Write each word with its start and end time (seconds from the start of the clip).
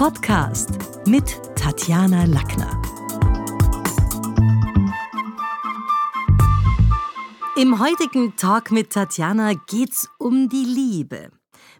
Podcast 0.00 0.70
mit 1.06 1.38
Tatjana 1.56 2.24
Lackner. 2.24 2.80
Im 7.54 7.78
heutigen 7.78 8.34
Talk 8.34 8.70
mit 8.70 8.94
Tatjana 8.94 9.52
geht's 9.66 10.08
um 10.18 10.48
die 10.48 10.64
Liebe. 10.64 11.30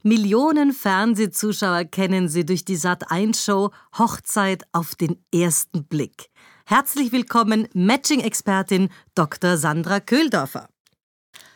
Millionen 0.03 0.75
Fernsehzuschauer 0.75 1.85
kennen 1.85 2.29
sie 2.29 2.45
durch 2.45 2.67
die 2.67 2.77
Sat1-Show 2.77 3.71
Hochzeit 3.97 4.65
auf 4.73 4.97
den 4.97 5.17
ersten 5.35 5.87
Blick. 5.87 6.29
Herzlich 6.67 7.13
willkommen, 7.13 7.69
Matching-Expertin 7.73 8.91
Dr. 9.15 9.57
Sandra 9.57 9.99
Köhldorfer. 9.99 10.69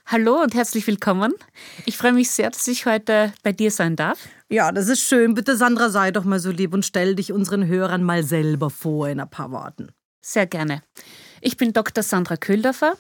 Hallo 0.07 0.43
und 0.43 0.55
herzlich 0.55 0.87
willkommen. 0.87 1.33
Ich 1.87 1.97
freue 1.97 2.13
mich 2.13 2.31
sehr, 2.31 2.51
dass 2.51 2.69
ich 2.69 2.85
heute 2.85 3.33
bei 3.43 3.53
dir 3.53 3.71
sein 3.71 3.97
darf. 3.97 4.19
Ja, 4.55 4.71
das 4.71 4.87
ist 4.87 5.01
schön. 5.01 5.35
Bitte, 5.35 5.57
Sandra, 5.57 5.91
sei 5.91 6.13
doch 6.13 6.23
mal 6.23 6.39
so 6.39 6.53
lieb 6.53 6.75
und 6.75 6.85
stell 6.87 7.17
dich 7.17 7.33
unseren 7.33 7.67
Hörern 7.67 8.05
mal 8.05 8.23
selber 8.23 8.71
vor 8.71 9.09
in 9.09 9.19
ein 9.19 9.29
paar 9.29 9.51
Worten. 9.51 9.89
Sehr 10.21 10.47
gerne. 10.47 10.85
Ich 11.41 11.57
bin 11.57 11.73
Dr. 11.73 12.05
Sandra 12.05 12.37
Köhldorfer. 12.37 12.97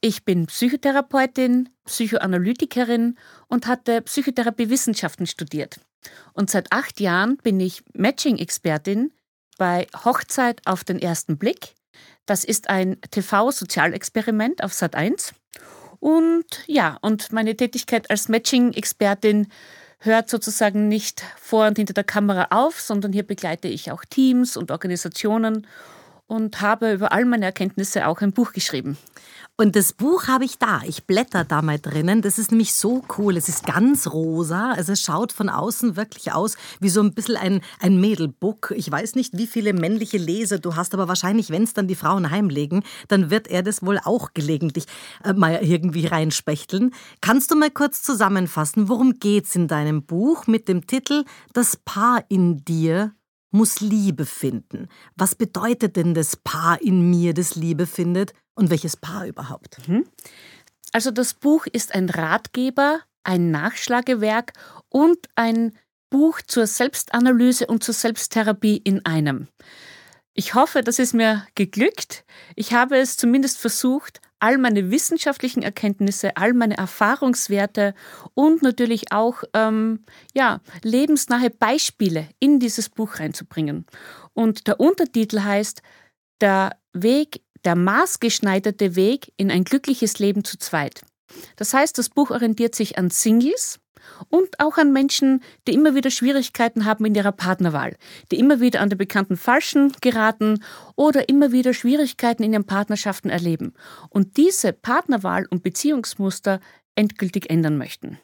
Ich 0.00 0.24
bin 0.24 0.46
Psychotherapeutin, 0.46 1.70
Psychoanalytikerin 1.86 3.18
und 3.48 3.66
hatte 3.66 4.02
Psychotherapiewissenschaften 4.02 5.26
studiert. 5.26 5.80
Und 6.34 6.50
seit 6.50 6.70
acht 6.70 7.00
Jahren 7.00 7.36
bin 7.38 7.58
ich 7.58 7.82
Matching-Expertin 7.94 9.12
bei 9.58 9.88
Hochzeit 10.04 10.62
auf 10.66 10.84
den 10.84 11.00
ersten 11.00 11.36
Blick. 11.36 11.74
Das 12.26 12.44
ist 12.44 12.70
ein 12.70 13.00
TV-Sozialexperiment 13.10 14.62
auf 14.62 14.72
Sat 14.72 14.94
1 14.94 15.34
und 16.02 16.44
ja, 16.66 16.98
und 17.00 17.30
meine 17.30 17.56
Tätigkeit 17.56 18.10
als 18.10 18.28
Matching-Expertin 18.28 19.46
hört 20.04 20.28
sozusagen 20.28 20.88
nicht 20.88 21.24
vor 21.40 21.66
und 21.66 21.78
hinter 21.78 21.94
der 21.94 22.04
Kamera 22.04 22.48
auf, 22.50 22.80
sondern 22.80 23.12
hier 23.12 23.22
begleite 23.22 23.68
ich 23.68 23.90
auch 23.90 24.04
Teams 24.04 24.56
und 24.56 24.70
Organisationen 24.70 25.66
und 26.26 26.60
habe 26.60 26.92
über 26.92 27.12
all 27.12 27.24
meine 27.24 27.44
Erkenntnisse 27.44 28.06
auch 28.06 28.20
ein 28.20 28.32
Buch 28.32 28.52
geschrieben. 28.52 28.96
Und 29.62 29.76
das 29.76 29.92
Buch 29.92 30.26
habe 30.26 30.44
ich 30.44 30.58
da. 30.58 30.80
Ich 30.88 31.06
blätter 31.06 31.44
da 31.44 31.62
mal 31.62 31.78
drinnen. 31.78 32.20
Das 32.20 32.36
ist 32.36 32.50
nämlich 32.50 32.74
so 32.74 33.04
cool. 33.16 33.36
Es 33.36 33.48
ist 33.48 33.64
ganz 33.64 34.08
rosa. 34.08 34.72
Also 34.72 34.90
es 34.90 35.00
schaut 35.00 35.30
von 35.30 35.48
außen 35.48 35.94
wirklich 35.94 36.32
aus 36.32 36.56
wie 36.80 36.88
so 36.88 37.00
ein 37.00 37.14
bisschen 37.14 37.36
ein, 37.36 37.60
ein 37.78 38.00
Mädelbook. 38.00 38.74
Ich 38.74 38.90
weiß 38.90 39.14
nicht, 39.14 39.38
wie 39.38 39.46
viele 39.46 39.72
männliche 39.72 40.18
Leser 40.18 40.58
du 40.58 40.74
hast, 40.74 40.94
aber 40.94 41.06
wahrscheinlich, 41.06 41.50
wenn 41.50 41.62
es 41.62 41.74
dann 41.74 41.86
die 41.86 41.94
Frauen 41.94 42.32
heimlegen, 42.32 42.82
dann 43.06 43.30
wird 43.30 43.46
er 43.46 43.62
das 43.62 43.86
wohl 43.86 44.00
auch 44.02 44.34
gelegentlich 44.34 44.86
äh, 45.22 45.32
mal 45.32 45.60
irgendwie 45.62 46.06
reinspechteln. 46.06 46.92
Kannst 47.20 47.52
du 47.52 47.54
mal 47.54 47.70
kurz 47.70 48.02
zusammenfassen, 48.02 48.88
worum 48.88 49.20
geht's 49.20 49.54
in 49.54 49.68
deinem 49.68 50.02
Buch 50.02 50.48
mit 50.48 50.66
dem 50.66 50.88
Titel 50.88 51.22
Das 51.52 51.76
Paar 51.76 52.24
in 52.28 52.64
dir 52.64 53.14
muss 53.52 53.80
Liebe 53.80 54.26
finden. 54.26 54.88
Was 55.14 55.36
bedeutet 55.36 55.94
denn 55.96 56.14
das 56.14 56.36
Paar 56.36 56.80
in 56.82 57.10
mir, 57.10 57.32
das 57.32 57.54
Liebe 57.54 57.86
findet? 57.86 58.32
Und 58.54 58.70
welches 58.70 58.96
Paar 58.96 59.26
überhaupt? 59.26 59.78
Mhm. 59.88 60.06
Also 60.92 61.10
das 61.10 61.34
Buch 61.34 61.66
ist 61.66 61.94
ein 61.94 62.10
Ratgeber, 62.10 63.00
ein 63.24 63.50
Nachschlagewerk 63.50 64.52
und 64.88 65.18
ein 65.36 65.72
Buch 66.10 66.42
zur 66.46 66.66
Selbstanalyse 66.66 67.66
und 67.66 67.82
zur 67.82 67.94
Selbsttherapie 67.94 68.76
in 68.76 69.04
einem. 69.06 69.48
Ich 70.34 70.54
hoffe, 70.54 70.82
das 70.82 70.98
ist 70.98 71.14
mir 71.14 71.46
geglückt. 71.54 72.24
Ich 72.56 72.72
habe 72.72 72.98
es 72.98 73.16
zumindest 73.16 73.58
versucht, 73.58 74.20
all 74.38 74.58
meine 74.58 74.90
wissenschaftlichen 74.90 75.62
Erkenntnisse, 75.62 76.36
all 76.36 76.52
meine 76.52 76.76
Erfahrungswerte 76.76 77.94
und 78.34 78.62
natürlich 78.62 79.12
auch 79.12 79.44
ähm, 79.54 80.04
ja, 80.34 80.60
lebensnahe 80.82 81.50
Beispiele 81.50 82.28
in 82.40 82.58
dieses 82.58 82.88
Buch 82.88 83.20
reinzubringen. 83.20 83.86
Und 84.34 84.66
der 84.66 84.80
Untertitel 84.80 85.40
heißt 85.40 85.82
Der 86.40 86.76
Weg, 86.92 87.42
der 87.64 87.76
maßgeschneiderte 87.76 88.96
Weg 88.96 89.32
in 89.36 89.50
ein 89.50 89.64
glückliches 89.64 90.18
Leben 90.18 90.44
zu 90.44 90.58
zweit. 90.58 91.02
Das 91.56 91.72
heißt, 91.72 91.96
das 91.96 92.10
Buch 92.10 92.30
orientiert 92.30 92.74
sich 92.74 92.98
an 92.98 93.10
Singles, 93.10 93.78
und 94.28 94.60
auch 94.60 94.78
an 94.78 94.92
Menschen, 94.92 95.42
die 95.66 95.74
immer 95.74 95.94
wieder 95.94 96.10
Schwierigkeiten 96.10 96.84
haben 96.84 97.04
in 97.04 97.14
ihrer 97.14 97.32
Partnerwahl, 97.32 97.96
die 98.30 98.38
immer 98.38 98.60
wieder 98.60 98.80
an 98.80 98.88
den 98.88 98.98
bekannten 98.98 99.36
Falschen 99.36 99.92
geraten 100.00 100.62
oder 100.96 101.28
immer 101.28 101.52
wieder 101.52 101.74
Schwierigkeiten 101.74 102.42
in 102.42 102.52
ihren 102.52 102.66
Partnerschaften 102.66 103.30
erleben 103.30 103.74
und 104.10 104.36
diese 104.36 104.72
Partnerwahl 104.72 105.46
und 105.50 105.62
Beziehungsmuster 105.62 106.60
endgültig 106.94 107.50
ändern 107.50 107.78
möchten. 107.78 108.18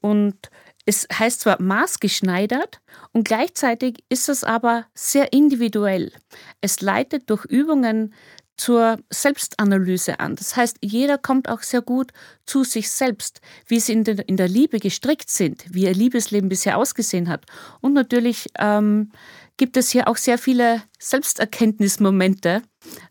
Und 0.00 0.50
es 0.84 1.06
heißt 1.12 1.40
zwar 1.40 1.60
maßgeschneidert 1.60 2.80
und 3.12 3.26
gleichzeitig 3.26 4.04
ist 4.08 4.28
es 4.28 4.44
aber 4.44 4.86
sehr 4.94 5.32
individuell. 5.32 6.12
Es 6.60 6.80
leitet 6.80 7.28
durch 7.28 7.44
Übungen 7.44 8.14
zur 8.56 8.98
Selbstanalyse 9.10 10.20
an. 10.20 10.36
Das 10.36 10.56
heißt, 10.56 10.78
jeder 10.80 11.18
kommt 11.18 11.48
auch 11.48 11.62
sehr 11.62 11.82
gut 11.82 12.12
zu 12.46 12.64
sich 12.64 12.90
selbst, 12.90 13.40
wie 13.66 13.80
sie 13.80 13.92
in 13.92 14.04
der, 14.04 14.28
in 14.28 14.36
der 14.36 14.48
Liebe 14.48 14.78
gestrickt 14.78 15.30
sind, 15.30 15.64
wie 15.68 15.84
ihr 15.84 15.94
Liebesleben 15.94 16.48
bisher 16.48 16.78
ausgesehen 16.78 17.28
hat. 17.28 17.44
Und 17.80 17.92
natürlich 17.92 18.48
ähm, 18.58 19.10
gibt 19.56 19.76
es 19.76 19.90
hier 19.90 20.08
auch 20.08 20.16
sehr 20.16 20.38
viele 20.38 20.82
Selbsterkenntnismomente. 20.98 22.62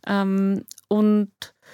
Ähm, 0.08 0.66
und 0.88 1.32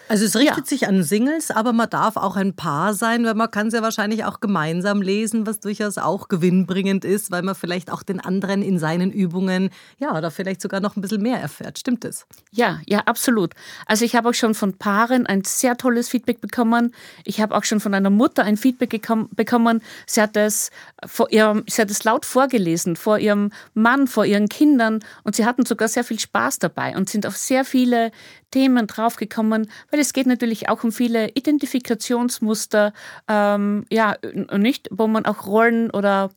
also 0.08 0.26
es 0.26 0.36
richtet 0.36 0.58
ja. 0.58 0.66
sich 0.66 0.88
an 0.88 1.04
Singles, 1.04 1.52
aber 1.52 1.74
man 1.74 1.90
darf 1.90 2.18
auch 2.18 2.36
ein 2.36 2.56
Paar 2.56 2.94
sein, 2.94 3.26
weil 3.26 3.34
man 3.34 3.50
kann 3.50 3.68
es 3.68 3.74
ja 3.74 3.82
wahrscheinlich 3.82 4.26
auch 4.26 4.40
gemeinsam 4.40 5.02
lesen, 5.02 5.46
was 5.48 5.60
durchaus 5.60 5.98
auch 5.98 6.28
gewinnbringend 6.28 7.06
ist, 7.06 7.32
weil 7.32 7.42
man 7.44 7.56
vielleicht 7.56 7.92
auch 7.92 8.04
den 8.04 8.20
anderen 8.20 8.62
in 8.62 8.80
seinen 8.80 9.12
Übungen, 9.12 9.70
ja, 10.00 10.18
oder 10.18 10.32
vielleicht 10.32 10.62
sogar 10.62 10.80
noch 10.80 10.96
ein 10.96 11.02
bisschen 11.02 11.22
mehr 11.22 11.40
erfährt. 11.40 11.80
Stimmt 11.80 12.06
es? 12.06 12.26
Ja, 12.52 12.82
ja, 12.88 13.00
absolut. 13.00 13.54
Also 13.86 14.06
ich 14.06 14.16
habe 14.16 14.30
auch 14.30 14.34
schon 14.34 14.54
von 14.54 14.74
Paaren 14.74 15.26
ein 15.26 15.44
sehr 15.44 15.78
tolles 15.78 16.10
Feedback 16.10 16.42
bekommen. 16.42 16.94
Ich 17.24 17.42
habe 17.42 17.56
auch 17.56 17.64
schon 17.64 17.80
von 17.80 17.94
einer 17.94 18.10
Mutter 18.10 18.44
ein 18.44 18.58
Feedback 18.58 18.92
bekommen. 19.32 19.82
Sie 20.06 20.22
hat 20.22 20.36
es 20.36 20.72
vor 21.06 21.32
ihrem, 21.32 21.64
sie 21.68 21.82
hat 21.82 21.92
es 21.92 22.04
laut 22.04 22.26
vorgelesen 22.26 22.96
vor 22.96 23.20
ihrem 23.20 23.52
Mann, 23.74 24.08
vor 24.08 24.26
ihren 24.26 24.50
Kindern 24.50 25.00
und 25.24 25.36
sie 25.36 25.46
hatten 25.46 25.66
sogar 25.66 25.88
sehr 25.88 26.04
viel 26.04 26.20
Spaß 26.20 26.60
dabei 26.60 26.96
und 26.96 27.10
sind 27.10 27.26
auf 27.26 27.38
sehr 27.38 27.66
viele 27.66 28.12
Themen 28.52 28.88
draufgekommen, 28.88 29.70
weil 29.90 30.00
es 30.00 30.14
geht 30.14 30.28
natürlich 30.28 30.70
auch 30.70 30.84
um 30.84 30.92
viele 30.92 31.30
Identifikationsmuster, 31.30 32.94
ähm, 33.28 33.86
ja, 33.90 34.18
nicht, 34.56 34.90
wo 34.92 35.08
man 35.08 35.26
auch 35.26 35.48
Rollen 35.48 35.90
oder 35.90 36.30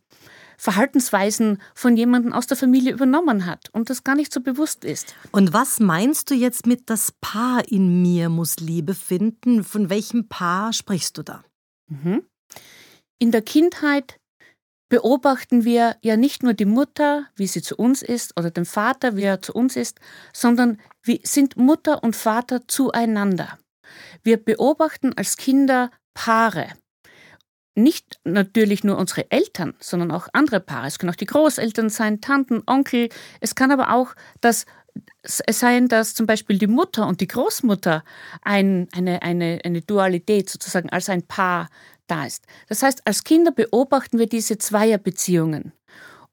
Verhaltensweisen 0.57 1.61
von 1.75 1.97
jemandem 1.97 2.33
aus 2.33 2.47
der 2.47 2.57
Familie 2.57 2.93
übernommen 2.93 3.47
hat 3.47 3.69
und 3.73 3.91
das 3.91 4.05
gar 4.05 4.15
nicht 4.15 4.33
so 4.33 4.41
bewusst 4.41 4.85
ist. 4.85 5.15
Und 5.33 5.53
was 5.53 5.81
meinst 5.81 6.31
du 6.31 6.35
jetzt 6.35 6.67
mit 6.67 6.89
das 6.89 7.13
Paar 7.21 7.69
in 7.69 8.03
mir 8.03 8.29
muss 8.29 8.57
Liebe 8.61 8.95
finden? 8.95 9.65
Von 9.65 9.91
welchem 9.91 10.29
Paar 10.29 10.73
sprichst 10.73 11.19
du 11.19 11.23
da? 11.23 11.45
Mhm. 11.89 12.23
In 13.19 13.31
der 13.31 13.43
Kindheit 13.43 14.21
beobachten 14.89 15.65
wir 15.65 15.97
ja 16.03 16.17
nicht 16.17 16.43
nur 16.43 16.55
die 16.55 16.65
Mutter, 16.65 17.27
wie 17.37 17.47
sie 17.47 17.63
zu 17.63 17.77
uns 17.77 18.03
ist, 18.03 18.39
oder 18.39 18.51
den 18.51 18.65
Vater, 18.65 19.17
wie 19.17 19.23
er 19.23 19.43
zu 19.43 19.53
uns 19.53 19.77
ist, 19.77 19.99
sondern 20.33 20.79
wie 21.03 21.21
sind 21.25 21.57
Mutter 21.57 22.03
und 22.03 22.17
Vater 22.17 22.67
zueinander. 22.69 23.59
Wir 24.23 24.37
beobachten 24.37 25.13
als 25.17 25.37
Kinder 25.37 25.91
Paare. 26.15 26.69
Nicht 27.75 28.21
natürlich 28.23 28.85
nur 28.85 28.99
unsere 28.99 29.31
Eltern, 29.31 29.75
sondern 29.81 30.13
auch 30.13 30.29
andere 30.33 30.61
Paare. 30.61 30.87
Es 30.87 30.99
können 30.99 31.11
auch 31.11 31.17
die 31.17 31.27
Großeltern 31.27 31.91
sein, 31.91 32.21
Tanten, 32.21 32.63
Onkel. 32.67 33.09
Es 33.41 33.57
kann 33.57 33.73
aber 33.73 33.93
auch 33.93 34.15
das 34.41 34.65
sein, 35.25 35.89
dass 35.89 36.15
zum 36.15 36.27
Beispiel 36.27 36.59
die 36.59 36.69
Mutter 36.69 37.07
und 37.09 37.21
die 37.21 37.27
Großmutter 37.27 38.05
ein, 38.43 38.89
eine, 38.93 39.23
eine, 39.23 39.61
eine 39.65 39.83
Dualität 39.83 40.49
sozusagen 40.49 40.91
als 40.91 41.09
ein 41.09 41.27
Paar 41.27 41.69
da 42.07 42.27
ist. 42.27 42.45
Das 42.69 42.83
heißt, 42.83 43.07
als 43.07 43.25
Kinder 43.25 43.51
beobachten 43.53 44.19
wir 44.19 44.27
diese 44.27 44.59
Zweierbeziehungen. 44.59 45.73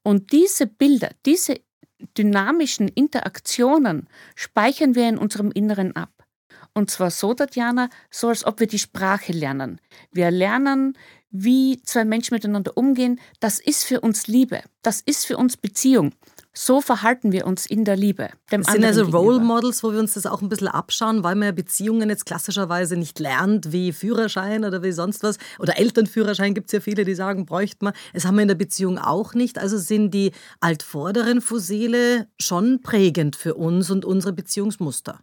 Und 0.02 0.32
diese 0.32 0.66
Bilder, 0.66 1.10
diese 1.26 1.60
dynamischen 2.18 2.88
Interaktionen 2.88 4.08
speichern 4.34 4.94
wir 4.94 5.08
in 5.08 5.18
unserem 5.18 5.52
Inneren 5.52 5.94
ab. 5.94 6.10
Und 6.74 6.90
zwar 6.90 7.10
so, 7.10 7.34
Tatjana, 7.34 7.90
so 8.10 8.28
als 8.28 8.44
ob 8.44 8.60
wir 8.60 8.66
die 8.66 8.78
Sprache 8.78 9.32
lernen. 9.32 9.80
Wir 10.10 10.30
lernen, 10.30 10.96
wie 11.30 11.80
zwei 11.82 12.04
Menschen 12.04 12.34
miteinander 12.34 12.76
umgehen. 12.76 13.20
Das 13.40 13.58
ist 13.58 13.84
für 13.84 14.00
uns 14.00 14.26
Liebe. 14.26 14.62
Das 14.82 15.00
ist 15.00 15.26
für 15.26 15.36
uns 15.36 15.56
Beziehung. 15.56 16.12
So 16.54 16.82
verhalten 16.82 17.32
wir 17.32 17.46
uns 17.46 17.64
in 17.64 17.86
der 17.86 17.96
Liebe. 17.96 18.28
das 18.50 18.66
sind 18.66 18.84
also 18.84 19.04
Role 19.04 19.40
Models, 19.40 19.82
wo 19.82 19.92
wir 19.92 19.98
uns 19.98 20.12
das 20.12 20.26
auch 20.26 20.42
ein 20.42 20.50
bisschen 20.50 20.68
abschauen, 20.68 21.24
weil 21.24 21.34
man 21.34 21.46
ja 21.46 21.52
Beziehungen 21.52 22.10
jetzt 22.10 22.26
klassischerweise 22.26 22.96
nicht 22.96 23.18
lernt, 23.18 23.72
wie 23.72 23.90
Führerschein 23.90 24.66
oder 24.66 24.82
wie 24.82 24.92
sonst 24.92 25.22
was. 25.22 25.38
Oder 25.58 25.78
Elternführerschein 25.78 26.52
gibt 26.52 26.66
es 26.66 26.72
ja 26.72 26.80
viele, 26.80 27.06
die 27.06 27.14
sagen, 27.14 27.46
bräuchte 27.46 27.86
man. 27.86 27.94
Das 28.12 28.26
haben 28.26 28.34
wir 28.34 28.42
in 28.42 28.48
der 28.48 28.54
Beziehung 28.54 28.98
auch 28.98 29.32
nicht. 29.32 29.58
Also 29.58 29.78
sind 29.78 30.12
die 30.12 30.32
altvorderen 30.60 31.40
Fossile 31.40 32.26
schon 32.38 32.82
prägend 32.82 33.34
für 33.34 33.54
uns 33.54 33.90
und 33.90 34.04
unsere 34.04 34.34
Beziehungsmuster. 34.34 35.20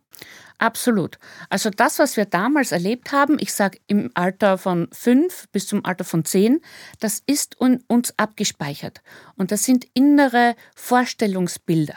Absolut. 0.59 1.17
Also 1.49 1.69
das, 1.69 1.99
was 1.99 2.17
wir 2.17 2.25
damals 2.25 2.73
erlebt 2.73 3.13
haben, 3.13 3.37
ich 3.39 3.53
sage 3.53 3.79
im 3.87 4.11
Alter 4.13 4.57
von 4.57 4.89
fünf 4.91 5.47
bis 5.53 5.67
zum 5.67 5.85
Alter 5.85 6.03
von 6.03 6.25
zehn, 6.25 6.59
das 6.99 7.23
ist 7.25 7.55
uns 7.59 8.13
abgespeichert. 8.17 9.01
Und 9.37 9.53
das 9.53 9.63
sind 9.63 9.87
innere 9.93 10.55
Vorstellungsbilder. 10.75 11.95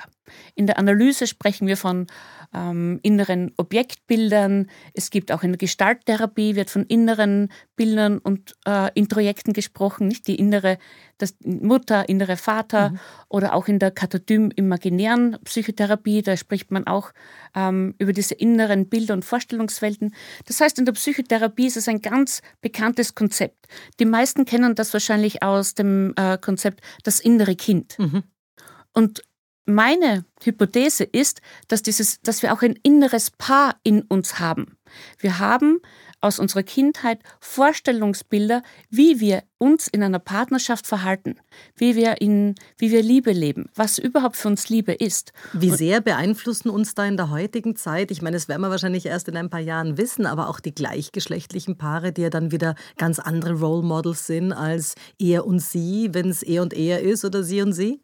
In 0.55 0.67
der 0.67 0.79
Analyse 0.79 1.27
sprechen 1.27 1.67
wir 1.67 1.77
von 1.77 2.07
ähm, 2.55 3.01
inneren 3.03 3.53
Objektbildern. 3.57 4.69
Es 4.95 5.11
gibt 5.11 5.33
auch 5.33 5.43
in 5.43 5.53
der 5.53 5.59
Gestalttherapie 5.59 6.57
wird 6.57 6.71
von 6.71 6.85
inneren 6.85 7.51
Bildern 7.77 8.19
und 8.19 8.55
äh, 8.67 8.91
Introjekten 8.95 9.53
gesprochen, 9.53 10.09
nicht 10.09 10.27
die 10.27 10.37
innere 10.37 10.79
das 11.23 11.37
Mutter, 11.45 12.09
innere 12.09 12.37
Vater 12.37 12.91
mhm. 12.91 12.99
oder 13.29 13.55
auch 13.55 13.69
in 13.69 13.79
der 13.79 13.93
Katadym-imaginären 13.93 15.39
Psychotherapie, 15.45 16.21
da 16.23 16.37
spricht 16.37 16.71
man 16.73 16.87
auch 16.87 17.13
ähm, 17.55 17.95
über 17.99 18.13
diese 18.13 18.35
inneren 18.35 18.89
Bilder 18.89 19.15
und 19.15 19.25
Vorstellungswelten. 19.25 20.15
Das 20.47 20.61
heißt, 20.61 20.79
in 20.79 20.85
der 20.85 20.93
Psychotherapie 20.93 21.67
ist 21.67 21.77
es 21.77 21.89
ein 21.89 22.03
ganz 22.03 22.43
bekanntes 22.61 23.15
Konzept. 23.15 23.69
Die 24.01 24.05
meisten 24.05 24.45
kennen 24.45 24.75
das 24.75 24.93
wahrscheinlich 24.93 25.43
aus 25.43 25.75
dem 25.75 26.13
äh, 26.17 26.39
Konzept 26.39 26.81
das 27.05 27.21
innere 27.21 27.55
Kind. 27.55 27.99
Mhm. 27.99 28.25
Und 28.93 29.23
meine 29.65 30.25
Hypothese 30.43 31.05
ist, 31.05 31.41
dass, 31.69 31.83
dieses, 31.83 32.21
dass 32.23 32.43
wir 32.43 32.53
auch 32.53 32.63
ein 32.63 32.79
inneres 32.83 33.31
Paar 33.31 33.77
in 33.83 34.03
uns 34.03 34.39
haben. 34.39 34.77
Wir 35.19 35.39
haben 35.39 35.81
aus 36.21 36.39
unserer 36.39 36.63
Kindheit 36.63 37.21
Vorstellungsbilder, 37.41 38.63
wie 38.91 39.21
wir 39.21 39.43
uns 39.59 39.89
in 39.89 40.03
einer 40.03 40.19
Partnerschaft 40.19 40.87
verhalten, 40.87 41.37
wie 41.77 41.97
wir, 41.97 42.21
in, 42.21 42.55
wie 42.79 42.91
wir 42.91 43.03
Liebe 43.03 43.33
leben, 43.33 43.67
was 43.75 43.99
überhaupt 43.99 44.37
für 44.37 44.49
uns 44.49 44.69
Liebe 44.69 44.93
ist. 44.93 45.33
Wie 45.53 45.71
sehr 45.71 46.01
beeinflussen 46.01 46.71
uns 46.71 46.95
da 46.95 47.05
in 47.05 47.17
der 47.17 47.31
heutigen 47.31 47.77
Zeit, 47.77 48.11
ich 48.11 48.23
meine, 48.23 48.37
das 48.37 48.49
werden 48.49 48.63
wir 48.63 48.71
wahrscheinlich 48.71 49.07
erst 49.07 49.29
in 49.29 49.37
ein 49.37 49.51
paar 49.51 49.61
Jahren 49.61 49.99
wissen, 49.99 50.27
aber 50.27 50.49
auch 50.49 50.61
die 50.61 50.75
gleichgeschlechtlichen 50.75 51.77
Paare, 51.77 52.13
die 52.13 52.23
ja 52.23 52.31
dann 52.31 52.53
wieder 52.53 52.77
ganz 52.97 53.19
andere 53.19 53.55
Role 53.55 53.83
Models 53.83 54.27
sind 54.27 54.53
als 54.53 54.95
er 55.19 55.47
und 55.47 55.61
sie, 55.61 56.11
wenn 56.13 56.29
es 56.29 56.43
er 56.43 56.63
und 56.63 56.73
er 56.73 57.01
ist 57.01 57.25
oder 57.25 57.43
sie 57.43 57.63
und 57.63 57.73
sie? 57.73 58.02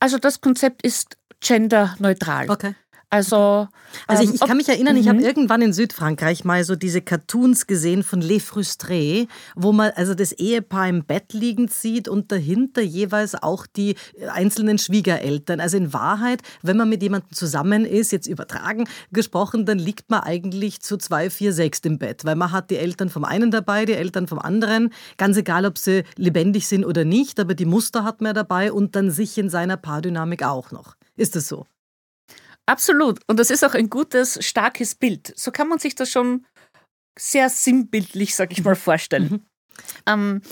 Also 0.00 0.18
das 0.18 0.40
Konzept 0.40 0.82
ist 0.82 1.16
genderneutral. 1.40 2.50
Okay. 2.50 2.74
Also, 3.10 3.68
also 4.06 4.22
ich, 4.22 4.28
ähm, 4.28 4.34
ich 4.34 4.40
kann 4.42 4.56
mich 4.58 4.68
erinnern, 4.68 4.96
ich 4.98 5.08
habe 5.08 5.20
mhm. 5.20 5.24
irgendwann 5.24 5.62
in 5.62 5.72
Südfrankreich 5.72 6.44
mal 6.44 6.62
so 6.64 6.76
diese 6.76 7.00
Cartoons 7.00 7.66
gesehen 7.66 8.02
von 8.02 8.20
Les 8.20 8.42
Frustrés, 8.42 9.28
wo 9.56 9.72
man 9.72 9.92
also 9.96 10.14
das 10.14 10.32
Ehepaar 10.32 10.90
im 10.90 11.04
Bett 11.04 11.32
liegend 11.32 11.72
sieht 11.72 12.06
und 12.06 12.30
dahinter 12.30 12.82
jeweils 12.82 13.34
auch 13.34 13.66
die 13.66 13.96
einzelnen 14.30 14.76
Schwiegereltern. 14.76 15.58
Also 15.58 15.78
in 15.78 15.94
Wahrheit, 15.94 16.42
wenn 16.60 16.76
man 16.76 16.90
mit 16.90 17.02
jemandem 17.02 17.32
zusammen 17.32 17.86
ist, 17.86 18.12
jetzt 18.12 18.26
übertragen 18.26 18.84
gesprochen, 19.10 19.64
dann 19.64 19.78
liegt 19.78 20.10
man 20.10 20.20
eigentlich 20.20 20.80
zu 20.80 20.98
zwei, 20.98 21.30
vier, 21.30 21.54
sechs 21.54 21.78
im 21.80 21.98
Bett, 21.98 22.26
weil 22.26 22.36
man 22.36 22.52
hat 22.52 22.70
die 22.70 22.76
Eltern 22.76 23.08
vom 23.08 23.24
einen 23.24 23.50
dabei, 23.50 23.86
die 23.86 23.94
Eltern 23.94 24.28
vom 24.28 24.38
anderen, 24.38 24.92
ganz 25.16 25.38
egal, 25.38 25.64
ob 25.64 25.78
sie 25.78 26.04
lebendig 26.16 26.68
sind 26.68 26.84
oder 26.84 27.06
nicht, 27.06 27.40
aber 27.40 27.54
die 27.54 27.64
Muster 27.64 28.04
hat 28.04 28.20
man 28.20 28.34
dabei 28.34 28.70
und 28.70 28.96
dann 28.96 29.10
sich 29.10 29.38
in 29.38 29.48
seiner 29.48 29.78
Paardynamik 29.78 30.42
auch 30.42 30.72
noch. 30.72 30.94
Ist 31.16 31.34
das 31.34 31.48
so? 31.48 31.64
Absolut. 32.68 33.20
Und 33.26 33.38
das 33.38 33.50
ist 33.50 33.64
auch 33.64 33.72
ein 33.72 33.88
gutes, 33.88 34.44
starkes 34.44 34.94
Bild. 34.94 35.32
So 35.36 35.50
kann 35.50 35.68
man 35.68 35.78
sich 35.78 35.94
das 35.94 36.10
schon 36.10 36.44
sehr 37.18 37.48
sinnbildlich, 37.48 38.34
sag 38.34 38.52
ich 38.52 38.62
mal, 38.62 38.76
vorstellen. 38.76 39.28
Mhm. 39.30 39.46
Ähm, 40.06 40.42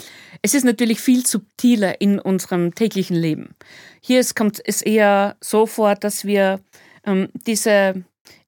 es 0.41 0.55
ist 0.55 0.65
natürlich 0.65 1.01
viel 1.01 1.27
subtiler 1.27 2.01
in 2.01 2.19
unserem 2.19 2.75
täglichen 2.75 3.17
Leben. 3.17 3.55
Hier 4.01 4.19
ist, 4.21 4.35
kommt 4.35 4.63
es 4.65 4.81
eher 4.81 5.37
so 5.43 5.67
vor, 5.67 5.95
dass 5.95 6.25
wir 6.25 6.61
ähm, 7.05 7.29
diese 7.47 8.05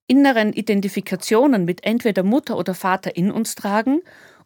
inneren 0.06 0.55
Identifikationen 0.55 1.67
mit 1.67 1.85
entweder 1.85 2.23
Mutter 2.23 2.56
oder 2.56 2.73
Vater 2.73 3.17
in 3.17 3.31
uns 3.31 3.55
tragen 3.55 4.00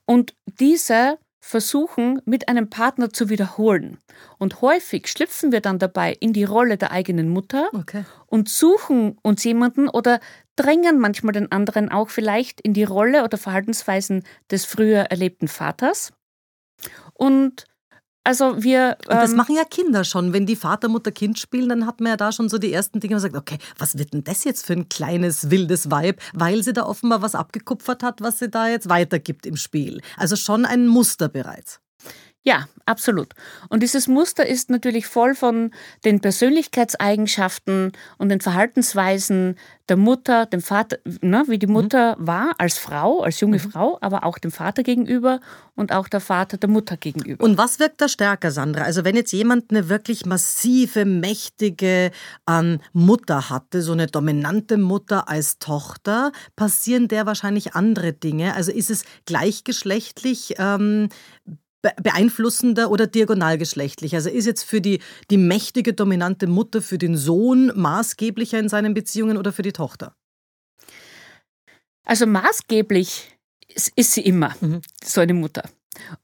und 0.04 0.34
diese 0.58 1.18
versuchen, 1.44 2.22
mit 2.24 2.48
einem 2.48 2.70
Partner 2.70 3.12
zu 3.12 3.28
wiederholen. 3.28 3.98
Und 4.38 4.62
häufig 4.62 5.08
schlüpfen 5.08 5.50
wir 5.50 5.60
dann 5.60 5.80
dabei 5.80 6.16
in 6.20 6.32
die 6.32 6.44
Rolle 6.44 6.78
der 6.78 6.92
eigenen 6.92 7.28
Mutter 7.28 7.68
okay. 7.72 8.04
und 8.26 8.48
suchen 8.48 9.18
uns 9.22 9.42
jemanden 9.42 9.88
oder 9.88 10.20
drängen 10.54 11.00
manchmal 11.00 11.32
den 11.32 11.50
anderen 11.50 11.90
auch 11.90 12.10
vielleicht 12.10 12.60
in 12.60 12.74
die 12.74 12.84
Rolle 12.84 13.24
oder 13.24 13.38
Verhaltensweisen 13.38 14.22
des 14.52 14.64
früher 14.64 15.10
erlebten 15.10 15.48
Vaters. 15.48 16.12
Und 17.12 17.64
also 18.24 18.62
wir. 18.62 18.96
Und 19.08 19.16
das 19.16 19.30
ähm, 19.30 19.36
machen 19.36 19.56
ja 19.56 19.64
Kinder 19.64 20.04
schon. 20.04 20.32
Wenn 20.32 20.46
die 20.46 20.56
Vater, 20.56 20.88
Mutter, 20.88 21.10
Kind 21.10 21.38
spielen, 21.38 21.68
dann 21.68 21.86
hat 21.86 22.00
man 22.00 22.10
ja 22.10 22.16
da 22.16 22.30
schon 22.30 22.48
so 22.48 22.58
die 22.58 22.72
ersten 22.72 23.00
Dinge, 23.00 23.14
man 23.14 23.20
sagt, 23.20 23.36
okay, 23.36 23.58
was 23.78 23.98
wird 23.98 24.12
denn 24.12 24.24
das 24.24 24.44
jetzt 24.44 24.64
für 24.64 24.74
ein 24.74 24.88
kleines, 24.88 25.50
wildes 25.50 25.90
Weib, 25.90 26.20
weil 26.32 26.62
sie 26.62 26.72
da 26.72 26.84
offenbar 26.84 27.22
was 27.22 27.34
abgekupfert 27.34 28.02
hat, 28.02 28.20
was 28.20 28.38
sie 28.38 28.48
da 28.48 28.68
jetzt 28.68 28.88
weitergibt 28.88 29.46
im 29.46 29.56
Spiel. 29.56 30.00
Also 30.16 30.36
schon 30.36 30.64
ein 30.64 30.86
Muster 30.86 31.28
bereits. 31.28 31.80
Ja, 32.44 32.66
absolut. 32.86 33.34
Und 33.68 33.84
dieses 33.84 34.08
Muster 34.08 34.44
ist 34.44 34.68
natürlich 34.68 35.06
voll 35.06 35.36
von 35.36 35.70
den 36.04 36.20
Persönlichkeitseigenschaften 36.20 37.92
und 38.18 38.30
den 38.30 38.40
Verhaltensweisen 38.40 39.56
der 39.88 39.96
Mutter, 39.96 40.46
dem 40.46 40.60
Vater, 40.60 40.98
ne, 41.20 41.44
wie 41.46 41.58
die 41.58 41.68
mhm. 41.68 41.74
Mutter 41.74 42.16
mhm. 42.16 42.26
war 42.26 42.54
als 42.58 42.78
Frau, 42.78 43.20
als 43.22 43.38
junge 43.40 43.58
mhm. 43.58 43.70
Frau, 43.70 43.98
aber 44.00 44.24
auch 44.24 44.38
dem 44.38 44.50
Vater 44.50 44.82
gegenüber 44.82 45.38
und 45.76 45.92
auch 45.92 46.08
der 46.08 46.20
Vater 46.20 46.56
der 46.56 46.68
Mutter 46.68 46.96
gegenüber. 46.96 47.44
Und 47.44 47.58
was 47.58 47.78
wirkt 47.78 48.00
da 48.00 48.08
stärker, 48.08 48.50
Sandra? 48.50 48.82
Also 48.82 49.04
wenn 49.04 49.14
jetzt 49.14 49.32
jemand 49.32 49.70
eine 49.70 49.88
wirklich 49.88 50.26
massive, 50.26 51.04
mächtige 51.04 52.10
ähm, 52.48 52.80
Mutter 52.92 53.50
hatte, 53.50 53.82
so 53.82 53.92
eine 53.92 54.08
dominante 54.08 54.78
Mutter 54.78 55.28
als 55.28 55.58
Tochter, 55.58 56.32
passieren 56.56 57.06
der 57.06 57.26
wahrscheinlich 57.26 57.74
andere 57.74 58.12
Dinge. 58.12 58.54
Also 58.54 58.72
ist 58.72 58.90
es 58.90 59.04
gleichgeschlechtlich 59.26 60.54
ähm, 60.58 61.08
beeinflussender 61.82 62.90
oder 62.90 63.06
diagonalgeschlechtlich? 63.06 64.14
Also 64.14 64.30
ist 64.30 64.46
jetzt 64.46 64.62
für 64.62 64.80
die, 64.80 65.00
die 65.30 65.38
mächtige, 65.38 65.92
dominante 65.92 66.46
Mutter 66.46 66.80
für 66.82 66.98
den 66.98 67.16
Sohn 67.16 67.72
maßgeblicher 67.74 68.58
in 68.58 68.68
seinen 68.68 68.94
Beziehungen 68.94 69.36
oder 69.36 69.52
für 69.52 69.62
die 69.62 69.72
Tochter? 69.72 70.14
Also 72.04 72.26
maßgeblich 72.26 73.36
ist, 73.68 73.92
ist 73.96 74.12
sie 74.12 74.22
immer, 74.22 74.54
mhm. 74.60 74.80
so 75.04 75.20
eine 75.20 75.34
Mutter. 75.34 75.68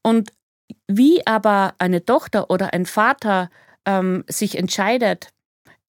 Und 0.03 0.33
wie 0.87 1.27
aber 1.27 1.75
eine 1.79 2.05
Tochter 2.05 2.51
oder 2.51 2.73
ein 2.73 2.87
Vater 2.87 3.51
ähm, 3.85 4.25
sich 4.29 4.57
entscheidet, 4.59 5.33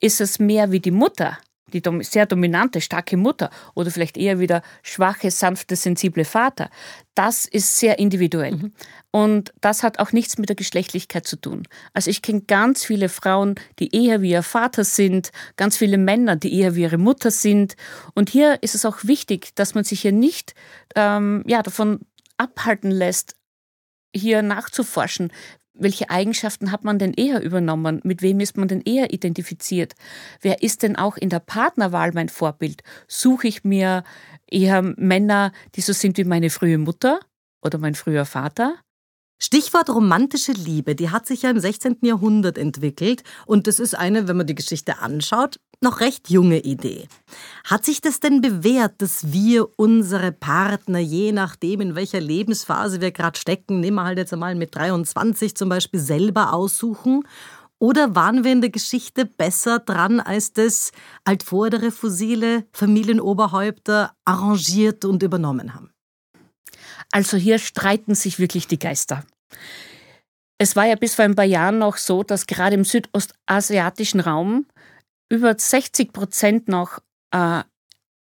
ist 0.00 0.20
es 0.20 0.38
mehr 0.38 0.70
wie 0.70 0.81
die 0.81 0.90
Mutter, 0.90 1.38
die 1.75 1.82
sehr 2.03 2.26
dominante, 2.26 2.81
starke 2.81 3.17
Mutter 3.17 3.50
oder 3.75 3.91
vielleicht 3.91 4.17
eher 4.17 4.38
wieder 4.38 4.62
schwache, 4.82 5.31
sanfte, 5.31 5.76
sensible 5.76 6.25
Vater. 6.25 6.71
Das 7.15 7.44
ist 7.44 7.79
sehr 7.79 7.99
individuell. 7.99 8.56
Mhm. 8.56 8.73
Und 9.11 9.53
das 9.61 9.82
hat 9.82 9.99
auch 9.99 10.12
nichts 10.12 10.38
mit 10.38 10.49
der 10.49 10.56
Geschlechtlichkeit 10.56 11.26
zu 11.26 11.37
tun. 11.37 11.69
Also 11.93 12.11
ich 12.11 12.23
kenne 12.23 12.43
ganz 12.43 12.85
viele 12.85 13.09
Frauen, 13.09 13.55
die 13.79 13.94
eher 13.94 14.23
wie 14.23 14.31
ihr 14.31 14.43
Vater 14.43 14.85
sind, 14.85 15.31
ganz 15.56 15.77
viele 15.77 15.98
Männer, 15.98 16.37
die 16.37 16.58
eher 16.58 16.75
wie 16.75 16.82
ihre 16.82 16.98
Mutter 16.98 17.31
sind. 17.31 17.77
Und 18.15 18.31
hier 18.31 18.63
ist 18.63 18.75
es 18.75 18.84
auch 18.84 19.05
wichtig, 19.05 19.55
dass 19.55 19.75
man 19.75 19.84
sich 19.84 20.01
hier 20.01 20.13
nicht 20.13 20.55
ähm, 20.96 21.44
ja, 21.46 21.63
davon 21.63 22.01
abhalten 22.37 22.91
lässt, 22.91 23.34
hier 24.15 24.43
nachzuforschen, 24.43 25.32
welche 25.74 26.08
Eigenschaften 26.10 26.70
hat 26.70 26.84
man 26.84 26.98
denn 26.98 27.12
eher 27.12 27.43
übernommen? 27.43 28.00
Mit 28.04 28.22
wem 28.22 28.40
ist 28.40 28.56
man 28.56 28.69
denn 28.69 28.81
eher 28.81 29.12
identifiziert? 29.12 29.94
Wer 30.40 30.62
ist 30.62 30.82
denn 30.82 30.96
auch 30.96 31.16
in 31.16 31.28
der 31.28 31.40
Partnerwahl 31.40 32.12
mein 32.12 32.28
Vorbild? 32.28 32.82
Suche 33.08 33.48
ich 33.48 33.64
mir 33.64 34.04
eher 34.48 34.82
Männer, 34.82 35.52
die 35.74 35.81
so 35.81 35.93
sind 35.93 36.16
wie 36.16 36.24
meine 36.24 36.50
frühe 36.50 36.78
Mutter 36.78 37.20
oder 37.62 37.78
mein 37.78 37.94
früher 37.94 38.24
Vater? 38.24 38.76
Stichwort 39.38 39.90
romantische 39.90 40.52
Liebe, 40.52 40.94
die 40.94 41.10
hat 41.10 41.26
sich 41.26 41.43
ja 41.43 41.50
im 41.50 41.58
16. 41.58 41.98
Jahrhundert 42.02 42.56
entwickelt 42.56 43.24
und 43.46 43.66
das 43.66 43.81
ist 43.81 43.94
eine, 43.94 44.28
wenn 44.28 44.36
man 44.36 44.46
die 44.46 44.54
Geschichte 44.54 45.00
anschaut, 45.00 45.58
noch 45.84 46.00
recht 46.00 46.31
junge 46.31 46.58
Idee. 46.60 47.06
Hat 47.64 47.84
sich 47.84 48.00
das 48.00 48.19
denn 48.19 48.41
bewährt, 48.41 49.00
dass 49.00 49.32
wir 49.32 49.69
unsere 49.79 50.32
Partner, 50.32 50.98
je 50.98 51.31
nachdem, 51.31 51.81
in 51.81 51.94
welcher 51.94 52.20
Lebensphase 52.20 53.00
wir 53.00 53.12
gerade 53.12 53.38
stecken, 53.38 53.81
nehmen 53.81 53.96
wir 53.96 54.05
halt 54.05 54.19
jetzt 54.19 54.32
einmal 54.32 54.56
mit 54.56 54.74
23 54.74 55.55
zum 55.55 55.69
Beispiel, 55.69 56.00
selber 56.00 56.53
aussuchen? 56.53 57.22
Oder 57.79 58.14
waren 58.14 58.44
wir 58.44 58.53
in 58.53 58.60
der 58.60 58.70
Geschichte 58.70 59.26
besser 59.26 59.79
dran, 59.79 60.19
als 60.19 60.53
das 60.53 60.91
altvordere 61.24 61.91
fossile 61.91 62.64
Familienoberhäupter 62.72 64.12
arrangiert 64.24 65.05
und 65.05 65.22
übernommen 65.22 65.74
haben? 65.74 65.91
Also 67.12 67.36
hier 67.36 67.58
streiten 67.58 68.14
sich 68.14 68.38
wirklich 68.38 68.67
die 68.67 68.79
Geister. 68.79 69.24
Es 70.58 70.76
war 70.76 70.86
ja 70.86 70.94
bis 70.94 71.14
vor 71.14 71.24
ein 71.24 71.34
paar 71.34 71.44
Jahren 71.44 71.79
noch 71.79 71.96
so, 71.96 72.22
dass 72.22 72.46
gerade 72.46 72.74
im 72.74 72.84
südostasiatischen 72.84 74.20
Raum 74.20 74.67
über 75.34 75.55
60 75.56 76.12
Prozent 76.12 76.69
noch 76.69 77.00
äh, 77.31 77.62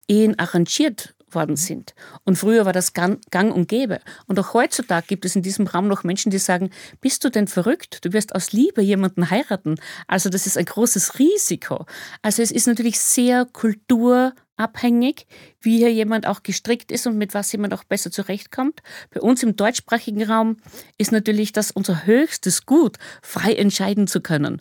Ehen 0.09 0.39
arrangiert 0.39 1.15
worden 1.35 1.57
sind. 1.57 1.95
Und 2.25 2.37
früher 2.37 2.65
war 2.65 2.73
das 2.73 2.93
gang, 2.95 3.21
und 3.33 3.69
gäbe. 3.69 4.01
Und 4.27 4.39
auch 4.39 4.55
heutzutage 4.55 5.07
gibt 5.07 5.25
es 5.25 5.37
in 5.37 5.43
diesem 5.43 5.67
Raum 5.67 5.89
noch 5.89 6.05
Menschen, 6.05 6.31
die 6.31 6.39
sagen, 6.39 6.71
bist 7.01 7.25
du 7.25 7.31
denn 7.31 7.47
verrückt? 7.47 8.05
Du 8.05 8.13
wirst 8.13 8.35
aus 8.35 8.53
Liebe 8.53 8.81
jemanden 8.83 9.31
heiraten. 9.31 9.77
Also 10.07 10.31
das 10.31 10.47
ist 10.47 10.57
ein 10.57 10.65
großes 10.65 11.19
Risiko. 11.19 11.85
Also 12.23 12.43
es 12.43 12.51
ist 12.51 12.67
natürlich 12.67 12.99
sehr 13.01 13.45
kultur- 13.45 14.33
abhängig, 14.59 15.27
wie 15.61 15.79
hier 15.79 15.93
jemand 15.93 16.27
auch 16.27 16.43
gestrickt 16.43 16.91
ist 16.91 17.07
und 17.07 17.17
mit 17.17 17.33
was 17.33 17.53
jemand 17.53 17.73
auch 17.73 17.85
besser 17.85 18.11
zurechtkommt. 18.11 18.81
Bei 19.11 19.21
uns 19.21 19.43
im 19.45 19.55
deutschsprachigen 19.55 20.25
Raum 20.25 20.57
ist 20.99 21.13
natürlich 21.13 21.53
das 21.53 21.71
unser 21.71 22.07
höchstes 22.07 22.67
Gut, 22.67 22.97
frei 23.23 23.55
entscheiden 23.55 24.09
zu 24.09 24.21
können. 24.21 24.61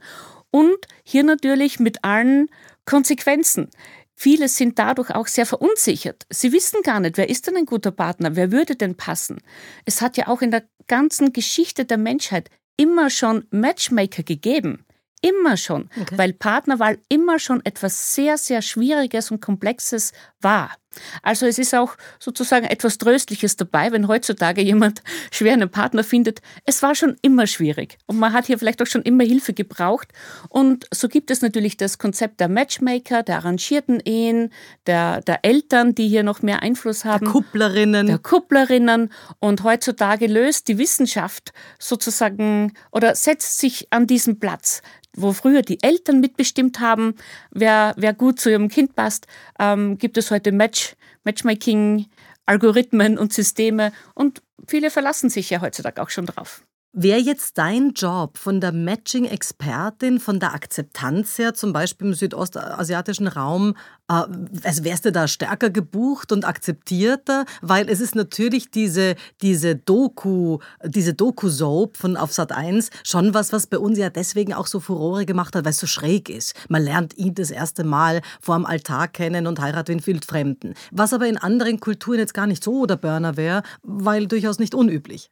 Und 0.58 0.88
hier 1.04 1.24
natürlich 1.24 1.80
mit 1.80 2.04
allen 2.04 2.50
Konsequenzen. 2.86 3.70
Viele 4.16 4.48
sind 4.48 4.80
dadurch 4.80 5.12
auch 5.12 5.28
sehr 5.28 5.46
verunsichert. 5.46 6.26
Sie 6.32 6.52
wissen 6.52 6.82
gar 6.82 7.00
nicht, 7.00 7.18
wer 7.18 7.30
ist 7.30 7.46
denn 7.46 7.58
ein 7.58 7.68
guter 7.68 7.92
Partner, 7.92 8.36
wer 8.36 8.52
würde 8.52 8.76
denn 8.76 8.96
passen. 8.96 9.38
Es 9.86 10.02
hat 10.02 10.18
ja 10.18 10.28
auch 10.28 10.42
in 10.42 10.50
der 10.50 10.64
ganzen 10.88 11.32
Geschichte 11.32 11.86
der 11.86 12.00
Menschheit 12.00 12.50
immer 12.76 13.12
schon 13.12 13.46
Matchmaker 13.52 14.24
gegeben. 14.24 14.84
Immer 15.22 15.58
schon, 15.58 15.92
okay. 16.02 16.18
weil 16.18 16.34
Partnerwahl 16.34 16.98
immer 17.08 17.38
schon 17.38 17.64
etwas 17.64 18.16
sehr, 18.16 18.40
sehr 18.40 18.64
Schwieriges 18.64 19.30
und 19.30 19.42
Komplexes 19.42 20.12
war. 20.42 20.76
Also 21.22 21.46
es 21.46 21.58
ist 21.58 21.74
auch 21.76 21.96
sozusagen 22.20 22.66
etwas 22.66 22.98
Tröstliches 22.98 23.56
dabei, 23.56 23.92
wenn 23.92 24.08
heutzutage 24.08 24.62
jemand 24.62 25.02
schwer 25.32 25.54
einen 25.54 25.70
Partner 25.70 26.04
findet. 26.04 26.42
Es 26.66 26.82
war 26.84 26.96
schon 26.96 27.16
immer 27.22 27.48
schwierig 27.48 27.98
und 28.06 28.18
man 28.18 28.34
hat 28.34 28.46
hier 28.46 28.58
vielleicht 28.58 28.82
auch 28.82 28.88
schon 28.88 29.02
immer 29.04 29.24
Hilfe 29.24 29.54
gebraucht. 29.54 30.10
Und 30.50 30.88
so 30.94 31.08
gibt 31.08 31.32
es 31.32 31.42
natürlich 31.42 31.78
das 31.78 31.98
Konzept 31.98 32.40
der 32.40 32.50
Matchmaker, 32.50 33.24
der 33.24 33.38
arrangierten 33.38 34.00
Ehen, 34.00 34.52
der, 34.86 35.22
der 35.22 35.44
Eltern, 35.44 35.96
die 35.96 36.08
hier 36.08 36.24
noch 36.24 36.42
mehr 36.42 36.62
Einfluss 36.62 37.06
haben. 37.06 37.26
Der 37.26 37.34
Kupplerinnen. 37.34 38.08
Der 38.08 38.20
Kupplerinnen. 38.20 39.12
Und 39.40 39.64
heutzutage 39.64 40.28
löst 40.28 40.68
die 40.68 40.78
Wissenschaft 40.78 41.54
sozusagen 41.80 42.74
oder 42.92 43.16
setzt 43.16 43.60
sich 43.60 43.88
an 43.92 44.08
diesen 44.08 44.40
Platz 44.40 44.82
wo 45.18 45.34
früher 45.34 45.62
die 45.62 45.82
Eltern 45.84 46.20
mitbestimmt 46.20 46.80
haben, 46.80 47.16
wer, 47.52 47.94
wer 47.98 48.14
gut 48.14 48.40
zu 48.40 48.50
ihrem 48.50 48.70
Kind 48.70 48.96
passt, 48.96 49.28
ähm, 49.60 49.98
gibt 49.98 50.18
es 50.18 50.32
heute 50.32 50.52
Match, 50.52 50.96
Matchmaking, 51.24 52.06
Algorithmen 52.46 53.18
und 53.18 53.34
Systeme 53.34 53.92
und 54.14 54.42
viele 54.68 54.90
verlassen 54.90 55.30
sich 55.30 55.50
ja 55.50 55.62
heutzutage 55.62 56.02
auch 56.02 56.10
schon 56.10 56.26
drauf. 56.26 56.64
Wäre 57.00 57.20
jetzt 57.20 57.60
dein 57.60 57.92
Job 57.92 58.40
von 58.40 58.60
der 58.60 58.72
Matching-Expertin, 58.72 60.20
von 60.20 60.40
der 60.40 60.56
Akzeptanz 60.56 61.38
her, 61.38 61.54
zum 61.54 61.72
Beispiel 61.72 62.08
im 62.08 62.14
südostasiatischen 62.16 63.28
Raum, 63.28 63.76
äh, 64.10 64.24
also 64.64 64.84
wärst 64.84 65.06
du 65.06 65.12
da 65.12 65.28
stärker 65.28 65.70
gebucht 65.70 66.32
und 66.32 66.44
akzeptierter? 66.44 67.46
Weil 67.62 67.88
es 67.88 68.00
ist 68.00 68.16
natürlich 68.16 68.72
diese, 68.72 69.14
diese 69.44 69.76
Doku, 69.76 70.58
diese 70.84 71.14
Doku-Soap 71.14 71.98
von 71.98 72.18
auf 72.18 72.34
Sat 72.34 72.52
1 72.52 72.90
schon 73.04 73.36
was, 73.36 73.54
was 73.54 73.68
bei 73.68 73.78
uns 73.78 74.00
ja 74.00 74.10
deswegen 74.10 74.56
auch 74.56 74.66
so 74.66 74.80
Furore 74.80 75.28
gemacht 75.28 75.56
hat, 75.56 75.66
weil 75.66 75.74
es 75.74 75.80
so 75.80 75.86
schräg 75.86 76.32
ist. 76.32 76.56
Man 76.68 76.82
lernt 76.82 77.16
ihn 77.16 77.36
das 77.36 77.52
erste 77.52 77.84
Mal 77.84 78.24
vor 78.42 78.56
dem 78.56 78.66
Altar 78.66 79.08
kennen 79.08 79.46
und 79.46 79.60
heiratet 79.60 79.96
ihn 79.96 80.08
Wildfremden. 80.08 80.74
Was 80.90 81.14
aber 81.14 81.28
in 81.28 81.38
anderen 81.38 81.80
Kulturen 81.80 82.18
jetzt 82.18 82.34
gar 82.34 82.48
nicht 82.48 82.64
so 82.64 82.88
der 82.88 82.98
Burner 82.98 83.38
wäre, 83.38 83.62
weil 83.84 84.26
durchaus 84.26 84.58
nicht 84.58 84.74
unüblich. 84.74 85.30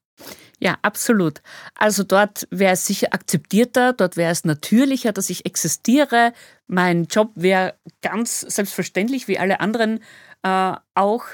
Ja, 0.60 0.78
absolut. 0.82 1.42
Also 1.78 2.04
dort 2.04 2.48
wäre 2.50 2.74
es 2.74 2.86
sicher 2.86 3.08
akzeptierter, 3.12 3.94
dort 3.94 4.18
wäre 4.18 4.32
es 4.32 4.46
natürlicher, 4.46 5.12
dass 5.12 5.30
ich 5.30 5.46
existiere. 5.46 6.34
Mein 6.68 7.06
Job 7.06 7.32
wäre 7.36 7.76
ganz 8.02 8.40
selbstverständlich, 8.42 9.28
wie 9.28 9.38
alle 9.38 9.60
anderen 9.60 10.02
äh, 10.44 10.74
auch 10.94 11.26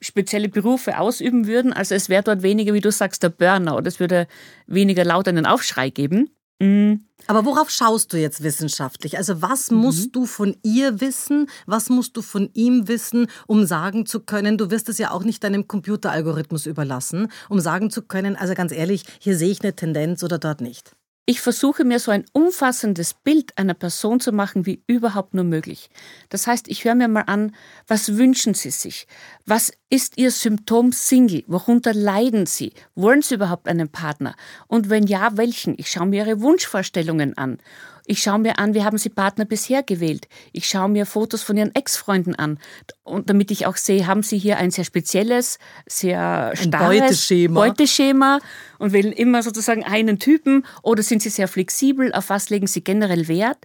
spezielle 0.00 0.48
Berufe 0.48 0.98
ausüben 0.98 1.46
würden. 1.46 1.72
Also 1.72 1.94
es 1.94 2.08
wäre 2.08 2.22
dort 2.22 2.42
weniger, 2.42 2.74
wie 2.74 2.80
du 2.80 2.90
sagst, 2.90 3.22
der 3.22 3.30
Burner 3.30 3.76
oder 3.76 3.86
es 3.86 4.00
würde 4.00 4.26
weniger 4.66 5.04
laut 5.04 5.28
einen 5.28 5.46
Aufschrei 5.46 5.90
geben. 5.90 6.30
Mhm. 6.60 7.06
Aber 7.26 7.44
worauf 7.44 7.70
schaust 7.70 8.12
du 8.12 8.18
jetzt 8.18 8.42
wissenschaftlich? 8.42 9.16
Also 9.16 9.40
was 9.40 9.70
mhm. 9.70 9.78
musst 9.78 10.14
du 10.14 10.26
von 10.26 10.56
ihr 10.62 11.00
wissen? 11.00 11.48
Was 11.66 11.88
musst 11.88 12.16
du 12.16 12.22
von 12.22 12.50
ihm 12.52 12.86
wissen, 12.86 13.26
um 13.46 13.66
sagen 13.66 14.06
zu 14.06 14.20
können, 14.20 14.58
du 14.58 14.70
wirst 14.70 14.88
es 14.88 14.98
ja 14.98 15.10
auch 15.10 15.24
nicht 15.24 15.42
deinem 15.42 15.66
Computeralgorithmus 15.66 16.66
überlassen, 16.66 17.28
um 17.48 17.60
sagen 17.60 17.90
zu 17.90 18.02
können, 18.02 18.36
also 18.36 18.54
ganz 18.54 18.72
ehrlich, 18.72 19.04
hier 19.18 19.36
sehe 19.36 19.50
ich 19.50 19.62
eine 19.62 19.74
Tendenz 19.74 20.22
oder 20.22 20.38
dort 20.38 20.60
nicht. 20.60 20.94
Ich 21.26 21.40
versuche 21.40 21.84
mir 21.84 22.00
so 22.00 22.10
ein 22.10 22.26
umfassendes 22.32 23.14
Bild 23.14 23.56
einer 23.56 23.72
Person 23.72 24.20
zu 24.20 24.30
machen, 24.30 24.66
wie 24.66 24.82
überhaupt 24.86 25.32
nur 25.32 25.44
möglich. 25.44 25.88
Das 26.28 26.46
heißt, 26.46 26.68
ich 26.68 26.84
höre 26.84 26.94
mir 26.94 27.08
mal 27.08 27.22
an, 27.22 27.56
was 27.86 28.18
wünschen 28.18 28.52
Sie 28.52 28.68
sich? 28.68 29.06
Was 29.46 29.72
ist 29.88 30.18
Ihr 30.18 30.30
Symptom 30.30 30.92
Single? 30.92 31.42
Worunter 31.46 31.94
leiden 31.94 32.44
Sie? 32.44 32.74
Wollen 32.94 33.22
Sie 33.22 33.36
überhaupt 33.36 33.68
einen 33.68 33.88
Partner? 33.88 34.36
Und 34.66 34.90
wenn 34.90 35.06
ja, 35.06 35.38
welchen? 35.38 35.78
Ich 35.78 35.90
schaue 35.90 36.08
mir 36.08 36.26
Ihre 36.26 36.42
Wunschvorstellungen 36.42 37.38
an. 37.38 37.58
Ich 38.06 38.22
schaue 38.22 38.38
mir 38.38 38.58
an, 38.58 38.74
wie 38.74 38.84
haben 38.84 38.98
Sie 38.98 39.08
Partner 39.08 39.46
bisher 39.46 39.82
gewählt. 39.82 40.28
Ich 40.52 40.68
schaue 40.68 40.90
mir 40.90 41.06
Fotos 41.06 41.42
von 41.42 41.56
Ihren 41.56 41.74
Ex-Freunden 41.74 42.34
an. 42.34 42.58
Und 43.02 43.30
damit 43.30 43.50
ich 43.50 43.66
auch 43.66 43.76
sehe, 43.76 44.06
haben 44.06 44.22
Sie 44.22 44.36
hier 44.36 44.58
ein 44.58 44.70
sehr 44.70 44.84
spezielles, 44.84 45.58
sehr 45.86 46.52
starres 46.54 47.00
Beuteschema. 47.00 47.60
Beuteschema 47.60 48.38
und 48.78 48.92
wählen 48.92 49.12
immer 49.12 49.42
sozusagen 49.42 49.84
einen 49.84 50.18
Typen 50.18 50.66
oder 50.82 51.02
sind 51.02 51.22
Sie 51.22 51.30
sehr 51.30 51.48
flexibel? 51.48 52.12
Auf 52.12 52.28
was 52.28 52.50
legen 52.50 52.66
Sie 52.66 52.84
generell 52.84 53.26
Wert? 53.28 53.58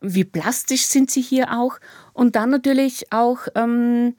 Wie 0.00 0.24
plastisch 0.24 0.86
sind 0.86 1.10
Sie 1.10 1.22
hier 1.22 1.52
auch? 1.52 1.78
Und 2.14 2.34
dann 2.34 2.50
natürlich 2.50 3.12
auch, 3.12 3.40
ähm, 3.54 4.16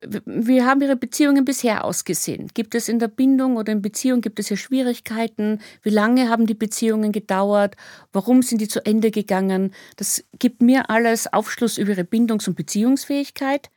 wie 0.00 0.62
haben 0.62 0.80
Ihre 0.80 0.96
Beziehungen 0.96 1.44
bisher 1.44 1.84
ausgesehen? 1.84 2.48
Gibt 2.54 2.74
es 2.74 2.88
in 2.88 2.98
der 2.98 3.08
Bindung 3.08 3.56
oder 3.56 3.72
in 3.72 3.82
Beziehung, 3.82 4.20
gibt 4.20 4.38
es 4.38 4.48
hier 4.48 4.56
Schwierigkeiten? 4.56 5.60
Wie 5.82 5.90
lange 5.90 6.28
haben 6.28 6.46
die 6.46 6.54
Beziehungen 6.54 7.10
gedauert? 7.10 7.76
Warum 8.12 8.42
sind 8.42 8.60
die 8.60 8.68
zu 8.68 8.84
Ende 8.84 9.10
gegangen? 9.10 9.74
Das 9.96 10.24
gibt 10.38 10.62
mir 10.62 10.88
alles 10.90 11.32
Aufschluss 11.32 11.78
über 11.78 11.90
Ihre 11.90 12.04
Bindungs- 12.04 12.46
und 12.46 12.54
Beziehungsfähigkeit. 12.54 13.70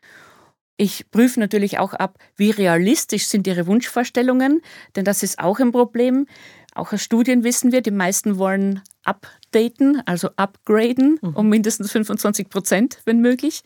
Ich 0.77 1.09
prüfe 1.11 1.39
natürlich 1.39 1.79
auch 1.79 1.93
ab, 1.93 2.17
wie 2.35 2.51
realistisch 2.51 3.27
sind 3.27 3.47
Ihre 3.47 3.67
Wunschvorstellungen, 3.67 4.61
denn 4.95 5.05
das 5.05 5.23
ist 5.23 5.39
auch 5.39 5.59
ein 5.59 5.71
Problem. 5.71 6.27
Auch 6.73 6.93
aus 6.93 7.01
Studien 7.01 7.43
wissen 7.43 7.71
wir, 7.71 7.81
die 7.81 7.91
meisten 7.91 8.37
wollen 8.37 8.81
updaten, 9.03 10.01
also 10.05 10.29
upgraden 10.37 11.19
mhm. 11.21 11.35
um 11.35 11.49
mindestens 11.49 11.91
25 11.91 12.49
Prozent, 12.49 12.99
wenn 13.05 13.19
möglich. 13.19 13.61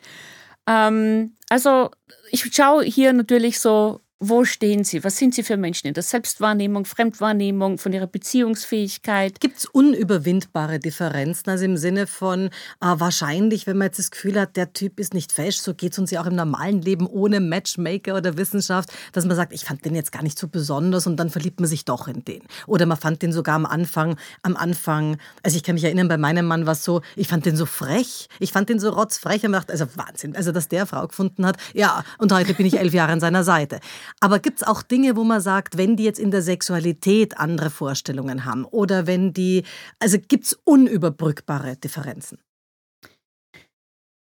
Ähm, 0.67 1.34
also 1.49 1.91
ich 2.31 2.43
schaue 2.53 2.83
hier 2.83 3.13
natürlich 3.13 3.59
so, 3.59 4.01
wo 4.19 4.45
stehen 4.45 4.85
Sie? 4.85 5.03
Was 5.03 5.17
sind 5.17 5.35
Sie 5.35 5.43
für 5.43 5.57
Menschen 5.57 5.87
in 5.87 5.93
der 5.93 6.03
Selbstwahrnehmung, 6.03 6.85
Fremdwahrnehmung, 6.85 7.77
von 7.77 7.91
Ihrer 7.91 8.07
Beziehungsfähigkeit? 8.07 9.41
Gibt 9.41 9.57
es 9.57 9.65
unüberwindbare 9.65 10.79
Differenzen? 10.79 11.49
Also 11.49 11.65
im 11.65 11.75
Sinne 11.75 12.07
von, 12.07 12.45
äh, 12.45 12.49
wahrscheinlich, 12.79 13.67
wenn 13.67 13.77
man 13.77 13.87
jetzt 13.87 13.99
das 13.99 14.11
Gefühl 14.11 14.39
hat, 14.39 14.55
der 14.55 14.71
Typ 14.71 15.01
ist 15.01 15.13
nicht 15.13 15.33
fesch, 15.33 15.57
so 15.57 15.73
geht 15.73 15.91
es 15.91 15.99
uns 15.99 16.11
ja 16.11 16.21
auch 16.21 16.27
im 16.27 16.35
normalen 16.35 16.81
Leben 16.81 17.07
ohne 17.07 17.41
Matchmaker 17.41 18.15
oder 18.15 18.37
Wissenschaft, 18.37 18.89
dass 19.11 19.25
man 19.25 19.35
sagt, 19.35 19.51
ich 19.51 19.65
fand 19.65 19.83
den 19.83 19.95
jetzt 19.95 20.13
gar 20.13 20.23
nicht 20.23 20.39
so 20.39 20.47
besonders 20.47 21.07
und 21.07 21.17
dann 21.17 21.29
verliebt 21.29 21.59
man 21.59 21.67
sich 21.67 21.83
doch 21.83 22.07
in 22.07 22.23
den. 22.23 22.41
Oder 22.67 22.85
man 22.85 22.97
fand 22.97 23.21
den 23.21 23.33
sogar 23.33 23.55
am 23.55 23.65
Anfang, 23.65 24.15
am 24.43 24.55
Anfang, 24.55 25.17
also 25.43 25.57
ich 25.57 25.63
kann 25.63 25.75
mich 25.75 25.83
erinnern, 25.83 26.07
bei 26.07 26.17
meinem 26.17 26.45
Mann 26.45 26.65
war 26.65 26.73
es 26.73 26.85
so, 26.85 27.01
ich 27.17 27.27
fand 27.27 27.45
den 27.45 27.57
so 27.57 27.65
frech, 27.65 28.29
ich 28.39 28.53
fand 28.53 28.69
den 28.69 28.79
so 28.79 28.91
rotzfrech 28.91 29.45
und 29.45 29.51
dachte, 29.51 29.73
also 29.73 29.87
Wahnsinn, 29.95 30.37
also 30.37 30.53
dass 30.53 30.69
der 30.69 30.85
Frau 30.85 31.05
gefunden 31.05 31.45
hat, 31.45 31.57
ja, 31.73 32.05
und 32.17 32.31
heute 32.31 32.53
bin 32.53 32.65
ich 32.65 32.79
elf 32.79 32.93
Jahre 32.93 33.11
an 33.11 33.19
seiner 33.19 33.43
Seite. 33.43 33.81
Aber 34.19 34.39
gibt 34.39 34.61
es 34.61 34.67
auch 34.67 34.81
Dinge, 34.81 35.15
wo 35.15 35.23
man 35.23 35.41
sagt, 35.41 35.77
wenn 35.77 35.95
die 35.95 36.03
jetzt 36.03 36.19
in 36.19 36.31
der 36.31 36.41
Sexualität 36.41 37.37
andere 37.37 37.69
Vorstellungen 37.69 38.45
haben 38.45 38.65
oder 38.65 39.07
wenn 39.07 39.33
die, 39.33 39.63
also 39.99 40.17
gibt 40.19 40.45
es 40.45 40.53
unüberbrückbare 40.63 41.77
Differenzen? 41.77 42.39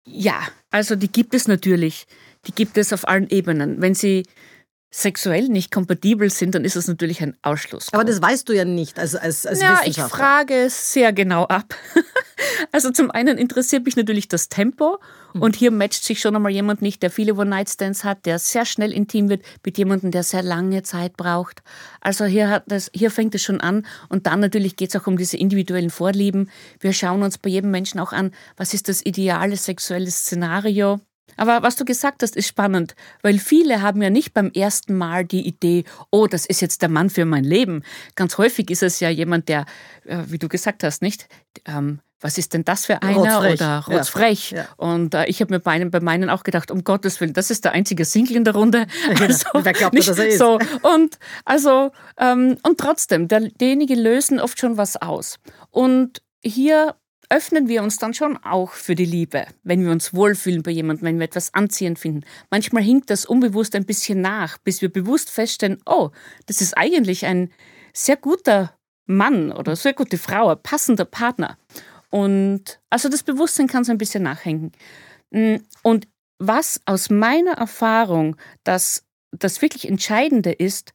Ja, 0.05 0.41
also 0.71 0.95
die 0.95 1.11
gibt 1.11 1.33
es 1.33 1.47
natürlich. 1.47 2.07
Die 2.47 2.53
gibt 2.53 2.77
es 2.77 2.91
auf 2.91 3.07
allen 3.07 3.29
Ebenen. 3.29 3.81
Wenn 3.81 3.93
sie 3.93 4.23
sexuell 4.91 5.47
nicht 5.47 5.71
kompatibel 5.71 6.29
sind, 6.29 6.53
dann 6.53 6.65
ist 6.65 6.75
das 6.75 6.87
natürlich 6.87 7.21
ein 7.21 7.37
Ausschluss. 7.41 7.87
Aber 7.93 8.03
das 8.03 8.21
weißt 8.21 8.47
du 8.49 8.53
ja 8.53 8.65
nicht 8.65 8.99
als, 8.99 9.15
als, 9.15 9.45
als 9.45 9.61
ja, 9.61 9.79
ich 9.85 9.97
frage 9.97 10.53
es 10.53 10.91
sehr 10.91 11.13
genau 11.13 11.45
ab. 11.45 11.73
also 12.73 12.91
zum 12.91 13.09
einen 13.09 13.37
interessiert 13.37 13.85
mich 13.85 13.95
natürlich 13.95 14.27
das 14.27 14.49
Tempo 14.49 14.99
mhm. 15.33 15.41
und 15.41 15.55
hier 15.55 15.71
matcht 15.71 16.03
sich 16.03 16.19
schon 16.19 16.35
einmal 16.35 16.51
jemand 16.51 16.81
nicht, 16.81 17.01
der 17.03 17.09
viele 17.09 17.35
One-Night-Stands 17.35 18.03
hat, 18.03 18.25
der 18.25 18.37
sehr 18.37 18.65
schnell 18.65 18.91
intim 18.91 19.29
wird, 19.29 19.43
mit 19.65 19.77
jemandem, 19.77 20.11
der 20.11 20.23
sehr 20.23 20.43
lange 20.43 20.83
Zeit 20.83 21.15
braucht. 21.15 21.63
Also 22.01 22.25
hier, 22.25 22.49
hat 22.49 22.63
das, 22.67 22.91
hier 22.93 23.11
fängt 23.11 23.33
es 23.33 23.43
schon 23.43 23.61
an 23.61 23.85
und 24.09 24.27
dann 24.27 24.41
natürlich 24.41 24.75
geht 24.75 24.93
es 24.93 25.01
auch 25.01 25.07
um 25.07 25.15
diese 25.17 25.37
individuellen 25.37 25.89
Vorlieben. 25.89 26.49
Wir 26.81 26.91
schauen 26.91 27.23
uns 27.23 27.37
bei 27.37 27.49
jedem 27.49 27.71
Menschen 27.71 28.01
auch 28.01 28.11
an, 28.11 28.31
was 28.57 28.73
ist 28.73 28.89
das 28.89 29.05
ideale 29.05 29.55
sexuelle 29.55 30.11
Szenario 30.11 30.99
aber 31.37 31.63
was 31.63 31.75
du 31.75 31.85
gesagt 31.85 32.23
hast, 32.23 32.35
ist 32.35 32.47
spannend, 32.47 32.95
weil 33.21 33.39
viele 33.39 33.81
haben 33.81 34.01
ja 34.01 34.09
nicht 34.09 34.33
beim 34.33 34.51
ersten 34.51 34.95
Mal 34.95 35.25
die 35.25 35.47
Idee, 35.47 35.85
oh, 36.09 36.27
das 36.27 36.45
ist 36.45 36.61
jetzt 36.61 36.81
der 36.81 36.89
Mann 36.89 37.09
für 37.09 37.25
mein 37.25 37.43
Leben. 37.43 37.83
Ganz 38.15 38.37
häufig 38.37 38.69
ist 38.69 38.83
es 38.83 38.99
ja 38.99 39.09
jemand, 39.09 39.49
der, 39.49 39.65
äh, 40.05 40.19
wie 40.27 40.37
du 40.37 40.47
gesagt 40.47 40.83
hast, 40.83 41.01
nicht, 41.01 41.27
ähm, 41.65 41.99
was 42.21 42.37
ist 42.37 42.53
denn 42.53 42.63
das 42.63 42.85
für 42.85 43.01
einer 43.01 43.35
rotzfrech. 43.35 43.53
oder 43.53 43.85
rotzfrech. 43.87 44.51
Ja. 44.51 44.67
Und 44.77 45.15
äh, 45.15 45.25
ich 45.25 45.41
habe 45.41 45.53
mir 45.53 45.59
bei, 45.59 45.71
einem, 45.71 45.89
bei 45.89 45.99
meinen 45.99 46.29
auch 46.29 46.43
gedacht, 46.43 46.71
um 46.71 46.83
Gottes 46.83 47.19
Willen, 47.19 47.33
das 47.33 47.49
ist 47.49 47.65
der 47.65 47.71
einzige 47.73 48.05
Single 48.05 48.37
in 48.37 48.43
der 48.43 48.53
Runde. 48.53 48.85
Also, 49.19 49.47
Wer 49.53 49.73
glaubt, 49.73 49.93
nicht 49.93 50.07
dass 50.07 50.19
er 50.19 50.27
ist? 50.27 50.37
So. 50.37 50.59
Und, 50.81 51.17
also, 51.45 51.91
ähm, 52.17 52.57
und 52.63 52.79
trotzdem, 52.79 53.27
der, 53.27 53.41
derjenige 53.49 53.95
lösen 53.95 54.39
oft 54.39 54.59
schon 54.59 54.77
was 54.77 55.01
aus. 55.01 55.39
Und 55.69 56.21
hier 56.43 56.95
öffnen 57.31 57.69
wir 57.69 57.81
uns 57.81 57.97
dann 57.97 58.13
schon 58.13 58.37
auch 58.43 58.73
für 58.73 58.93
die 58.93 59.05
Liebe, 59.05 59.47
wenn 59.63 59.83
wir 59.83 59.91
uns 59.91 60.13
wohlfühlen 60.13 60.63
bei 60.63 60.71
jemandem, 60.71 61.05
wenn 61.05 61.17
wir 61.17 61.25
etwas 61.25 61.53
anziehend 61.53 61.97
finden. 61.97 62.25
Manchmal 62.49 62.83
hinkt 62.83 63.09
das 63.09 63.25
unbewusst 63.25 63.73
ein 63.73 63.85
bisschen 63.85 64.19
nach, 64.19 64.57
bis 64.57 64.81
wir 64.81 64.91
bewusst 64.91 65.31
feststellen, 65.31 65.81
oh, 65.85 66.09
das 66.45 66.59
ist 66.59 66.77
eigentlich 66.77 67.25
ein 67.25 67.49
sehr 67.93 68.17
guter 68.17 68.75
Mann 69.05 69.51
oder 69.53 69.77
sehr 69.77 69.93
gute 69.93 70.17
Frau, 70.17 70.49
ein 70.49 70.61
passender 70.61 71.05
Partner. 71.05 71.57
Und 72.09 72.81
also 72.89 73.07
das 73.07 73.23
Bewusstsein 73.23 73.67
kann 73.67 73.85
so 73.85 73.93
ein 73.93 73.97
bisschen 73.97 74.23
nachhängen. 74.23 74.73
Mm, 75.29 75.55
und 75.83 76.09
was 76.37 76.81
aus 76.85 77.09
meiner 77.09 77.53
Erfahrung 77.53 78.35
das, 78.65 79.05
das 79.31 79.61
wirklich 79.61 79.87
Entscheidende 79.87 80.51
ist, 80.51 80.93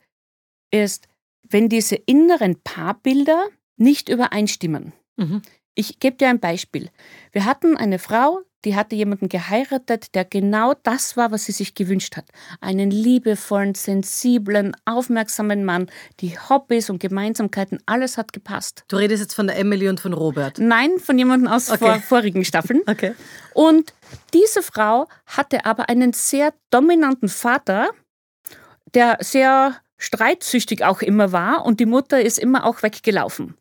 ist, 0.71 1.09
wenn 1.49 1.71
diese 1.71 1.95
inneren 1.95 2.61
Paarbilder 2.63 3.47
nicht 3.79 4.11
übereinstimmen. 4.11 4.93
Mhm. 5.17 5.41
Ich 5.79 6.01
gebe 6.01 6.17
dir 6.17 6.29
ein 6.29 6.41
Beispiel. 6.41 6.89
Wir 7.33 7.45
hatten 7.45 7.77
eine 7.77 7.99
Frau, 7.99 8.41
die 8.65 8.75
hatte 8.75 8.97
jemanden 8.97 9.29
geheiratet, 9.29 10.15
der 10.15 10.25
genau 10.25 10.73
das 10.83 11.19
war, 11.19 11.31
was 11.33 11.45
sie 11.45 11.53
sich 11.53 11.75
gewünscht 11.75 12.17
hat. 12.17 12.25
Einen 12.63 12.91
liebevollen, 12.91 13.75
sensiblen, 13.75 14.75
aufmerksamen 14.87 15.67
Mann, 15.67 15.91
die 16.21 16.39
Hobbys 16.39 16.89
und 16.89 16.99
Gemeinsamkeiten, 16.99 17.79
alles 17.85 18.17
hat 18.17 18.33
gepasst. 18.33 18.85
Du 18.89 18.97
redest 18.97 19.23
jetzt 19.23 19.35
von 19.35 19.49
der 19.49 19.59
Emily 19.59 19.87
und 19.91 20.01
von 20.01 20.15
Robert? 20.15 20.59
Nein, 20.59 20.99
von 20.99 21.19
jemandem 21.19 21.53
aus 21.53 21.71
okay. 21.71 21.79
vor, 21.79 22.01
vorigen 22.01 22.45
Staffeln. 22.45 22.81
Okay. 22.97 23.15
Und 23.53 23.93
diese 24.33 24.63
Frau 24.63 25.07
hatte 25.27 25.67
aber 25.67 25.91
einen 25.91 26.15
sehr 26.15 26.55
dominanten 26.71 27.29
Vater, 27.29 27.91
der 28.95 29.19
sehr 29.21 29.77
streitsüchtig 29.99 30.85
auch 30.85 31.03
immer 31.03 31.33
war 31.33 31.67
und 31.67 31.81
die 31.81 31.87
Mutter 31.87 32.21
ist 32.21 32.39
immer 32.39 32.65
auch 32.65 32.83
weggelaufen. 32.83 33.55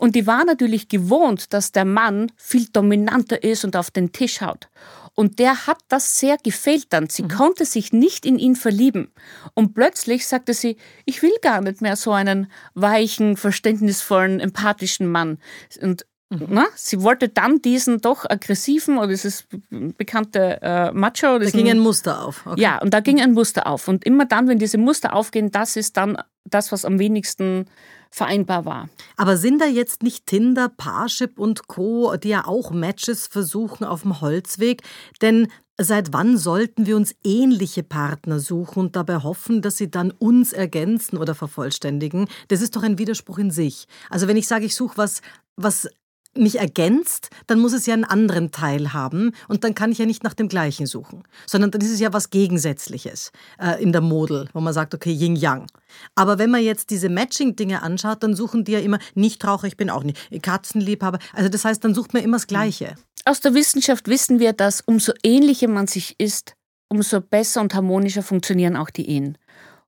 Und 0.00 0.16
die 0.16 0.26
war 0.26 0.46
natürlich 0.46 0.88
gewohnt, 0.88 1.52
dass 1.52 1.72
der 1.72 1.84
Mann 1.84 2.32
viel 2.34 2.66
dominanter 2.72 3.44
ist 3.44 3.66
und 3.66 3.76
auf 3.76 3.90
den 3.90 4.12
Tisch 4.12 4.40
haut. 4.40 4.70
Und 5.14 5.38
der 5.38 5.66
hat 5.66 5.76
das 5.88 6.18
sehr 6.18 6.38
gefehlt 6.42 6.86
dann. 6.88 7.10
Sie 7.10 7.24
mhm. 7.24 7.28
konnte 7.28 7.66
sich 7.66 7.92
nicht 7.92 8.24
in 8.24 8.38
ihn 8.38 8.56
verlieben. 8.56 9.12
Und 9.52 9.74
plötzlich 9.74 10.26
sagte 10.26 10.54
sie, 10.54 10.78
ich 11.04 11.20
will 11.20 11.34
gar 11.42 11.60
nicht 11.60 11.82
mehr 11.82 11.96
so 11.96 12.12
einen 12.12 12.50
weichen, 12.72 13.36
verständnisvollen, 13.36 14.40
empathischen 14.40 15.06
Mann. 15.06 15.36
Und 15.82 16.06
Mhm. 16.32 16.46
Na, 16.50 16.66
sie 16.76 17.02
wollte 17.02 17.28
dann 17.28 17.60
diesen 17.60 18.00
doch 18.00 18.24
aggressiven 18.24 18.98
oder 18.98 19.08
dieses 19.08 19.48
bekannte 19.68 20.60
äh, 20.62 20.92
Macho. 20.92 21.40
Da 21.40 21.50
ging 21.50 21.68
ein 21.68 21.80
Muster 21.80 22.24
auf. 22.24 22.46
Okay. 22.46 22.60
Ja, 22.60 22.80
und 22.80 22.94
da 22.94 23.00
ging 23.00 23.20
ein 23.20 23.32
Muster 23.32 23.66
auf. 23.66 23.88
Und 23.88 24.04
immer 24.04 24.26
dann, 24.26 24.46
wenn 24.46 24.60
diese 24.60 24.78
Muster 24.78 25.12
aufgehen, 25.12 25.50
das 25.50 25.74
ist 25.74 25.96
dann 25.96 26.16
das, 26.44 26.70
was 26.70 26.84
am 26.84 27.00
wenigsten 27.00 27.66
vereinbar 28.10 28.64
war. 28.64 28.88
Aber 29.16 29.36
sind 29.36 29.60
da 29.60 29.66
jetzt 29.66 30.02
nicht 30.02 30.26
Tinder, 30.26 30.68
Parship 30.68 31.38
und 31.38 31.68
Co., 31.68 32.16
die 32.16 32.30
ja 32.30 32.46
auch 32.46 32.70
Matches 32.70 33.26
versuchen 33.26 33.84
auf 33.84 34.02
dem 34.02 34.20
Holzweg? 34.20 34.82
Denn 35.22 35.48
Seit 35.82 36.12
wann 36.12 36.36
sollten 36.36 36.84
wir 36.84 36.94
uns 36.94 37.14
ähnliche 37.24 37.82
Partner 37.82 38.38
suchen 38.38 38.80
und 38.80 38.96
dabei 38.96 39.16
hoffen, 39.22 39.62
dass 39.62 39.78
sie 39.78 39.90
dann 39.90 40.10
uns 40.10 40.52
ergänzen 40.52 41.16
oder 41.16 41.34
vervollständigen? 41.34 42.28
Das 42.48 42.60
ist 42.60 42.76
doch 42.76 42.82
ein 42.82 42.98
Widerspruch 42.98 43.38
in 43.38 43.50
sich. 43.50 43.86
Also 44.10 44.28
wenn 44.28 44.36
ich 44.36 44.46
sage, 44.46 44.66
ich 44.66 44.74
suche 44.74 44.98
was, 44.98 45.22
was 45.56 45.88
mich 46.36 46.58
ergänzt, 46.58 47.30
dann 47.46 47.58
muss 47.58 47.72
es 47.72 47.86
ja 47.86 47.94
einen 47.94 48.04
anderen 48.04 48.52
Teil 48.52 48.92
haben 48.92 49.32
und 49.48 49.64
dann 49.64 49.74
kann 49.74 49.90
ich 49.90 49.98
ja 49.98 50.06
nicht 50.06 50.22
nach 50.22 50.34
dem 50.34 50.48
gleichen 50.48 50.86
suchen, 50.86 51.24
sondern 51.46 51.70
dann 51.70 51.80
ist 51.80 51.90
es 51.90 52.00
ja 52.00 52.12
was 52.12 52.30
Gegensätzliches 52.30 53.32
äh, 53.58 53.82
in 53.82 53.92
der 53.92 54.00
Model, 54.00 54.48
wo 54.52 54.60
man 54.60 54.72
sagt, 54.72 54.94
okay, 54.94 55.12
Yin-Yang. 55.12 55.66
Aber 56.14 56.38
wenn 56.38 56.50
man 56.50 56.62
jetzt 56.62 56.90
diese 56.90 57.08
Matching-Dinge 57.08 57.82
anschaut, 57.82 58.22
dann 58.22 58.36
suchen 58.36 58.64
die 58.64 58.72
ja 58.72 58.78
immer 58.78 58.98
nicht 59.14 59.44
Raucher, 59.44 59.66
ich 59.66 59.76
bin 59.76 59.90
auch 59.90 60.04
nicht 60.04 60.18
Katzenliebhaber. 60.42 61.18
Also 61.34 61.48
das 61.48 61.64
heißt, 61.64 61.84
dann 61.84 61.94
sucht 61.94 62.14
man 62.14 62.22
immer 62.22 62.36
das 62.36 62.46
Gleiche. 62.46 62.94
Aus 63.24 63.40
der 63.40 63.54
Wissenschaft 63.54 64.08
wissen 64.08 64.38
wir, 64.38 64.52
dass 64.52 64.80
umso 64.80 65.12
ähnlicher 65.22 65.68
man 65.68 65.86
sich 65.86 66.14
ist, 66.18 66.54
umso 66.88 67.20
besser 67.20 67.60
und 67.60 67.74
harmonischer 67.74 68.22
funktionieren 68.22 68.76
auch 68.76 68.90
die 68.90 69.08
Ehen. 69.08 69.36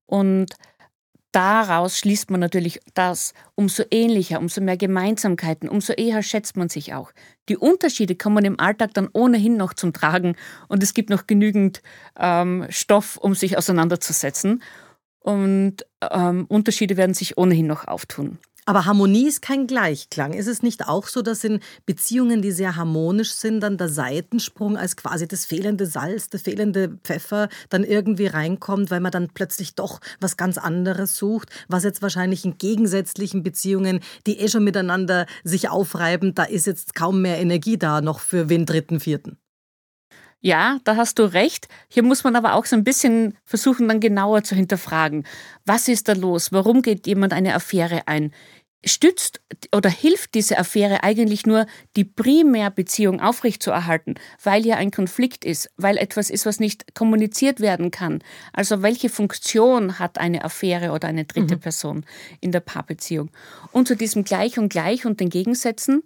Und 0.07 0.55
daraus 1.33 1.99
schließt 1.99 2.31
man 2.31 2.41
natürlich 2.41 2.81
das, 2.95 3.35
umso 3.55 3.83
ähnlicher, 3.91 4.39
umso 4.39 4.61
mehr 4.61 4.77
Gemeinsamkeiten, 4.77 5.69
umso 5.69 5.95
eher 5.95 6.23
schätzt 6.23 6.57
man 6.57 6.69
sich 6.69 6.95
auch. 6.95 7.13
Die 7.49 7.57
Unterschiede 7.57 8.15
kommen 8.15 8.45
im 8.45 8.61
Alltag 8.61 8.95
dann 8.95 9.09
ohnehin 9.13 9.57
noch 9.57 9.75
zum 9.75 9.93
Tragen 9.93 10.37
und 10.69 10.83
es 10.83 10.95
gibt 10.95 11.11
noch 11.11 11.27
genügend 11.27 11.83
ähm, 12.19 12.67
Stoff, 12.69 13.17
um 13.17 13.35
sich 13.35 13.59
auseinanderzusetzen. 13.59 14.63
Und 15.21 15.87
ähm, 16.11 16.47
Unterschiede 16.49 16.97
werden 16.97 17.15
sich 17.15 17.39
ohnehin 17.39 17.67
noch 17.67 17.87
auftun. 17.87 18.39
Aber 18.65 18.85
Harmonie 18.85 19.27
ist 19.27 19.43
kein 19.43 19.67
Gleichklang. 19.67 20.35
Ist 20.35 20.47
es 20.47 20.63
nicht 20.63 20.87
auch 20.87 21.09
so, 21.09 21.21
dass 21.21 21.43
in 21.43 21.59
Beziehungen, 21.85 22.43
die 22.43 22.53
sehr 22.53 22.77
harmonisch 22.77 23.33
sind, 23.33 23.61
dann 23.61 23.77
der 23.77 23.89
Seitensprung 23.89 24.77
als 24.77 24.95
quasi 24.95 25.27
das 25.27 25.45
fehlende 25.45 25.87
Salz, 25.87 26.31
der 26.31 26.39
fehlende 26.39 26.97
Pfeffer 27.03 27.49
dann 27.71 27.83
irgendwie 27.83 28.27
reinkommt, 28.27 28.93
weil 28.93 29.01
man 29.01 29.11
dann 29.11 29.31
plötzlich 29.35 29.75
doch 29.75 30.01
was 30.21 30.37
ganz 30.37 30.59
anderes 30.59 31.17
sucht, 31.17 31.51
was 31.67 31.83
jetzt 31.83 32.03
wahrscheinlich 32.03 32.45
in 32.45 32.57
gegensätzlichen 32.57 33.43
Beziehungen, 33.43 33.99
die 34.29 34.39
eh 34.39 34.49
schon 34.49 34.63
miteinander 34.63 35.27
sich 35.43 35.69
aufreiben, 35.69 36.35
da 36.37 36.45
ist 36.45 36.67
jetzt 36.67 36.95
kaum 36.95 37.21
mehr 37.21 37.41
Energie 37.41 37.79
da 37.79 38.01
noch 38.01 38.21
für 38.21 38.49
wen 38.49 38.65
dritten, 38.65 39.01
vierten. 39.01 39.42
Ja, 40.45 40.81
da 40.83 40.97
hast 40.97 41.21
du 41.21 41.23
recht. 41.23 41.69
Hier 41.89 42.03
muss 42.03 42.25
man 42.25 42.35
aber 42.35 42.55
auch 42.55 42.65
so 42.67 42.75
ein 42.75 42.83
bisschen 42.83 43.39
versuchen, 43.45 43.87
dann 43.87 44.01
genauer 44.01 44.43
zu 44.43 44.57
hinterfragen. 44.57 45.25
Was 45.65 45.87
ist 45.87 46.09
da 46.09 46.15
los? 46.15 46.51
Warum 46.51 46.83
geht 46.83 47.07
jemand 47.07 47.33
eine 47.33 47.55
Affäre 47.55 48.09
ein? 48.09 48.33
Stützt 48.85 49.41
oder 49.73 49.89
hilft 49.89 50.35
diese 50.35 50.59
Affäre 50.59 51.05
eigentlich 51.05 51.47
nur, 51.47 51.67
die 51.95 52.05
Primärbeziehung 52.05 53.21
aufrechtzuerhalten, 53.21 54.17
weil 54.43 54.65
hier 54.65 54.79
ein 54.79 54.91
Konflikt 54.91 55.45
ist, 55.45 55.71
weil 55.77 55.97
etwas 55.97 56.29
ist, 56.29 56.45
was 56.45 56.59
nicht 56.59 56.93
kommuniziert 56.97 57.61
werden 57.61 57.93
kann? 57.93 58.19
Also 58.53 58.83
welche 58.83 59.11
Funktion 59.11 60.01
hat 60.01 60.19
eine 60.19 60.43
Affäre 60.43 60.91
oder 60.91 61.07
eine 61.07 61.25
dritte 61.25 61.55
mhm. 61.55 61.61
Person 61.61 62.07
in 62.41 62.51
der 62.51 62.59
Paarbeziehung? 62.59 63.31
Und 63.71 63.87
zu 63.87 63.95
diesem 63.95 64.25
Gleich 64.25 64.59
und 64.59 64.71
Gleich 64.71 65.07
und 65.07 65.21
den 65.21 65.31
Gegensätzen, 65.31 66.03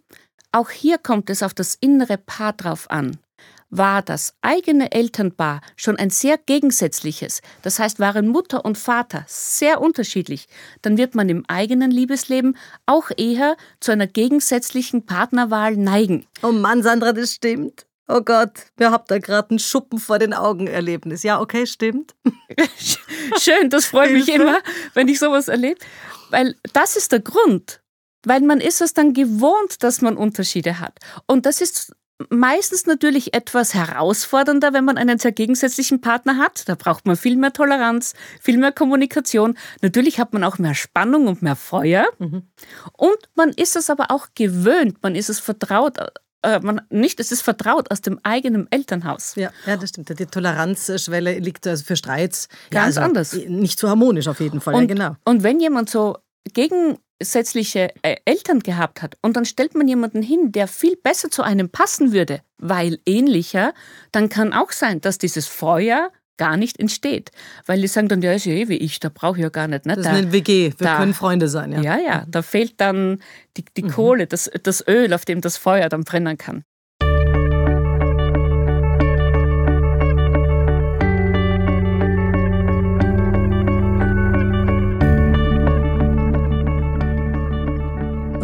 auch 0.52 0.68
hier 0.68 0.98
kommt 0.98 1.30
es 1.30 1.42
auf 1.42 1.54
das 1.54 1.74
innere 1.80 2.18
Paar 2.18 2.52
drauf 2.52 2.90
an 2.90 3.16
war 3.70 4.02
das 4.02 4.34
eigene 4.42 4.92
Elternpaar 4.92 5.60
schon 5.76 5.96
ein 5.96 6.10
sehr 6.10 6.38
gegensätzliches, 6.38 7.40
das 7.62 7.78
heißt 7.78 7.98
waren 7.98 8.28
Mutter 8.28 8.64
und 8.64 8.78
Vater 8.78 9.24
sehr 9.26 9.80
unterschiedlich, 9.80 10.48
dann 10.82 10.96
wird 10.96 11.14
man 11.14 11.28
im 11.28 11.44
eigenen 11.48 11.90
Liebesleben 11.90 12.56
auch 12.86 13.10
eher 13.16 13.56
zu 13.80 13.92
einer 13.92 14.06
gegensätzlichen 14.06 15.06
Partnerwahl 15.06 15.76
neigen. 15.76 16.26
Oh 16.42 16.52
Mann, 16.52 16.82
Sandra, 16.82 17.12
das 17.12 17.32
stimmt. 17.32 17.86
Oh 18.08 18.20
Gott, 18.20 18.52
wir 18.76 18.92
habt 18.92 19.10
da 19.10 19.18
gerade 19.18 19.50
einen 19.50 19.58
Schuppen 19.58 19.98
vor 19.98 20.20
den 20.20 20.32
Augen 20.32 20.68
Erlebnis. 20.68 21.24
Ja, 21.24 21.40
okay, 21.40 21.66
stimmt. 21.66 22.14
Schön, 23.40 23.68
das 23.68 23.86
freut 23.86 24.12
mich 24.12 24.28
immer, 24.28 24.60
wenn 24.94 25.08
ich 25.08 25.18
sowas 25.18 25.48
erlebe, 25.48 25.80
weil 26.30 26.54
das 26.72 26.96
ist 26.96 27.10
der 27.10 27.20
Grund, 27.20 27.80
weil 28.24 28.42
man 28.42 28.60
ist 28.60 28.80
es 28.80 28.94
dann 28.94 29.12
gewohnt, 29.12 29.82
dass 29.82 30.02
man 30.02 30.16
Unterschiede 30.16 30.78
hat. 30.78 30.98
Und 31.26 31.46
das 31.46 31.60
ist 31.60 31.96
meistens 32.30 32.86
natürlich 32.86 33.34
etwas 33.34 33.74
herausfordernder, 33.74 34.72
wenn 34.72 34.84
man 34.84 34.98
einen 34.98 35.18
sehr 35.18 35.32
gegensätzlichen 35.32 36.00
Partner 36.00 36.38
hat. 36.38 36.68
Da 36.68 36.74
braucht 36.74 37.06
man 37.06 37.16
viel 37.16 37.36
mehr 37.36 37.52
Toleranz, 37.52 38.14
viel 38.40 38.58
mehr 38.58 38.72
Kommunikation. 38.72 39.56
Natürlich 39.82 40.18
hat 40.18 40.32
man 40.32 40.44
auch 40.44 40.58
mehr 40.58 40.74
Spannung 40.74 41.26
und 41.26 41.42
mehr 41.42 41.56
Feuer. 41.56 42.06
Mhm. 42.18 42.42
Und 42.92 43.18
man 43.34 43.50
ist 43.50 43.76
es 43.76 43.90
aber 43.90 44.10
auch 44.10 44.28
gewöhnt, 44.34 45.02
man 45.02 45.14
ist 45.14 45.28
es 45.28 45.40
vertraut. 45.40 45.98
Äh, 46.42 46.60
man, 46.60 46.80
nicht, 46.90 47.20
es 47.20 47.32
ist 47.32 47.42
vertraut 47.42 47.90
aus 47.90 48.00
dem 48.00 48.18
eigenen 48.22 48.70
Elternhaus. 48.70 49.34
Ja, 49.36 49.50
ja 49.66 49.76
das 49.76 49.90
stimmt. 49.90 50.18
Die 50.18 50.26
Toleranzschwelle 50.26 51.38
liegt 51.38 51.66
also 51.66 51.84
für 51.84 51.96
Streits 51.96 52.48
ganz 52.70 52.96
ja, 52.96 53.00
also 53.00 53.00
anders. 53.00 53.32
Nicht 53.48 53.78
so 53.78 53.88
harmonisch 53.88 54.28
auf 54.28 54.40
jeden 54.40 54.60
Fall. 54.60 54.74
Und, 54.74 54.82
ja, 54.82 54.86
genau. 54.86 55.16
und 55.24 55.42
wenn 55.42 55.60
jemand 55.60 55.90
so 55.90 56.18
gegen 56.52 56.98
gegensätzliche 57.18 57.90
äh, 58.02 58.16
Eltern 58.24 58.60
gehabt 58.60 59.02
hat 59.02 59.16
und 59.22 59.36
dann 59.36 59.44
stellt 59.44 59.74
man 59.74 59.88
jemanden 59.88 60.22
hin, 60.22 60.52
der 60.52 60.68
viel 60.68 60.96
besser 60.96 61.30
zu 61.30 61.42
einem 61.42 61.70
passen 61.70 62.12
würde, 62.12 62.40
weil 62.58 62.98
ähnlicher, 63.06 63.72
dann 64.12 64.28
kann 64.28 64.52
auch 64.52 64.72
sein, 64.72 65.00
dass 65.00 65.18
dieses 65.18 65.46
Feuer 65.46 66.10
gar 66.38 66.58
nicht 66.58 66.78
entsteht. 66.78 67.30
Weil 67.64 67.80
die 67.80 67.86
sagen 67.86 68.08
dann, 68.08 68.20
ja, 68.20 68.32
ist 68.32 68.44
ja 68.44 68.52
eh 68.52 68.68
wie 68.68 68.76
ich, 68.76 69.00
da 69.00 69.08
brauche 69.08 69.38
ich 69.38 69.42
ja 69.42 69.48
gar 69.48 69.68
nicht. 69.68 69.86
Ne? 69.86 69.96
Das 69.96 70.04
ist 70.04 70.12
eine 70.12 70.32
WG, 70.32 70.72
wir 70.76 70.86
da, 70.86 70.98
können 70.98 71.14
Freunde 71.14 71.48
sein. 71.48 71.72
Ja, 71.72 71.80
ja, 71.80 71.98
ja 71.98 72.24
da 72.28 72.42
fehlt 72.42 72.74
dann 72.78 73.22
die, 73.56 73.64
die 73.76 73.84
mhm. 73.84 73.90
Kohle, 73.90 74.26
das, 74.26 74.50
das 74.62 74.86
Öl, 74.86 75.14
auf 75.14 75.24
dem 75.24 75.40
das 75.40 75.56
Feuer 75.56 75.88
dann 75.88 76.04
brennen 76.04 76.36
kann. 76.36 76.64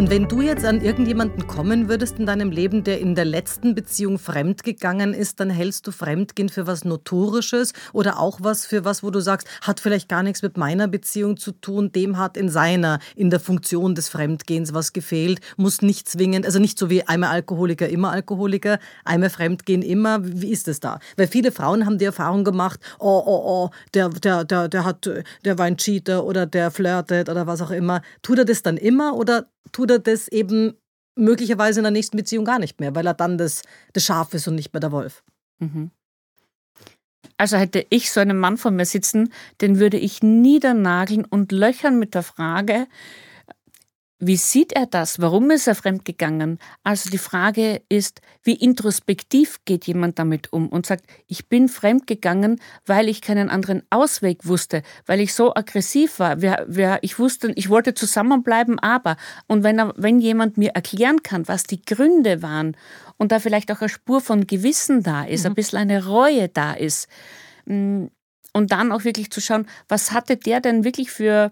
Und 0.02 0.10
wenn 0.10 0.26
du 0.26 0.40
jetzt 0.40 0.64
an 0.64 0.80
irgendjemanden 0.80 1.46
kommen 1.46 1.88
würdest 1.88 2.18
in 2.18 2.26
deinem 2.26 2.50
Leben, 2.50 2.82
der 2.82 2.98
in 2.98 3.14
der 3.14 3.24
letzten 3.24 3.76
Beziehung 3.76 4.18
fremdgegangen 4.18 5.14
ist, 5.14 5.38
dann 5.38 5.48
hältst 5.48 5.86
du 5.86 5.92
Fremdgehen 5.92 6.48
für 6.48 6.66
was 6.66 6.84
Notorisches 6.84 7.72
oder 7.92 8.18
auch 8.18 8.40
was 8.42 8.66
für 8.66 8.84
was, 8.84 9.04
wo 9.04 9.12
du 9.12 9.20
sagst, 9.20 9.46
hat 9.60 9.78
vielleicht 9.78 10.08
gar 10.08 10.24
nichts 10.24 10.42
mit 10.42 10.56
meiner 10.56 10.88
Beziehung 10.88 11.36
zu 11.36 11.52
tun, 11.52 11.92
dem 11.92 12.18
hat 12.18 12.36
in 12.36 12.48
seiner, 12.48 12.98
in 13.14 13.30
der 13.30 13.38
Funktion 13.38 13.94
des 13.94 14.08
Fremdgehens 14.08 14.74
was 14.74 14.92
gefehlt, 14.92 15.38
muss 15.56 15.82
nicht 15.82 16.08
zwingend, 16.08 16.46
also 16.46 16.58
nicht 16.58 16.80
so 16.80 16.90
wie 16.90 17.06
einmal 17.06 17.30
Alkoholiker, 17.30 17.88
immer 17.88 18.10
Alkoholiker, 18.10 18.80
einmal 19.04 19.30
Fremdgehen 19.30 19.82
immer. 19.82 20.18
Wie 20.24 20.50
ist 20.50 20.66
es 20.66 20.80
da? 20.80 20.98
Weil 21.16 21.28
viele 21.28 21.52
Frauen 21.52 21.86
haben 21.86 21.98
die 21.98 22.06
Erfahrung 22.06 22.42
gemacht, 22.42 22.80
oh, 22.98 23.22
oh, 23.24 23.42
oh, 23.44 23.70
der, 23.94 24.08
der, 24.08 24.42
der, 24.42 24.66
der 24.66 24.84
hat, 24.84 25.08
der 25.44 25.58
war 25.58 25.66
ein 25.66 25.76
Cheater 25.76 26.24
oder 26.24 26.44
der 26.44 26.72
flirtet 26.72 27.28
oder 27.28 27.46
was 27.46 27.62
auch 27.62 27.70
immer. 27.70 28.02
Tut 28.22 28.38
er 28.38 28.44
das 28.44 28.64
dann 28.64 28.76
immer 28.76 29.14
oder 29.14 29.46
tut 29.70 29.90
er 29.90 29.98
das 29.98 30.28
eben 30.28 30.74
möglicherweise 31.14 31.80
in 31.80 31.84
der 31.84 31.90
nächsten 31.90 32.16
Beziehung 32.16 32.44
gar 32.44 32.58
nicht 32.58 32.80
mehr, 32.80 32.94
weil 32.94 33.06
er 33.06 33.14
dann 33.14 33.38
das, 33.38 33.62
das 33.92 34.04
Schaf 34.04 34.34
ist 34.34 34.48
und 34.48 34.54
nicht 34.54 34.72
mehr 34.72 34.80
der 34.80 34.92
Wolf? 34.92 35.22
Mhm. 35.58 35.90
Also 37.36 37.56
hätte 37.56 37.86
ich 37.90 38.10
so 38.10 38.20
einen 38.20 38.38
Mann 38.38 38.56
vor 38.56 38.70
mir 38.70 38.84
sitzen, 38.84 39.32
den 39.60 39.78
würde 39.78 39.96
ich 39.96 40.22
niedernageln 40.22 41.24
und 41.24 41.52
löchern 41.52 41.98
mit 41.98 42.14
der 42.14 42.22
Frage, 42.22 42.86
wie 44.24 44.36
sieht 44.36 44.72
er 44.72 44.86
das? 44.86 45.20
Warum 45.20 45.50
ist 45.50 45.66
er 45.66 45.74
fremdgegangen? 45.74 46.60
Also 46.84 47.10
die 47.10 47.18
Frage 47.18 47.82
ist, 47.88 48.20
wie 48.44 48.54
introspektiv 48.54 49.58
geht 49.64 49.84
jemand 49.88 50.20
damit 50.20 50.52
um 50.52 50.68
und 50.68 50.86
sagt, 50.86 51.06
ich 51.26 51.48
bin 51.48 51.68
fremdgegangen, 51.68 52.60
weil 52.86 53.08
ich 53.08 53.20
keinen 53.20 53.50
anderen 53.50 53.82
Ausweg 53.90 54.46
wusste, 54.46 54.82
weil 55.06 55.18
ich 55.18 55.34
so 55.34 55.52
aggressiv 55.56 56.20
war. 56.20 56.38
Ich 57.02 57.18
wusste, 57.18 57.50
ich 57.56 57.68
wollte 57.68 57.94
zusammenbleiben, 57.94 58.78
aber. 58.78 59.16
Und 59.48 59.64
wenn, 59.64 59.80
er, 59.80 59.92
wenn 59.96 60.20
jemand 60.20 60.56
mir 60.56 60.70
erklären 60.70 61.24
kann, 61.24 61.48
was 61.48 61.64
die 61.64 61.82
Gründe 61.82 62.42
waren 62.42 62.76
und 63.16 63.32
da 63.32 63.40
vielleicht 63.40 63.72
auch 63.72 63.80
eine 63.80 63.88
Spur 63.88 64.20
von 64.20 64.46
Gewissen 64.46 65.02
da 65.02 65.24
ist, 65.24 65.42
mhm. 65.42 65.50
ein 65.50 65.54
bisschen 65.54 65.78
eine 65.80 66.06
Reue 66.06 66.48
da 66.48 66.74
ist, 66.74 67.08
mm, 67.66 68.06
und 68.52 68.70
dann 68.70 68.92
auch 68.92 69.04
wirklich 69.04 69.30
zu 69.30 69.40
schauen, 69.40 69.66
was 69.88 70.12
hatte 70.12 70.36
der 70.36 70.60
denn 70.60 70.84
wirklich 70.84 71.10
für 71.10 71.50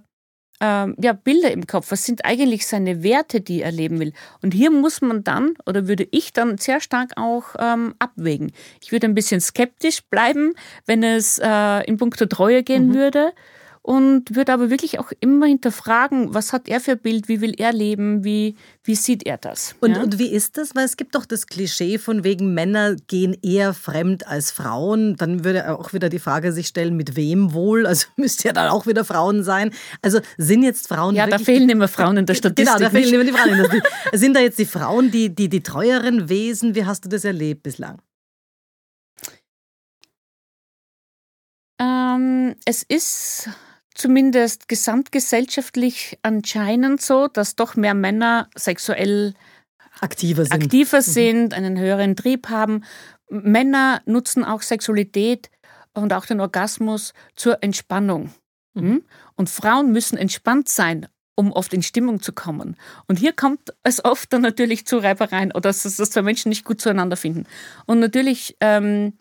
ähm, 0.61 0.95
ja, 1.01 1.13
Bilder 1.13 1.51
im 1.51 1.67
Kopf. 1.67 1.91
Was 1.91 2.05
sind 2.05 2.25
eigentlich 2.25 2.67
seine 2.67 3.03
Werte, 3.03 3.41
die 3.41 3.63
er 3.63 3.73
leben 3.73 3.99
will? 3.99 4.13
Und 4.43 4.53
hier 4.53 4.71
muss 4.71 5.01
man 5.01 5.25
dann, 5.25 5.55
oder 5.67 5.89
würde 5.89 6.07
ich 6.11 6.33
dann 6.33 6.59
sehr 6.59 6.81
stark 6.81 7.13
auch 7.17 7.55
ähm, 7.59 7.95
abwägen. 7.99 8.53
Ich 8.83 8.93
würde 8.93 9.07
ein 9.07 9.15
bisschen 9.15 9.41
skeptisch 9.41 10.03
bleiben, 10.05 10.55
wenn 10.87 11.03
es 11.03 11.39
äh, 11.39 11.85
in 11.85 11.97
puncto 11.97 12.27
Treue 12.27 12.63
gehen 12.63 12.89
mhm. 12.89 12.95
würde 12.95 13.33
und 13.83 14.37
würde 14.37 14.53
aber 14.53 14.69
wirklich 14.69 14.99
auch 14.99 15.11
immer 15.21 15.47
hinterfragen, 15.47 16.35
was 16.35 16.53
hat 16.53 16.69
er 16.69 16.81
für 16.81 16.97
Bild, 16.97 17.29
wie 17.29 17.41
will 17.41 17.55
er 17.57 17.73
leben, 17.73 18.25
wie, 18.25 18.57
wie 18.85 18.95
sieht 18.95 19.25
er 19.25 19.39
das. 19.39 19.75
Und, 19.81 19.97
ja? 19.97 20.03
und 20.03 20.19
wie 20.19 20.29
ist 20.29 20.59
das? 20.59 20.75
Weil 20.75 20.85
es 20.85 20.99
gibt 20.99 21.15
doch 21.15 21.25
das 21.25 21.47
Klischee 21.47 21.97
von 21.97 22.23
wegen 22.23 22.53
Männer 22.53 22.97
gehen 23.09 23.35
eher 23.43 23.73
fremd 23.73 24.27
als 24.27 24.51
Frauen. 24.51 25.17
Dann 25.17 25.45
würde 25.45 25.71
auch 25.71 25.95
wieder 25.95 26.11
die 26.11 26.19
Frage 26.19 26.53
sich 26.53 26.67
stellen, 26.67 26.95
mit 26.95 27.17
wem 27.17 27.55
wohl? 27.55 27.87
Also 27.87 28.07
müsste 28.17 28.49
ja 28.49 28.53
dann 28.53 28.69
auch 28.69 28.87
wieder 28.87 29.05
Frauen 29.05 29.43
sein. 29.45 29.73
Also 30.03 30.21
sind 30.37 30.63
jetzt 30.63 30.87
Frauen. 30.87 31.15
Ja, 31.15 31.27
da 31.27 31.39
fehlen 31.39 31.69
immer 31.71 31.89
Frauen 31.89 32.19
in 32.19 32.27
der 32.27 32.35
Statistik. 32.35 32.51
Genau, 32.61 32.79
da 32.79 32.91
fehlen 32.91 33.15
immer 33.15 33.25
die 33.25 33.33
Frauen 33.33 33.51
in 33.51 33.57
der 33.57 33.65
Statistik. 33.65 33.93
sind 34.13 34.37
da 34.37 34.41
jetzt 34.41 34.59
die 34.59 34.67
Frauen, 34.67 35.11
die, 35.11 35.35
die, 35.35 35.49
die 35.49 35.63
treueren 35.63 36.29
Wesen? 36.29 36.75
Wie 36.75 36.85
hast 36.85 37.05
du 37.05 37.09
das 37.09 37.25
erlebt 37.25 37.63
bislang? 37.63 38.03
Ähm, 41.81 42.55
es 42.67 42.83
ist 42.83 43.49
zumindest 44.01 44.69
gesamtgesellschaftlich 44.69 46.19
anscheinend 46.23 47.03
so, 47.03 47.29
dass 47.29 47.55
doch 47.55 47.77
mehr 47.77 47.95
Männer 47.95 48.49
sexuell 48.57 49.35
aktiver 50.01 50.45
sind, 50.45 50.55
aktiver 50.55 50.99
mhm. 50.99 51.03
sind 51.03 51.55
einen 51.55 51.79
höheren 51.79 52.17
Trieb 52.17 52.49
haben. 52.49 52.85
Männer 53.29 54.01
nutzen 54.07 54.45
auch 54.45 54.63
Sexualität 54.63 55.51
und 55.93 56.13
auch 56.13 56.25
den 56.25 56.41
Orgasmus 56.41 57.13
zur 57.37 57.63
Entspannung. 57.63 58.31
Mhm. 58.75 58.81
Hm? 58.81 59.03
Und 59.37 59.51
Frauen 59.51 59.93
müssen 59.93 60.17
entspannt 60.17 60.69
sein, 60.69 61.07
um 61.35 61.53
oft 61.53 61.75
in 61.75 61.83
Stimmung 61.83 62.23
zu 62.23 62.33
kommen. 62.33 62.77
Und 63.07 63.19
hier 63.19 63.33
kommt 63.33 63.75
es 63.83 64.03
oft 64.05 64.33
dann 64.33 64.43
natürlich 64.43 64.87
zu 64.87 64.99
Reibereien 64.99 65.53
oder 65.53 65.69
dass, 65.69 65.83
dass 65.83 66.11
zwei 66.11 66.23
Menschen 66.23 66.49
nicht 66.49 66.65
gut 66.65 66.81
zueinander 66.81 67.17
finden. 67.17 67.45
Und 67.87 68.01
natürlich 68.01 68.57
ähm, 68.61 69.15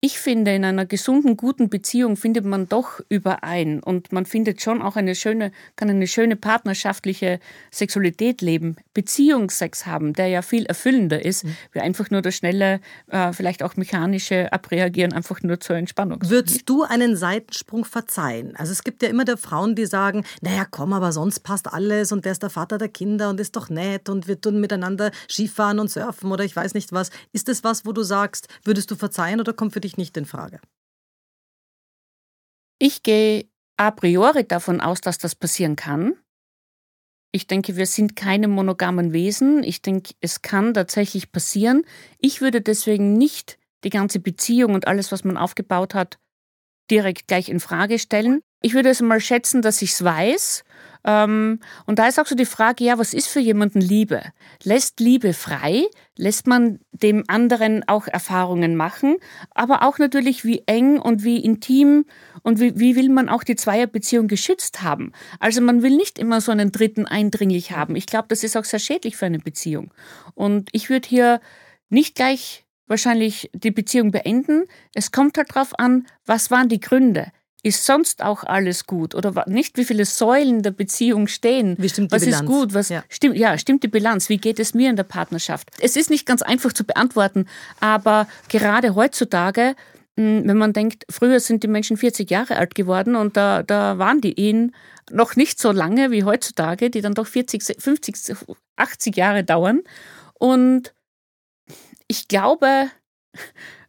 ich 0.00 0.18
finde, 0.18 0.54
in 0.54 0.64
einer 0.64 0.84
gesunden, 0.84 1.38
guten 1.38 1.70
Beziehung 1.70 2.16
findet 2.16 2.44
man 2.44 2.68
doch 2.68 3.00
überein 3.08 3.82
und 3.82 4.12
man 4.12 4.26
findet 4.26 4.60
schon 4.60 4.82
auch 4.82 4.94
eine 4.94 5.14
schöne, 5.14 5.52
kann 5.74 5.88
eine 5.88 6.06
schöne 6.06 6.36
partnerschaftliche 6.36 7.40
Sexualität 7.72 8.42
leben, 8.42 8.76
Beziehungsex 8.92 9.86
haben, 9.86 10.12
der 10.12 10.28
ja 10.28 10.42
viel 10.42 10.66
erfüllender 10.66 11.24
ist, 11.24 11.44
mhm. 11.44 11.56
wie 11.72 11.80
einfach 11.80 12.10
nur 12.10 12.20
das 12.20 12.34
schnelle, 12.34 12.80
äh, 13.08 13.32
vielleicht 13.32 13.62
auch 13.62 13.76
mechanische 13.76 14.52
Abreagieren, 14.52 15.14
einfach 15.14 15.42
nur 15.42 15.60
zur 15.60 15.76
Entspannung. 15.76 16.20
Würdest 16.22 16.68
du 16.68 16.82
einen 16.82 17.16
Seitensprung 17.16 17.86
verzeihen? 17.86 18.54
Also 18.56 18.72
es 18.72 18.84
gibt 18.84 19.02
ja 19.02 19.08
immer 19.08 19.24
der 19.24 19.38
Frauen, 19.38 19.74
die 19.74 19.86
sagen, 19.86 20.24
naja, 20.42 20.66
komm, 20.70 20.92
aber 20.92 21.10
sonst 21.12 21.40
passt 21.40 21.72
alles 21.72 22.12
und 22.12 22.26
der 22.26 22.32
ist 22.32 22.42
der 22.42 22.50
Vater 22.50 22.76
der 22.76 22.88
Kinder 22.88 23.30
und 23.30 23.40
ist 23.40 23.56
doch 23.56 23.70
nett 23.70 24.10
und 24.10 24.28
wir 24.28 24.38
tun 24.38 24.60
miteinander 24.60 25.10
Skifahren 25.28 25.78
und 25.78 25.90
surfen 25.90 26.30
oder 26.30 26.44
ich 26.44 26.54
weiß 26.54 26.74
nicht 26.74 26.92
was. 26.92 27.10
Ist 27.32 27.48
das 27.48 27.64
was, 27.64 27.86
wo 27.86 27.92
du 27.92 28.02
sagst, 28.02 28.48
würdest 28.62 28.90
du 28.90 28.94
verzeihen 28.94 29.40
oder 29.40 29.54
kommt 29.54 29.72
für 29.72 29.80
dich 29.80 29.85
dich 29.86 29.96
nicht 29.96 30.16
in 30.16 30.26
Frage. 30.26 30.60
Ich 32.78 33.02
gehe 33.02 33.48
a 33.78 33.90
priori 33.90 34.46
davon 34.46 34.80
aus, 34.80 35.00
dass 35.00 35.18
das 35.18 35.34
passieren 35.34 35.76
kann. 35.76 36.14
Ich 37.32 37.46
denke, 37.46 37.76
wir 37.76 37.86
sind 37.86 38.16
keine 38.16 38.48
monogamen 38.48 39.12
Wesen. 39.12 39.62
Ich 39.62 39.82
denke, 39.82 40.14
es 40.20 40.42
kann 40.42 40.74
tatsächlich 40.74 41.32
passieren. 41.32 41.84
Ich 42.18 42.40
würde 42.40 42.60
deswegen 42.60 43.14
nicht 43.14 43.58
die 43.84 43.90
ganze 43.90 44.20
Beziehung 44.20 44.74
und 44.74 44.86
alles, 44.86 45.12
was 45.12 45.24
man 45.24 45.36
aufgebaut 45.36 45.94
hat, 45.94 46.18
direkt 46.90 47.28
gleich 47.28 47.48
in 47.48 47.60
Frage 47.60 47.98
stellen. 47.98 48.40
Ich 48.62 48.74
würde 48.74 48.88
es 48.88 49.02
mal 49.02 49.20
schätzen, 49.20 49.62
dass 49.62 49.82
ich 49.82 49.92
es 49.92 50.02
weiß 50.02 50.64
und 51.06 51.60
da 51.86 52.08
ist 52.08 52.18
auch 52.18 52.26
so 52.26 52.34
die 52.34 52.44
Frage, 52.44 52.82
ja, 52.82 52.98
was 52.98 53.14
ist 53.14 53.28
für 53.28 53.38
jemanden 53.38 53.80
Liebe? 53.80 54.22
Lässt 54.64 54.98
Liebe 54.98 55.34
frei? 55.34 55.84
Lässt 56.16 56.48
man 56.48 56.80
dem 56.90 57.22
anderen 57.28 57.86
auch 57.86 58.08
Erfahrungen 58.08 58.74
machen? 58.74 59.16
Aber 59.54 59.84
auch 59.84 59.98
natürlich, 59.98 60.44
wie 60.44 60.64
eng 60.66 60.98
und 60.98 61.22
wie 61.22 61.38
intim 61.38 62.06
und 62.42 62.58
wie, 62.58 62.76
wie 62.80 62.96
will 62.96 63.08
man 63.08 63.28
auch 63.28 63.44
die 63.44 63.54
Zweierbeziehung 63.54 64.26
geschützt 64.26 64.82
haben? 64.82 65.12
Also 65.38 65.60
man 65.60 65.84
will 65.84 65.96
nicht 65.96 66.18
immer 66.18 66.40
so 66.40 66.50
einen 66.50 66.72
Dritten 66.72 67.06
eindringlich 67.06 67.70
haben. 67.70 67.94
Ich 67.94 68.06
glaube, 68.06 68.26
das 68.28 68.42
ist 68.42 68.56
auch 68.56 68.64
sehr 68.64 68.80
schädlich 68.80 69.16
für 69.16 69.26
eine 69.26 69.38
Beziehung. 69.38 69.94
Und 70.34 70.70
ich 70.72 70.90
würde 70.90 71.08
hier 71.08 71.40
nicht 71.88 72.16
gleich 72.16 72.64
wahrscheinlich 72.88 73.48
die 73.54 73.70
Beziehung 73.70 74.10
beenden. 74.10 74.64
Es 74.92 75.12
kommt 75.12 75.38
halt 75.38 75.54
darauf 75.54 75.78
an, 75.78 76.06
was 76.24 76.50
waren 76.50 76.68
die 76.68 76.80
Gründe? 76.80 77.30
Ist 77.66 77.84
sonst 77.84 78.22
auch 78.22 78.44
alles 78.44 78.86
gut 78.86 79.16
oder 79.16 79.44
nicht, 79.48 79.76
wie 79.76 79.84
viele 79.84 80.04
Säulen 80.04 80.62
der 80.62 80.70
Beziehung 80.70 81.26
stehen. 81.26 81.74
Wie 81.80 81.88
stimmt 81.88 82.12
die 82.12 82.14
was 82.14 82.24
Bilanz? 82.24 82.42
ist 82.42 82.46
gut, 82.46 82.74
was 82.74 82.88
ja. 82.90 83.02
stimmt, 83.08 83.36
ja, 83.36 83.58
stimmt 83.58 83.82
die 83.82 83.88
Bilanz? 83.88 84.28
Wie 84.28 84.36
geht 84.36 84.60
es 84.60 84.72
mir 84.72 84.88
in 84.88 84.94
der 84.94 85.02
Partnerschaft? 85.02 85.70
Es 85.80 85.96
ist 85.96 86.08
nicht 86.08 86.26
ganz 86.26 86.42
einfach 86.42 86.72
zu 86.72 86.84
beantworten, 86.84 87.46
aber 87.80 88.28
gerade 88.48 88.94
heutzutage, 88.94 89.74
hm, 90.16 90.46
wenn 90.46 90.56
man 90.56 90.74
denkt, 90.74 91.06
früher 91.10 91.40
sind 91.40 91.64
die 91.64 91.68
Menschen 91.68 91.96
40 91.96 92.30
Jahre 92.30 92.56
alt 92.56 92.76
geworden 92.76 93.16
und 93.16 93.36
da, 93.36 93.64
da 93.64 93.98
waren 93.98 94.20
die 94.20 94.38
Ehen 94.38 94.72
noch 95.10 95.34
nicht 95.34 95.58
so 95.58 95.72
lange 95.72 96.12
wie 96.12 96.22
heutzutage, 96.22 96.88
die 96.88 97.00
dann 97.00 97.14
doch 97.14 97.26
40, 97.26 97.64
50, 97.80 98.36
80 98.76 99.16
Jahre 99.16 99.42
dauern. 99.42 99.82
Und 100.34 100.94
ich 102.06 102.28
glaube, 102.28 102.90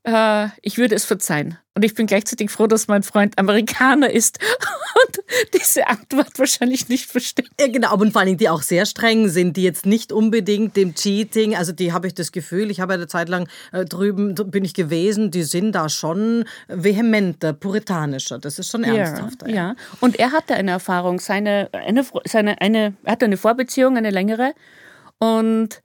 äh, 0.08 0.48
ich 0.62 0.78
würde 0.78 0.96
es 0.96 1.06
verzeihen. 1.06 1.58
Und 1.76 1.84
ich 1.84 1.94
bin 1.94 2.08
gleichzeitig 2.08 2.50
froh, 2.50 2.66
dass 2.66 2.88
mein 2.88 3.04
Freund 3.04 3.38
Amerikaner 3.38 4.10
ist 4.10 4.40
und 5.08 5.20
diese 5.54 5.88
Antwort 5.88 6.40
wahrscheinlich 6.40 6.90
nicht 6.90 7.06
versteht. 7.06 7.50
Ja, 7.60 7.68
genau, 7.68 7.94
und 7.94 8.14
vor 8.14 8.22
allen 8.22 8.28
Dingen, 8.28 8.40
die 8.40 8.50
auch 8.50 8.64
sehr 8.64 8.88
streng 8.88 9.28
sind, 9.28 9.58
die 9.58 9.64
jetzt 9.64 9.86
nicht 9.86 10.12
unbedingt 10.12 10.76
dem 10.76 10.96
Cheating, 10.96 11.56
also 11.56 11.74
die 11.74 11.94
habe 11.94 12.08
ich 12.08 12.16
das 12.16 12.32
Gefühl, 12.32 12.72
ich 12.72 12.80
habe 12.80 12.94
eine 12.94 13.08
Zeit 13.08 13.30
lang 13.30 13.48
äh, 13.74 13.86
drüben, 13.86 14.34
bin 14.34 14.66
ich 14.66 14.74
gewesen, 14.74 15.30
die 15.30 15.44
sind 15.44 15.74
da 15.74 15.88
schon 15.90 16.46
vehementer, 16.68 17.54
puritanischer. 17.54 18.40
Das 18.40 18.58
ist 18.58 18.72
schon 18.72 18.84
ernsthafter. 18.84 19.48
Ja, 19.48 19.56
ja. 19.56 19.76
und 20.00 20.18
er 20.18 20.32
hatte 20.32 20.56
eine 20.56 20.72
Erfahrung, 20.72 21.20
seine, 21.20 21.70
eine, 21.74 22.04
seine, 22.26 22.60
eine, 22.62 22.96
er 23.04 23.12
hatte 23.12 23.26
eine 23.26 23.38
Vorbeziehung, 23.38 23.98
eine 23.98 24.10
längere. 24.10 24.54
Und 25.20 25.82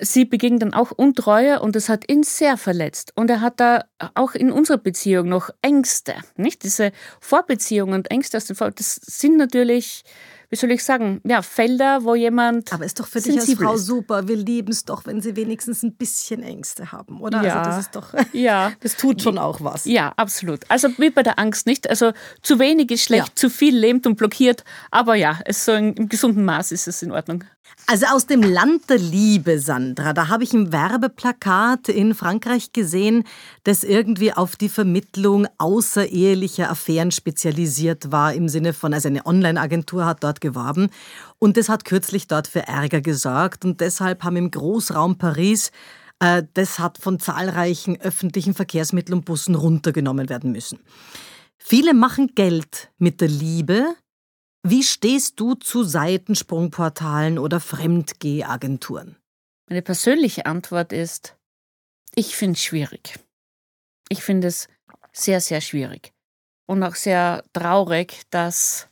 sie 0.00 0.24
beging 0.24 0.58
dann 0.58 0.74
auch 0.74 0.90
Untreue 0.90 1.60
und 1.60 1.76
das 1.76 1.88
hat 1.88 2.10
ihn 2.10 2.22
sehr 2.22 2.56
verletzt. 2.56 3.12
Und 3.14 3.30
er 3.30 3.40
hat 3.40 3.60
da 3.60 3.84
auch 4.14 4.34
in 4.34 4.50
unserer 4.50 4.78
Beziehung 4.78 5.28
noch 5.28 5.50
Ängste. 5.62 6.14
Nicht? 6.36 6.62
Diese 6.62 6.92
Vorbeziehungen 7.20 7.94
und 7.94 8.10
Ängste 8.10 8.36
aus 8.36 8.46
dem 8.46 8.56
Vor 8.56 8.70
das 8.70 8.96
sind 8.96 9.36
natürlich, 9.36 10.04
wie 10.50 10.56
soll 10.56 10.72
ich 10.72 10.82
sagen, 10.82 11.20
ja, 11.24 11.42
Felder, 11.42 12.02
wo 12.02 12.16
jemand. 12.16 12.72
Aber 12.72 12.84
ist 12.84 12.98
doch 12.98 13.06
für 13.06 13.20
dich 13.20 13.38
als 13.38 13.52
Frau 13.54 13.74
ist. 13.74 13.86
super. 13.86 14.26
Wir 14.26 14.36
lieben 14.36 14.72
es 14.72 14.84
doch, 14.84 15.06
wenn 15.06 15.22
sie 15.22 15.36
wenigstens 15.36 15.84
ein 15.84 15.94
bisschen 15.94 16.42
Ängste 16.42 16.90
haben, 16.90 17.20
oder? 17.20 17.42
Ja, 17.42 17.60
also 17.60 17.70
das 17.70 17.80
ist 17.80 17.94
doch. 17.94 18.12
Ja. 18.32 18.72
Das 18.80 18.96
tut 18.96 19.22
schon 19.22 19.38
auch 19.38 19.60
was. 19.60 19.84
Ja, 19.84 20.12
absolut. 20.16 20.60
Also 20.68 20.88
wie 20.98 21.10
bei 21.10 21.22
der 21.22 21.38
Angst 21.38 21.66
nicht. 21.66 21.88
Also 21.88 22.12
zu 22.42 22.58
wenig 22.58 22.90
ist 22.90 23.04
schlecht, 23.04 23.28
ja. 23.28 23.34
zu 23.34 23.48
viel 23.48 23.76
lähmt 23.76 24.06
und 24.06 24.16
blockiert. 24.16 24.64
Aber 24.90 25.14
ja, 25.14 25.38
es 25.44 25.64
so 25.64 25.72
im 25.72 26.08
gesunden 26.08 26.44
Maß 26.44 26.72
ist 26.72 26.88
es 26.88 27.02
in 27.02 27.12
Ordnung. 27.12 27.44
Also 27.86 28.06
aus 28.06 28.26
dem 28.26 28.42
Land 28.42 28.88
der 28.88 28.98
Liebe, 28.98 29.58
Sandra, 29.58 30.12
da 30.12 30.28
habe 30.28 30.44
ich 30.44 30.52
ein 30.52 30.72
Werbeplakat 30.72 31.88
in 31.88 32.14
Frankreich 32.14 32.72
gesehen, 32.72 33.24
das 33.64 33.82
irgendwie 33.82 34.32
auf 34.32 34.54
die 34.54 34.68
Vermittlung 34.68 35.48
außerehelicher 35.58 36.70
Affären 36.70 37.10
spezialisiert 37.10 38.12
war, 38.12 38.32
im 38.32 38.48
Sinne 38.48 38.74
von, 38.74 38.94
also 38.94 39.08
eine 39.08 39.26
Online-Agentur 39.26 40.04
hat 40.06 40.22
dort 40.22 40.39
geworben 40.40 40.90
und 41.38 41.56
das 41.56 41.68
hat 41.68 41.84
kürzlich 41.84 42.26
dort 42.26 42.48
für 42.48 42.66
Ärger 42.66 43.00
gesorgt 43.00 43.64
und 43.64 43.80
deshalb 43.80 44.24
haben 44.24 44.36
im 44.36 44.50
Großraum 44.50 45.18
Paris 45.18 45.70
äh, 46.20 46.44
das 46.54 46.78
hat 46.78 46.98
von 46.98 47.18
zahlreichen 47.18 48.00
öffentlichen 48.00 48.54
Verkehrsmitteln 48.54 49.18
und 49.18 49.24
Bussen 49.24 49.54
runtergenommen 49.56 50.28
werden 50.28 50.52
müssen. 50.52 50.78
Viele 51.58 51.94
machen 51.94 52.34
Geld 52.34 52.90
mit 52.98 53.20
der 53.20 53.28
Liebe, 53.28 53.94
wie 54.62 54.82
stehst 54.82 55.40
du 55.40 55.54
zu 55.54 55.84
Seitensprungportalen 55.84 57.38
oder 57.38 57.60
Fremdgehagenturen? 57.60 59.16
Meine 59.68 59.82
persönliche 59.82 60.46
Antwort 60.46 60.92
ist, 60.92 61.36
ich 62.14 62.36
finde 62.36 62.54
es 62.54 62.62
schwierig. 62.62 63.18
Ich 64.08 64.22
finde 64.22 64.48
es 64.48 64.68
sehr, 65.12 65.40
sehr 65.40 65.60
schwierig. 65.60 66.12
Und 66.66 66.82
auch 66.82 66.94
sehr 66.94 67.42
traurig, 67.52 68.22
dass, 68.30 68.88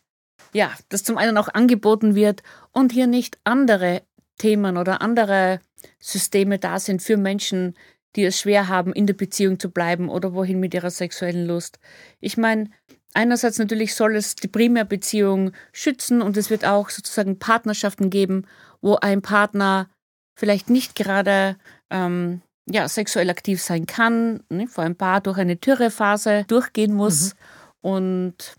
ja, 0.53 0.73
das 0.89 1.05
zum 1.05 1.19
einen 1.19 1.37
auch 1.37 1.49
angeboten 1.49 2.15
wird 2.15 2.43
und 2.73 2.93
hier 2.93 3.07
nicht 3.07 3.39
andere 3.45 4.03
Themen 4.39 4.77
oder 4.77 5.03
andere 5.03 5.61
Systeme 6.01 6.59
da 6.59 6.79
sind 6.79 7.03
für 7.03 7.17
Menschen, 7.17 7.75
die 8.17 8.25
es 8.25 8.41
schwer 8.41 8.69
haben, 8.69 8.93
in 8.93 9.07
der 9.07 9.15
Beziehung 9.15 9.59
zu 9.59 9.71
bleiben 9.71 10.09
oder 10.09 10.35
wohin 10.35 10.61
mit 10.61 10.75
ihrer 10.75 10.91
sexuellen 10.91 11.47
Lust. 11.47 11.79
Ich 12.21 12.37
meine, 12.37 12.71
Einerseits 13.15 13.59
natürlich 13.59 13.95
soll 13.95 14.17
es 14.17 14.37
die 14.37 14.49
Primärbeziehung 14.49 15.53
schützen 15.73 16.23
und 16.23 16.37
es 16.37 16.51
wird 16.51 16.65
auch 16.65 16.91
sozusagen 16.91 17.39
Partnerschaften 17.39 18.11
geben, 18.11 18.47
wo 18.81 18.97
ein 18.97 19.23
Partner 19.23 19.89
vielleicht 20.37 20.71
nicht 20.71 20.95
gerade 20.95 21.57
ähm, 21.91 22.43
ja, 22.71 22.87
sexuell 22.87 23.31
aktiv 23.31 23.63
sein 23.63 23.87
kann, 23.87 24.45
ne, 24.51 24.67
vor 24.67 24.85
ein 24.85 24.97
Paar 24.97 25.21
durch 25.21 25.39
eine 25.39 25.59
Türephase 25.59 26.45
durchgehen 26.49 26.95
muss 26.95 27.35
mhm. 27.83 27.91
und 27.91 28.57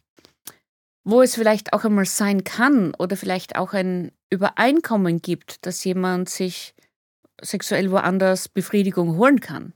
wo 1.03 1.21
es 1.21 1.35
vielleicht 1.35 1.73
auch 1.73 1.85
einmal 1.85 2.05
sein 2.05 2.43
kann 2.43 2.93
oder 2.95 3.17
vielleicht 3.17 3.55
auch 3.55 3.73
ein 3.73 4.11
Übereinkommen 4.29 5.21
gibt, 5.21 5.65
dass 5.65 5.83
jemand 5.83 6.29
sich 6.29 6.75
sexuell 7.41 7.91
woanders 7.91 8.49
Befriedigung 8.49 9.17
holen 9.17 9.39
kann. 9.39 9.73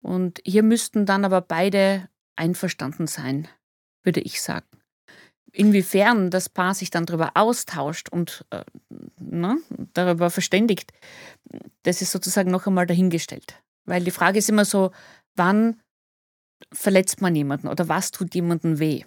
Und 0.00 0.40
hier 0.44 0.62
müssten 0.62 1.06
dann 1.06 1.24
aber 1.24 1.40
beide 1.40 2.08
einverstanden 2.36 3.06
sein 3.06 3.48
würde 4.04 4.20
ich 4.20 4.40
sagen. 4.40 4.66
Inwiefern 5.52 6.30
das 6.30 6.48
Paar 6.48 6.74
sich 6.74 6.90
dann 6.90 7.06
darüber 7.06 7.32
austauscht 7.34 8.08
und 8.08 8.44
äh, 8.50 8.64
ne, 9.20 9.58
darüber 9.92 10.30
verständigt, 10.30 10.92
das 11.84 12.02
ist 12.02 12.12
sozusagen 12.12 12.50
noch 12.50 12.66
einmal 12.66 12.86
dahingestellt. 12.86 13.62
Weil 13.84 14.02
die 14.02 14.10
Frage 14.10 14.38
ist 14.38 14.48
immer 14.48 14.64
so, 14.64 14.90
wann 15.36 15.80
verletzt 16.72 17.20
man 17.20 17.36
jemanden 17.36 17.68
oder 17.68 17.88
was 17.88 18.10
tut 18.10 18.34
jemandem 18.34 18.78
weh? 18.78 19.04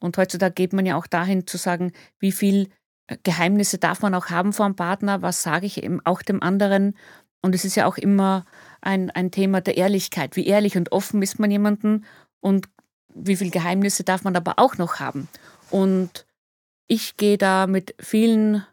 Und 0.00 0.16
heutzutage 0.16 0.54
geht 0.54 0.72
man 0.72 0.86
ja 0.86 0.96
auch 0.96 1.06
dahin 1.06 1.46
zu 1.46 1.56
sagen, 1.56 1.92
wie 2.18 2.32
viel 2.32 2.68
äh, 3.06 3.16
Geheimnisse 3.22 3.78
darf 3.78 4.02
man 4.02 4.14
auch 4.14 4.26
haben 4.30 4.52
vor 4.52 4.66
einem 4.66 4.76
Partner, 4.76 5.22
was 5.22 5.42
sage 5.42 5.66
ich 5.66 5.82
eben 5.82 6.04
auch 6.04 6.22
dem 6.22 6.42
anderen. 6.42 6.96
Und 7.42 7.54
es 7.54 7.64
ist 7.64 7.76
ja 7.76 7.86
auch 7.86 7.98
immer 7.98 8.44
ein, 8.80 9.10
ein 9.10 9.30
Thema 9.30 9.60
der 9.60 9.76
Ehrlichkeit. 9.76 10.36
Wie 10.36 10.46
ehrlich 10.46 10.76
und 10.76 10.92
offen 10.92 11.22
ist 11.22 11.38
man 11.38 11.50
jemanden 11.50 12.04
und 12.40 12.68
wie 13.14 13.36
viele 13.36 13.50
Geheimnisse 13.50 14.04
darf 14.04 14.24
man 14.24 14.36
aber 14.36 14.54
auch 14.58 14.78
noch 14.78 15.00
haben? 15.00 15.28
Und 15.70 16.26
ich 16.86 17.16
gehe 17.16 17.38
da 17.38 17.66
mit 17.66 17.94
vielen, 18.00 18.64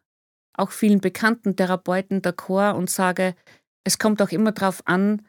auch 0.54 0.72
vielen 0.72 1.02
bekannten 1.02 1.56
Therapeuten 1.56 2.22
d'accord 2.22 2.74
und 2.74 2.90
sage, 2.90 3.36
es 3.84 4.00
kommt 4.00 4.22
auch 4.22 4.30
immer 4.30 4.52
darauf 4.52 4.82
an, 4.86 5.26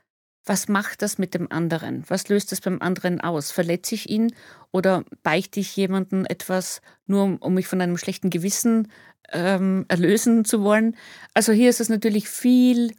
was 0.48 0.68
macht 0.68 1.02
das 1.02 1.18
mit 1.18 1.34
dem 1.34 1.50
anderen? 1.52 2.04
Was 2.08 2.28
löst 2.28 2.52
das 2.52 2.60
beim 2.60 2.80
anderen 2.80 3.20
aus? 3.20 3.50
Verletze 3.50 3.94
ich 3.94 4.08
ihn 4.08 4.32
oder 4.72 5.04
beichte 5.22 5.60
ich 5.60 5.76
jemanden 5.76 6.24
etwas 6.26 6.80
nur, 7.06 7.36
um 7.40 7.54
mich 7.54 7.66
von 7.66 7.80
einem 7.80 7.98
schlechten 7.98 8.30
Gewissen 8.30 8.90
ähm, 9.30 9.84
erlösen 9.88 10.44
zu 10.44 10.62
wollen? 10.62 10.96
Also 11.34 11.52
hier 11.52 11.70
ist 11.70 11.80
es 11.80 11.88
natürlich 11.88 12.28
viel 12.28 12.92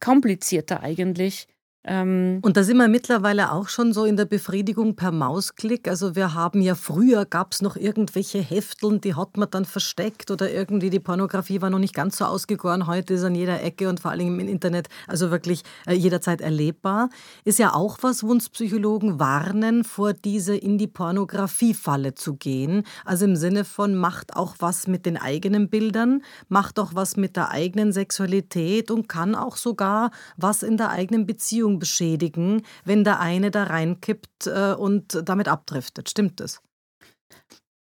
komplizierter 0.00 0.82
eigentlich, 0.82 1.48
ähm 1.84 2.40
und 2.42 2.56
da 2.56 2.62
sind 2.62 2.76
wir 2.76 2.88
mittlerweile 2.88 3.52
auch 3.52 3.68
schon 3.68 3.92
so 3.92 4.04
in 4.04 4.16
der 4.16 4.24
Befriedigung 4.24 4.96
per 4.96 5.12
Mausklick. 5.12 5.88
Also 5.88 6.16
wir 6.16 6.34
haben 6.34 6.60
ja 6.60 6.74
früher 6.74 7.24
gab 7.24 7.52
es 7.52 7.62
noch 7.62 7.76
irgendwelche 7.76 8.38
Hefteln, 8.38 9.00
die 9.00 9.14
hat 9.14 9.36
man 9.36 9.50
dann 9.50 9.64
versteckt 9.64 10.30
oder 10.30 10.50
irgendwie 10.50 10.90
die 10.90 11.00
Pornografie 11.00 11.60
war 11.60 11.70
noch 11.70 11.78
nicht 11.78 11.94
ganz 11.94 12.18
so 12.18 12.24
ausgegoren. 12.24 12.86
Heute 12.86 13.14
ist 13.14 13.24
an 13.24 13.34
jeder 13.34 13.62
Ecke 13.62 13.88
und 13.88 14.00
vor 14.00 14.10
allem 14.10 14.40
im 14.40 14.48
Internet 14.48 14.88
also 15.06 15.30
wirklich 15.30 15.62
äh, 15.86 15.94
jederzeit 15.94 16.40
erlebbar. 16.40 17.10
Ist 17.44 17.58
ja 17.58 17.74
auch 17.74 17.98
was, 18.02 18.22
wo 18.22 18.30
uns 18.30 18.48
Psychologen 18.48 19.18
warnen, 19.18 19.84
vor 19.84 20.12
diese 20.12 20.56
in 20.56 20.78
die 20.78 20.86
Pornografie-Falle 20.86 22.14
zu 22.14 22.36
gehen. 22.36 22.84
Also 23.04 23.24
im 23.24 23.36
Sinne 23.36 23.64
von 23.64 23.94
macht 23.94 24.36
auch 24.36 24.56
was 24.58 24.86
mit 24.86 25.06
den 25.06 25.16
eigenen 25.16 25.68
Bildern, 25.68 26.22
macht 26.48 26.78
auch 26.78 26.94
was 26.94 27.16
mit 27.16 27.36
der 27.36 27.50
eigenen 27.50 27.92
Sexualität 27.92 28.90
und 28.90 29.08
kann 29.08 29.34
auch 29.34 29.56
sogar 29.56 30.10
was 30.36 30.62
in 30.62 30.76
der 30.76 30.90
eigenen 30.90 31.26
Beziehung 31.26 31.67
Beziehung 31.68 31.78
beschädigen, 31.78 32.62
wenn 32.84 33.04
der 33.04 33.20
eine 33.20 33.50
da 33.50 33.64
reinkippt 33.64 34.46
äh, 34.46 34.74
und 34.74 35.20
damit 35.24 35.48
abdriftet. 35.48 36.08
Stimmt 36.08 36.40
das? 36.40 36.60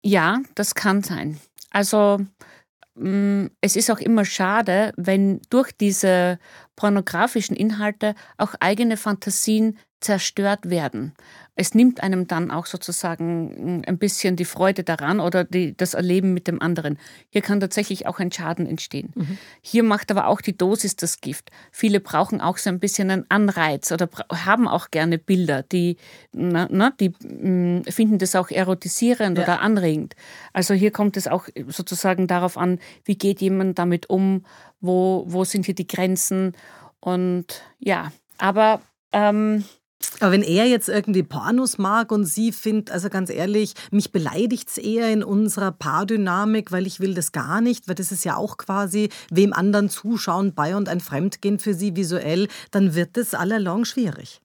Ja, 0.05 0.41
das 0.55 0.75
kann 0.75 1.01
sein. 1.01 1.39
Also 1.71 2.19
mm, 2.95 3.47
es 3.61 3.75
ist 3.75 3.89
auch 3.89 3.99
immer 3.99 4.25
schade, 4.25 4.93
wenn 4.97 5.41
durch 5.49 5.71
diese 5.71 6.39
pornografischen 6.75 7.55
Inhalte 7.55 8.15
auch 8.37 8.53
eigene 8.59 8.97
Fantasien 8.97 9.77
zerstört 10.03 10.69
werden 10.69 11.13
es 11.55 11.75
nimmt 11.75 12.01
einem 12.01 12.27
dann 12.27 12.49
auch 12.49 12.65
sozusagen 12.65 13.77
mm, 13.77 13.81
ein 13.85 13.97
bisschen 13.97 14.35
die 14.35 14.45
Freude 14.45 14.83
daran 14.83 15.19
oder 15.19 15.43
die, 15.43 15.77
das 15.77 15.93
Erleben 15.93 16.33
mit 16.33 16.47
dem 16.47 16.61
anderen. 16.61 16.97
Hier 17.29 17.41
kann 17.41 17.59
tatsächlich 17.59 18.07
auch 18.07 18.19
ein 18.19 18.31
Schaden 18.31 18.65
entstehen. 18.65 19.11
Mhm. 19.13 19.37
Hier 19.61 19.83
macht 19.83 20.09
aber 20.09 20.27
auch 20.27 20.41
die 20.41 20.57
Dosis 20.57 20.95
das 20.95 21.21
Gift. 21.21 21.51
Viele 21.71 21.99
brauchen 21.99 22.41
auch 22.41 22.57
so 22.57 22.69
ein 22.69 22.79
bisschen 22.79 23.11
einen 23.11 23.25
Anreiz 23.29 23.91
oder 23.91 24.09
haben 24.31 24.67
auch 24.67 24.89
gerne 24.89 25.19
Bilder, 25.19 25.61
die, 25.61 25.97
na, 26.31 26.67
na, 26.71 26.91
die 26.99 27.09
mh, 27.09 27.81
mm, 27.81 27.83
finden 27.85 28.17
das 28.17 28.35
auch 28.35 28.49
erotisierend 28.49 29.37
ja. 29.37 29.43
oder 29.43 29.61
anregend. 29.61 30.15
Also 30.53 30.73
hier 30.73 30.91
kommt 30.91 31.17
es 31.17 31.27
auch 31.27 31.47
sozusagen 31.67 32.27
darauf 32.27 32.57
an, 32.57 32.79
wie 33.05 33.17
geht 33.17 33.41
jemand 33.41 33.77
damit 33.77 34.09
um, 34.09 34.45
wo, 34.81 35.25
wo 35.27 35.43
sind 35.43 35.65
hier 35.65 35.75
die 35.75 35.87
Grenzen 35.87 36.53
und 36.99 37.61
ja, 37.79 38.11
aber 38.37 38.81
ähm, 39.11 39.65
aber 40.19 40.31
wenn 40.31 40.43
er 40.43 40.65
jetzt 40.65 40.89
irgendwie 40.89 41.23
Pornos 41.23 41.77
mag 41.77 42.11
und 42.11 42.25
sie 42.25 42.51
findet, 42.51 42.91
also 42.91 43.09
ganz 43.09 43.29
ehrlich, 43.29 43.73
mich 43.91 44.11
beleidigt 44.11 44.69
es 44.69 44.77
eher 44.77 45.11
in 45.11 45.23
unserer 45.23 45.71
Paardynamik, 45.71 46.71
weil 46.71 46.87
ich 46.87 46.99
will 46.99 47.13
das 47.13 47.31
gar 47.31 47.61
nicht, 47.61 47.87
weil 47.87 47.95
das 47.95 48.11
ist 48.11 48.25
ja 48.25 48.35
auch 48.35 48.57
quasi 48.57 49.09
wem 49.31 49.53
anderen 49.53 49.89
zuschauen 49.89 50.53
bei 50.53 50.75
und 50.75 50.89
ein 50.89 50.99
Fremdgehen 50.99 51.59
für 51.59 51.73
sie 51.73 51.95
visuell, 51.95 52.47
dann 52.71 52.95
wird 52.95 53.17
es 53.17 53.33
allalong 53.33 53.85
schwierig. 53.85 54.41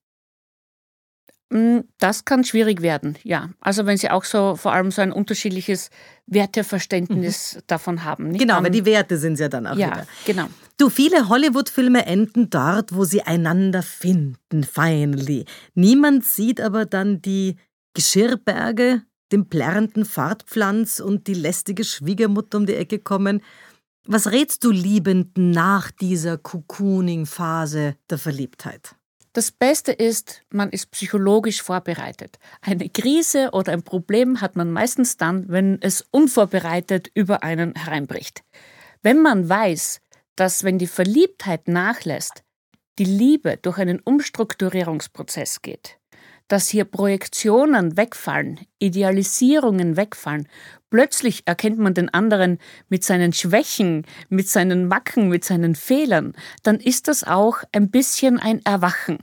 Mm, 1.51 1.79
das 1.99 2.25
kann 2.25 2.45
schwierig 2.45 2.83
werden, 2.83 3.17
ja. 3.23 3.51
Also 3.61 3.87
wenn 3.87 3.97
Sie 3.97 4.11
auch 4.11 4.25
so 4.25 4.57
vor 4.57 4.73
allem 4.73 4.91
so 4.91 5.01
ein 5.01 5.13
unterschiedliches 5.13 5.91
Werteverständnis 6.27 7.55
mhm. 7.55 7.61
davon 7.67 8.05
haben. 8.05 8.29
Nicht? 8.29 8.41
Genau, 8.41 8.63
weil 8.63 8.71
die 8.71 8.85
Werte 8.85 9.17
sind 9.17 9.39
ja 9.39 9.49
dann 9.49 9.67
auch 9.67 9.77
ja, 9.77 9.87
wieder. 9.87 10.07
genau. 10.27 10.49
Du, 10.81 10.91
viele 10.91 11.29
Hollywood-Filme 11.29 12.07
enden 12.07 12.51
dort, 12.51 12.95
wo 12.95 13.03
sie 13.03 13.23
einander 13.23 13.83
finden, 13.83 14.63
finally. 14.63 15.45
Niemand 15.75 16.25
sieht 16.25 16.61
aber 16.61 16.87
dann 16.87 17.21
die 17.21 17.57
Geschirrberge, 17.95 19.03
den 19.33 19.49
plärrenden 19.49 20.05
Fahrtpflanz 20.05 21.01
und 21.01 21.27
die 21.27 21.35
lästige 21.35 21.83
Schwiegermutter 21.83 22.59
um 22.59 22.67
die 22.67 22.77
Ecke 22.77 23.01
kommen. 23.01 23.43
Was 24.07 24.31
rätst 24.31 24.63
du 24.63 24.71
Liebenden 24.71 25.51
nach 25.51 25.91
dieser 25.91 26.39
Cocooning-Phase 26.39 27.97
der 28.09 28.19
Verliebtheit? 28.19 28.95
Das 29.33 29.51
Beste 29.51 29.91
ist, 29.91 30.45
man 30.51 30.71
ist 30.71 30.93
psychologisch 30.93 31.61
vorbereitet. 31.61 32.39
Eine 32.61 32.89
Krise 32.89 33.51
oder 33.53 33.73
ein 33.73 33.83
Problem 33.83 34.41
hat 34.41 34.55
man 34.55 34.71
meistens 34.71 35.17
dann, 35.17 35.49
wenn 35.49 35.83
es 35.83 36.07
unvorbereitet 36.13 37.11
über 37.15 37.43
einen 37.43 37.75
hereinbricht. 37.75 38.45
Wenn 39.03 39.23
man 39.23 39.49
weiß, 39.49 40.01
dass 40.39 40.63
wenn 40.63 40.79
die 40.79 40.87
Verliebtheit 40.87 41.67
nachlässt, 41.67 42.45
die 42.99 43.05
Liebe 43.05 43.59
durch 43.61 43.79
einen 43.79 43.99
Umstrukturierungsprozess 43.99 45.63
geht, 45.63 45.99
dass 46.47 46.69
hier 46.69 46.85
Projektionen 46.85 47.97
wegfallen, 47.97 48.61
Idealisierungen 48.79 49.97
wegfallen. 49.97 50.49
Plötzlich 50.91 51.43
erkennt 51.47 51.79
man 51.79 51.95
den 51.95 52.09
anderen 52.09 52.59
mit 52.89 53.05
seinen 53.05 53.33
Schwächen, 53.33 54.07
mit 54.29 54.49
seinen 54.49 54.87
Macken, 54.87 55.29
mit 55.29 55.45
seinen 55.45 55.75
Fehlern. 55.75 56.35
Dann 56.63 56.77
ist 56.77 57.09
das 57.09 57.25
auch 57.25 57.59
ein 57.73 57.91
bisschen 57.91 58.39
ein 58.39 58.65
Erwachen. 58.65 59.19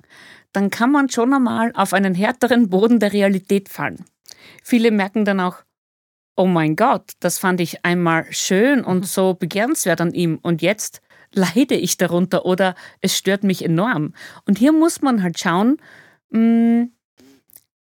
Dann 0.52 0.70
kann 0.70 0.92
man 0.92 1.10
schon 1.10 1.34
einmal 1.34 1.72
auf 1.76 1.94
einen 1.94 2.14
härteren 2.14 2.70
Boden 2.70 3.00
der 3.00 3.14
Realität 3.14 3.70
fallen. 3.70 4.06
Viele 4.64 4.92
merken 4.92 5.26
dann 5.26 5.40
auch, 5.40 5.64
oh 6.36 6.46
mein 6.46 6.76
Gott, 6.76 7.14
das 7.20 7.40
fand 7.40 7.62
ich 7.62 7.86
einmal 7.86 8.26
schön 8.32 8.84
und 8.84 9.00
mhm. 9.00 9.04
so 9.04 9.34
begehrenswert 9.34 10.02
an 10.02 10.14
ihm 10.14 10.40
und 10.42 10.62
jetzt 10.62 11.02
leide 11.36 11.76
ich 11.76 11.98
darunter 11.98 12.46
oder 12.46 12.76
es 13.02 13.18
stört 13.18 13.44
mich 13.44 13.64
enorm. 13.64 14.14
Und 14.46 14.58
hier 14.58 14.72
muss 14.72 15.02
man 15.02 15.24
halt 15.24 15.40
schauen, 15.40 15.78
hm, 16.32 16.92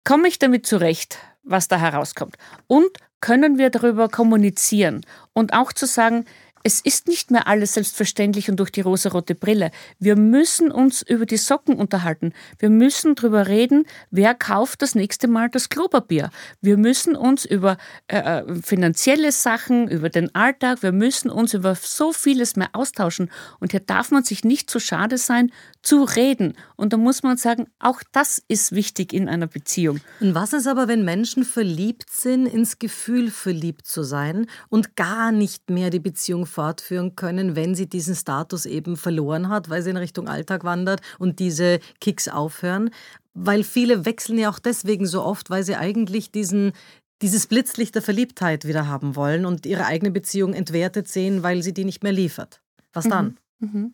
komme 0.04 0.28
ich 0.28 0.40
damit 0.40 0.66
zurecht, 0.66 1.20
was 1.44 1.68
da 1.68 1.78
herauskommt? 1.78 2.38
Und 2.68 2.90
können 3.22 3.58
wir 3.58 3.70
darüber 3.70 4.08
kommunizieren 4.08 5.02
und 5.34 5.54
auch 5.54 5.74
zu 5.74 5.86
sagen, 5.86 6.26
es 6.64 6.82
ist 6.82 7.08
nicht 7.08 7.32
mehr 7.32 7.48
alles 7.48 7.74
selbstverständlich 7.74 8.50
und 8.50 8.60
durch 8.60 8.72
die 8.72 8.82
rosarote 8.82 9.36
Brille. 9.36 9.72
Wir 10.00 10.16
müssen 10.16 10.72
uns 10.72 11.02
über 11.02 11.26
die 11.26 11.38
Socken 11.38 11.76
unterhalten. 11.76 12.34
Wir 12.58 12.70
müssen 12.70 13.16
darüber 13.16 13.48
reden, 13.48 13.86
wer 14.12 14.34
kauft 14.36 14.82
das 14.82 14.96
nächste 14.96 15.28
Mal 15.28 15.50
das 15.50 15.70
Klopapier. 15.70 16.30
Wir 16.62 16.78
müssen 16.78 17.16
uns 17.16 17.46
über 17.46 17.78
äh, 18.08 18.18
äh, 18.18 18.62
finanzielle 18.62 19.32
Sachen, 19.32 19.88
über 19.88 20.10
den 20.10 20.34
Alltag, 20.36 20.84
wir 20.84 20.92
müssen 20.92 21.30
uns 21.30 21.54
über 21.54 21.76
so 21.76 22.14
vieles 22.14 22.56
mehr 22.56 22.70
austauschen. 22.74 23.32
Und 23.60 23.72
hier 23.72 23.80
darf 23.80 24.12
man 24.12 24.24
sich 24.24 24.44
nicht 24.44 24.70
zu 24.70 24.80
schade 24.80 25.18
sein, 25.18 25.52
zu 25.82 26.04
reden. 26.04 26.56
Und 26.76 26.94
da 26.94 26.98
muss 26.98 27.24
man 27.24 27.38
sagen, 27.38 27.68
auch 27.80 28.02
das 28.12 28.42
ist 28.48 28.74
wichtig 28.74 29.14
in 29.14 29.30
einer 29.30 29.48
Beziehung. 29.48 30.02
Und 30.20 30.36
was 30.36 30.54
ist 30.54 30.68
aber, 30.68 30.88
wenn 30.88 31.06
Menschen 31.06 31.46
verliebt 31.46 32.10
sind, 32.10 32.48
ins 32.48 32.80
Gefühl 32.80 33.32
verliebt 33.32 33.88
zu 33.88 34.04
sein 34.04 34.48
und 34.70 34.96
gar 34.96 35.32
nicht 35.32 35.70
mehr 35.70 35.90
die 35.90 36.00
Beziehung 36.00 36.46
fortführen 36.46 37.16
können, 37.16 37.56
wenn 37.56 37.76
sie 37.76 37.88
diesen 37.88 38.16
Status 38.16 38.66
eben 38.66 38.98
verloren 38.98 39.50
hat, 39.50 39.70
weil 39.70 39.82
sie 39.82 39.92
in 39.92 39.98
Richtung 39.98 40.28
Alltag 40.28 40.64
wandert 40.64 41.02
und 41.18 41.40
diese 41.40 41.80
Kicks 42.02 42.28
aufhören. 42.28 42.90
Weil 43.34 43.64
viele 43.64 44.06
wechseln 44.06 44.38
ja 44.38 44.50
auch 44.50 44.60
deswegen 44.60 45.06
so 45.06 45.24
oft, 45.24 45.50
weil 45.50 45.64
sie 45.64 45.76
eigentlich 45.76 46.32
diesen, 46.32 46.74
dieses 47.22 47.48
Blitzlicht 47.48 47.96
der 47.96 48.02
Verliebtheit 48.02 48.66
wieder 48.66 48.88
haben 48.88 49.16
wollen 49.16 49.46
und 49.46 49.66
ihre 49.66 49.86
eigene 49.86 50.12
Beziehung 50.12 50.54
entwertet 50.54 51.08
sehen, 51.08 51.42
weil 51.42 51.64
sie 51.64 51.74
die 51.74 51.86
nicht 51.86 52.04
mehr 52.04 52.12
liefert. 52.12 52.62
Was 52.92 53.08
dann? 53.08 53.38
Mhm. 53.60 53.70
Mhm. 53.72 53.94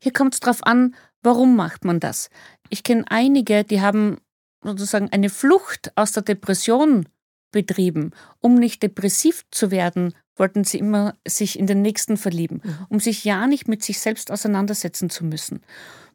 Hier 0.00 0.12
kommt 0.12 0.34
es 0.34 0.40
darauf 0.40 0.64
an, 0.64 0.94
warum 1.22 1.56
macht 1.56 1.84
man 1.84 2.00
das. 2.00 2.30
Ich 2.68 2.82
kenne 2.82 3.04
einige, 3.08 3.64
die 3.64 3.80
haben 3.80 4.18
sozusagen 4.62 5.08
eine 5.10 5.30
Flucht 5.30 5.92
aus 5.96 6.12
der 6.12 6.22
Depression 6.22 7.08
betrieben, 7.50 8.12
um 8.40 8.54
nicht 8.54 8.82
depressiv 8.82 9.44
zu 9.50 9.70
werden, 9.70 10.14
wollten 10.36 10.64
sie 10.64 10.78
immer 10.78 11.16
sich 11.26 11.58
in 11.58 11.66
den 11.66 11.82
Nächsten 11.82 12.16
verlieben, 12.16 12.62
mhm. 12.64 12.86
um 12.88 13.00
sich 13.00 13.24
ja 13.24 13.46
nicht 13.46 13.68
mit 13.68 13.82
sich 13.82 14.00
selbst 14.00 14.30
auseinandersetzen 14.30 15.10
zu 15.10 15.24
müssen. 15.24 15.62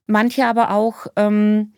Manche 0.07 0.45
aber 0.45 0.71
auch 0.71 1.07
ähm, 1.15 1.73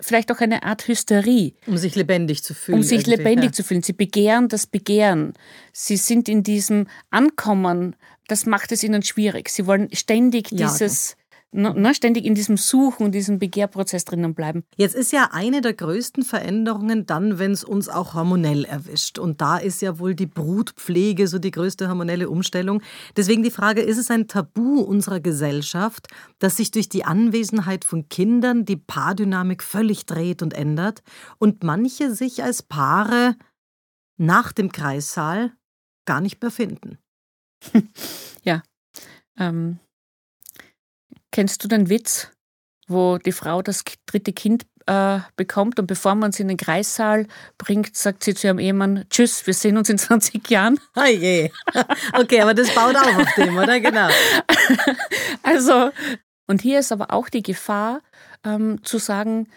vielleicht 0.00 0.30
auch 0.30 0.40
eine 0.40 0.62
Art 0.62 0.86
Hysterie. 0.86 1.54
Um 1.66 1.76
sich 1.76 1.94
lebendig 1.94 2.42
zu 2.42 2.54
fühlen. 2.54 2.78
Um 2.78 2.82
sich 2.82 3.06
lebendig 3.06 3.46
ja. 3.46 3.52
zu 3.52 3.64
fühlen. 3.64 3.82
Sie 3.82 3.92
begehren 3.92 4.48
das 4.48 4.66
Begehren. 4.66 5.34
Sie 5.72 5.96
sind 5.96 6.28
in 6.28 6.42
diesem 6.42 6.86
Ankommen, 7.10 7.96
das 8.28 8.46
macht 8.46 8.72
es 8.72 8.82
ihnen 8.82 9.02
schwierig. 9.02 9.48
Sie 9.48 9.66
wollen 9.66 9.88
ständig 9.92 10.48
dieses 10.50 11.16
ne, 11.52 11.72
ne, 11.74 11.94
ständig 11.94 12.24
in 12.24 12.34
diesem 12.34 12.56
Suchen 12.56 13.06
und 13.06 13.12
diesem 13.12 13.38
Begehrprozess 13.38 14.04
drinnen 14.04 14.34
bleiben. 14.34 14.64
Jetzt 14.76 14.94
ist 14.94 15.12
ja 15.12 15.30
eine 15.32 15.60
der 15.60 15.74
größten 15.74 16.24
Veränderungen 16.24 17.06
dann, 17.06 17.38
wenn 17.38 17.52
es 17.52 17.62
uns 17.62 17.88
auch 17.88 18.14
hormonell 18.14 18.64
erwischt. 18.64 19.18
Und 19.18 19.40
da 19.40 19.58
ist 19.58 19.82
ja 19.82 19.98
wohl 19.98 20.14
die 20.14 20.26
Brutpflege 20.26 21.28
so 21.28 21.38
die 21.38 21.50
größte 21.50 21.88
hormonelle 21.88 22.28
Umstellung. 22.28 22.82
Deswegen 23.16 23.42
die 23.42 23.50
Frage, 23.50 23.82
ist 23.82 23.98
es 23.98 24.10
ein 24.10 24.28
Tabu 24.28 24.80
unserer 24.80 25.20
Gesellschaft, 25.20 26.08
dass 26.38 26.56
sich 26.56 26.70
durch 26.70 26.88
die 26.88 27.04
Anwesenheit 27.04 27.84
von 27.84 28.08
Kindern 28.08 28.64
die 28.64 28.76
Paardynamik 28.76 29.62
völlig 29.62 30.06
dreht 30.06 30.42
und 30.42 30.54
ändert 30.54 31.02
und 31.38 31.62
manche 31.62 32.14
sich 32.14 32.42
als 32.42 32.62
Paare 32.62 33.36
nach 34.16 34.52
dem 34.52 34.72
Kreissaal 34.72 35.52
gar 36.06 36.20
nicht 36.20 36.40
mehr 36.40 36.50
finden? 36.50 36.98
ja. 38.42 38.62
Ähm, 39.38 39.78
Kennst 41.32 41.64
du 41.64 41.68
den 41.68 41.88
Witz, 41.88 42.28
wo 42.88 43.16
die 43.16 43.32
Frau 43.32 43.62
das 43.62 43.84
dritte 44.06 44.34
Kind 44.34 44.66
äh, 44.86 45.20
bekommt 45.36 45.78
und 45.80 45.86
bevor 45.86 46.14
man 46.14 46.30
sie 46.30 46.42
in 46.42 46.48
den 46.48 46.58
Kreissaal 46.58 47.26
bringt, 47.56 47.96
sagt 47.96 48.22
sie 48.22 48.34
zu 48.34 48.48
ihrem 48.48 48.58
Ehemann, 48.58 49.06
tschüss, 49.08 49.46
wir 49.46 49.54
sehen 49.54 49.78
uns 49.78 49.88
in 49.88 49.98
20 49.98 50.48
Jahren. 50.50 50.78
Oh 50.94 51.04
je. 51.04 51.50
Okay, 52.12 52.42
aber 52.42 52.52
das 52.52 52.74
baut 52.74 52.96
auch 52.96 53.16
auf 53.16 53.34
dem, 53.36 53.56
oder? 53.56 53.80
Genau. 53.80 54.08
Also, 55.42 55.90
und 56.46 56.60
hier 56.60 56.78
ist 56.78 56.92
aber 56.92 57.10
auch 57.12 57.28
die 57.28 57.42
Gefahr, 57.42 58.00
ähm, 58.44 58.80
zu 58.84 58.98
sagen, 58.98 59.48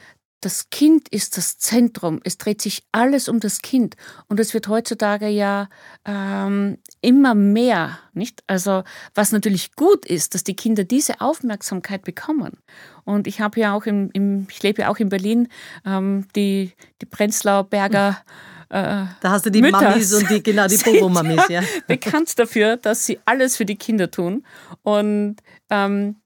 das 0.46 0.70
Kind 0.70 1.10
ist 1.10 1.38
das 1.38 1.58
Zentrum. 1.58 2.22
Es 2.24 2.38
dreht 2.38 2.62
sich 2.62 2.84
alles 2.92 3.28
um 3.28 3.40
das 3.40 3.64
Kind. 3.64 3.96
Und 4.28 4.40
es 4.40 4.54
wird 4.54 4.68
heutzutage 4.68 5.28
ja 5.28 5.70
ähm, 6.06 6.78
immer 7.02 7.34
mehr, 7.34 7.98
nicht? 8.14 8.44
Also, 8.46 8.84
was 9.16 9.32
natürlich 9.32 9.76
gut 9.76 10.06
ist, 10.06 10.36
dass 10.36 10.44
die 10.44 10.56
Kinder 10.56 10.84
diese 10.84 11.20
Aufmerksamkeit 11.20 12.04
bekommen. 12.04 12.60
Und 13.06 13.26
ich 13.26 13.42
habe 13.42 13.60
ja 13.60 13.74
auch 13.74 13.88
im, 13.88 14.12
im, 14.14 14.46
ich 14.52 14.62
lebe 14.62 14.84
ja 14.84 14.90
auch 14.90 14.98
in 14.98 15.10
Berlin, 15.10 15.48
ähm, 15.84 16.28
die, 16.36 16.74
die 17.02 17.08
Prenzlauer 17.08 17.64
Berger. 17.64 18.22
Äh, 18.70 19.06
da 19.22 19.32
hast 19.32 19.48
du 19.48 19.50
die 19.50 19.62
Mütters 19.62 19.82
Mamis 19.82 20.14
und 20.14 20.30
die, 20.30 20.44
genau, 20.44 20.68
die 20.68 20.78
Bobo-Mamis, 20.84 21.48
ja. 21.50 21.64
Bekannt 21.88 22.38
dafür, 22.38 22.78
dass 22.78 23.06
sie 23.08 23.20
alles 23.26 23.58
für 23.58 23.66
die 23.66 23.78
Kinder 23.78 24.12
tun. 24.12 24.46
Und 24.84 25.38
ähm, 25.72 26.18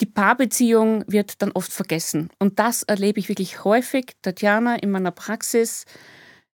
die 0.00 0.06
Paarbeziehung 0.06 1.04
wird 1.06 1.40
dann 1.42 1.52
oft 1.52 1.72
vergessen. 1.72 2.30
Und 2.38 2.58
das 2.58 2.82
erlebe 2.82 3.18
ich 3.18 3.28
wirklich 3.28 3.64
häufig, 3.64 4.16
Tatjana, 4.22 4.76
in 4.76 4.90
meiner 4.90 5.10
Praxis, 5.10 5.84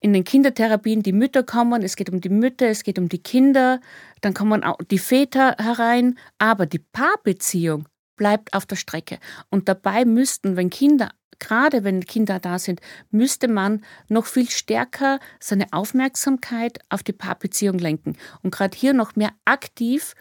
in 0.00 0.12
den 0.12 0.24
Kindertherapien, 0.24 1.02
die 1.02 1.12
Mütter 1.12 1.42
kommen, 1.42 1.82
es 1.82 1.96
geht 1.96 2.10
um 2.10 2.20
die 2.20 2.28
Mütter, 2.28 2.66
es 2.66 2.84
geht 2.84 2.98
um 2.98 3.08
die 3.08 3.22
Kinder, 3.22 3.80
dann 4.20 4.34
kommen 4.34 4.62
auch 4.62 4.78
die 4.90 4.98
Väter 4.98 5.56
herein, 5.58 6.18
aber 6.38 6.66
die 6.66 6.78
Paarbeziehung 6.78 7.88
bleibt 8.16 8.54
auf 8.54 8.66
der 8.66 8.76
Strecke. 8.76 9.18
Und 9.50 9.68
dabei 9.68 10.04
müssten, 10.04 10.56
wenn 10.56 10.70
Kinder, 10.70 11.10
gerade 11.38 11.84
wenn 11.84 12.04
Kinder 12.04 12.38
da 12.38 12.58
sind, 12.58 12.80
müsste 13.10 13.48
man 13.48 13.84
noch 14.08 14.26
viel 14.26 14.50
stärker 14.50 15.18
seine 15.40 15.66
Aufmerksamkeit 15.72 16.78
auf 16.88 17.02
die 17.02 17.12
Paarbeziehung 17.12 17.78
lenken. 17.78 18.16
Und 18.42 18.52
gerade 18.52 18.76
hier 18.76 18.92
noch 18.92 19.16
mehr 19.16 19.30
aktiv 19.44 20.14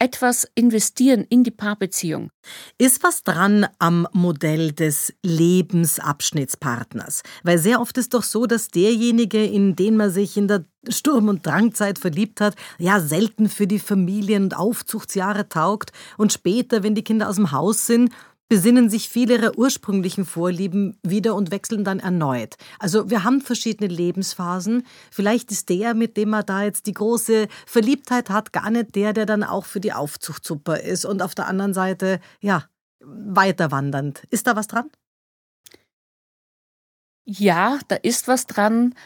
etwas 0.00 0.48
investieren 0.54 1.24
in 1.28 1.44
die 1.44 1.50
Paarbeziehung. 1.50 2.30
Ist 2.78 3.04
was 3.04 3.22
dran 3.22 3.66
am 3.78 4.08
Modell 4.12 4.72
des 4.72 5.12
Lebensabschnittspartners? 5.22 7.22
Weil 7.44 7.58
sehr 7.58 7.80
oft 7.80 7.98
ist 7.98 8.14
doch 8.14 8.22
so, 8.22 8.46
dass 8.46 8.68
derjenige, 8.68 9.44
in 9.44 9.76
den 9.76 9.96
man 9.96 10.10
sich 10.10 10.38
in 10.38 10.48
der 10.48 10.64
Sturm- 10.88 11.28
und 11.28 11.46
Drangzeit 11.46 11.98
verliebt 11.98 12.40
hat, 12.40 12.54
ja 12.78 13.00
selten 13.00 13.50
für 13.50 13.66
die 13.66 13.78
Familien- 13.78 14.44
und 14.44 14.56
Aufzuchtsjahre 14.56 15.50
taugt 15.50 15.92
und 16.16 16.32
später, 16.32 16.82
wenn 16.82 16.94
die 16.94 17.04
Kinder 17.04 17.28
aus 17.28 17.36
dem 17.36 17.52
Haus 17.52 17.86
sind, 17.86 18.10
besinnen 18.50 18.90
sich 18.90 19.08
viele 19.08 19.34
ihrer 19.34 19.56
ursprünglichen 19.56 20.26
Vorlieben 20.26 20.98
wieder 21.04 21.36
und 21.36 21.52
wechseln 21.52 21.84
dann 21.84 22.00
erneut. 22.00 22.56
Also 22.80 23.08
wir 23.08 23.22
haben 23.22 23.40
verschiedene 23.40 23.88
Lebensphasen. 23.88 24.84
Vielleicht 25.12 25.52
ist 25.52 25.68
der, 25.68 25.94
mit 25.94 26.16
dem 26.16 26.30
man 26.30 26.44
da 26.44 26.64
jetzt 26.64 26.86
die 26.86 26.92
große 26.92 27.46
Verliebtheit 27.64 28.28
hat, 28.28 28.52
gar 28.52 28.70
nicht 28.70 28.96
der, 28.96 29.12
der 29.12 29.24
dann 29.24 29.44
auch 29.44 29.64
für 29.64 29.80
die 29.80 29.92
Aufzucht 29.92 30.44
super 30.44 30.80
ist 30.80 31.04
und 31.04 31.22
auf 31.22 31.36
der 31.36 31.46
anderen 31.46 31.72
Seite, 31.72 32.20
ja, 32.40 32.64
weiter 33.00 33.70
wandernd. 33.70 34.24
Ist 34.30 34.48
da 34.48 34.56
was 34.56 34.66
dran? 34.66 34.90
Ja, 37.24 37.78
da 37.86 37.94
ist 37.94 38.26
was 38.26 38.46
dran. 38.46 38.96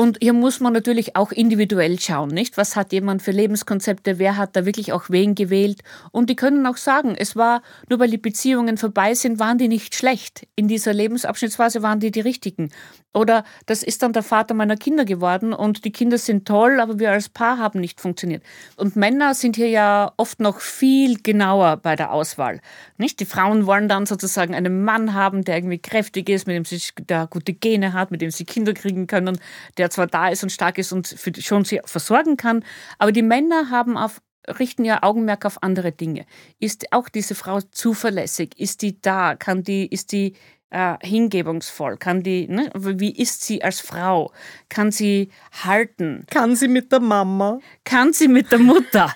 Und 0.00 0.16
hier 0.22 0.32
muss 0.32 0.60
man 0.60 0.72
natürlich 0.72 1.14
auch 1.14 1.30
individuell 1.30 2.00
schauen, 2.00 2.30
nicht? 2.30 2.56
Was 2.56 2.74
hat 2.74 2.90
jemand 2.90 3.20
für 3.20 3.32
Lebenskonzepte? 3.32 4.18
Wer 4.18 4.38
hat 4.38 4.56
da 4.56 4.64
wirklich 4.64 4.94
auch 4.94 5.10
wen 5.10 5.34
gewählt? 5.34 5.82
Und 6.10 6.30
die 6.30 6.36
können 6.36 6.66
auch 6.66 6.78
sagen, 6.78 7.14
es 7.18 7.36
war, 7.36 7.60
nur 7.90 7.98
weil 7.98 8.08
die 8.08 8.16
Beziehungen 8.16 8.78
vorbei 8.78 9.12
sind, 9.12 9.38
waren 9.38 9.58
die 9.58 9.68
nicht 9.68 9.94
schlecht. 9.94 10.46
In 10.56 10.68
dieser 10.68 10.94
Lebensabschnittsphase 10.94 11.82
waren 11.82 12.00
die 12.00 12.10
die 12.10 12.20
richtigen. 12.20 12.70
Oder 13.12 13.44
das 13.66 13.82
ist 13.82 14.02
dann 14.02 14.12
der 14.12 14.22
Vater 14.22 14.54
meiner 14.54 14.76
Kinder 14.76 15.04
geworden 15.04 15.52
und 15.52 15.84
die 15.84 15.90
Kinder 15.90 16.16
sind 16.16 16.46
toll, 16.46 16.78
aber 16.78 17.00
wir 17.00 17.10
als 17.10 17.28
Paar 17.28 17.58
haben 17.58 17.80
nicht 17.80 18.00
funktioniert. 18.00 18.44
Und 18.76 18.94
Männer 18.94 19.34
sind 19.34 19.56
hier 19.56 19.68
ja 19.68 20.12
oft 20.16 20.38
noch 20.38 20.60
viel 20.60 21.20
genauer 21.20 21.78
bei 21.78 21.96
der 21.96 22.12
Auswahl, 22.12 22.60
nicht? 22.98 23.18
Die 23.18 23.24
Frauen 23.24 23.66
wollen 23.66 23.88
dann 23.88 24.06
sozusagen 24.06 24.54
einen 24.54 24.84
Mann 24.84 25.12
haben, 25.12 25.42
der 25.42 25.56
irgendwie 25.56 25.78
kräftig 25.78 26.28
ist, 26.28 26.46
mit 26.46 26.54
dem 26.54 26.64
sie 26.64 26.80
der 27.00 27.26
gute 27.26 27.52
Gene 27.52 27.92
hat, 27.94 28.12
mit 28.12 28.20
dem 28.20 28.30
sie 28.30 28.44
Kinder 28.44 28.74
kriegen 28.74 29.08
können, 29.08 29.40
der 29.76 29.90
zwar 29.90 30.06
da 30.06 30.28
ist 30.28 30.44
und 30.44 30.50
stark 30.50 30.78
ist 30.78 30.92
und 30.92 31.08
für, 31.08 31.32
schon 31.40 31.64
sie 31.64 31.80
versorgen 31.84 32.36
kann, 32.36 32.64
aber 32.98 33.10
die 33.10 33.22
Männer 33.22 33.70
haben 33.70 33.96
auf 33.96 34.20
richten 34.58 34.84
ihr 34.84 35.04
Augenmerk 35.04 35.44
auf 35.44 35.62
andere 35.62 35.92
Dinge. 35.92 36.24
Ist 36.58 36.92
auch 36.92 37.08
diese 37.08 37.34
Frau 37.34 37.60
zuverlässig? 37.60 38.58
Ist 38.58 38.82
die 38.82 39.00
da? 39.00 39.36
Kann 39.36 39.62
die, 39.62 39.86
ist 39.86 40.12
die 40.12 40.34
äh, 40.70 40.96
hingebungsvoll? 41.02 41.96
Kann 41.96 42.22
die, 42.22 42.48
ne? 42.48 42.70
wie 42.74 43.12
ist 43.12 43.44
sie 43.44 43.62
als 43.62 43.80
Frau? 43.80 44.32
Kann 44.68 44.90
sie 44.90 45.30
halten? 45.64 46.24
Kann 46.30 46.56
sie 46.56 46.68
mit 46.68 46.90
der 46.92 47.00
Mama? 47.00 47.60
Kann 47.84 48.12
sie 48.12 48.28
mit 48.28 48.50
der 48.50 48.58
Mutter? 48.58 49.14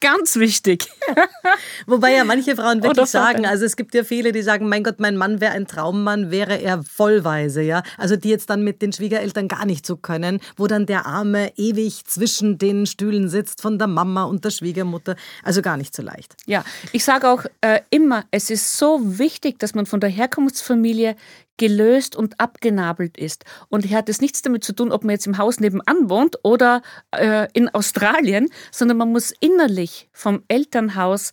Ganz 0.00 0.36
wichtig. 0.36 0.88
Wobei 1.86 2.12
ja 2.12 2.24
manche 2.24 2.56
Frauen 2.56 2.82
wirklich 2.82 3.06
sagen, 3.06 3.46
also 3.46 3.64
es 3.64 3.76
gibt 3.76 3.94
ja 3.94 4.04
viele, 4.04 4.32
die 4.32 4.42
sagen, 4.42 4.68
mein 4.68 4.84
Gott, 4.84 5.00
mein 5.00 5.16
Mann 5.16 5.40
wäre 5.40 5.52
ein 5.52 5.66
Traummann, 5.66 6.30
wäre 6.30 6.60
er 6.60 6.82
vollweise, 6.82 7.62
ja. 7.62 7.82
Also 7.98 8.16
die 8.16 8.28
jetzt 8.28 8.50
dann 8.50 8.62
mit 8.62 8.82
den 8.82 8.92
Schwiegereltern 8.92 9.48
gar 9.48 9.64
nicht 9.64 9.86
so 9.86 9.96
können, 9.96 10.40
wo 10.56 10.66
dann 10.66 10.86
der 10.86 11.06
Arme 11.06 11.52
ewig 11.56 12.04
zwischen 12.04 12.58
den 12.58 12.86
Stühlen 12.86 13.28
sitzt 13.28 13.62
von 13.62 13.78
der 13.78 13.88
Mama 13.88 14.24
und 14.24 14.44
der 14.44 14.50
Schwiegermutter. 14.50 15.16
Also 15.42 15.62
gar 15.62 15.76
nicht 15.76 15.94
so 15.94 16.02
leicht. 16.02 16.34
Ja, 16.46 16.64
ich 16.92 17.04
sage 17.04 17.28
auch 17.28 17.44
äh, 17.60 17.80
immer, 17.90 18.24
es 18.30 18.50
ist 18.50 18.76
so 18.76 19.00
wichtig, 19.18 19.58
dass 19.58 19.74
man 19.74 19.86
von 19.86 20.00
der 20.00 20.10
Herkunftsfamilie 20.10 21.16
gelöst 21.56 22.16
und 22.16 22.40
abgenabelt 22.40 23.16
ist. 23.16 23.44
Und 23.68 23.84
hier 23.84 23.98
hat 23.98 24.08
es 24.08 24.20
nichts 24.20 24.42
damit 24.42 24.64
zu 24.64 24.74
tun, 24.74 24.92
ob 24.92 25.04
man 25.04 25.10
jetzt 25.12 25.26
im 25.26 25.38
Haus 25.38 25.60
nebenan 25.60 26.08
wohnt 26.08 26.36
oder 26.42 26.82
äh, 27.12 27.48
in 27.52 27.68
Australien, 27.68 28.48
sondern 28.70 28.96
man 28.96 29.12
muss 29.12 29.32
innerlich 29.40 30.08
vom 30.12 30.42
Elternhaus 30.48 31.32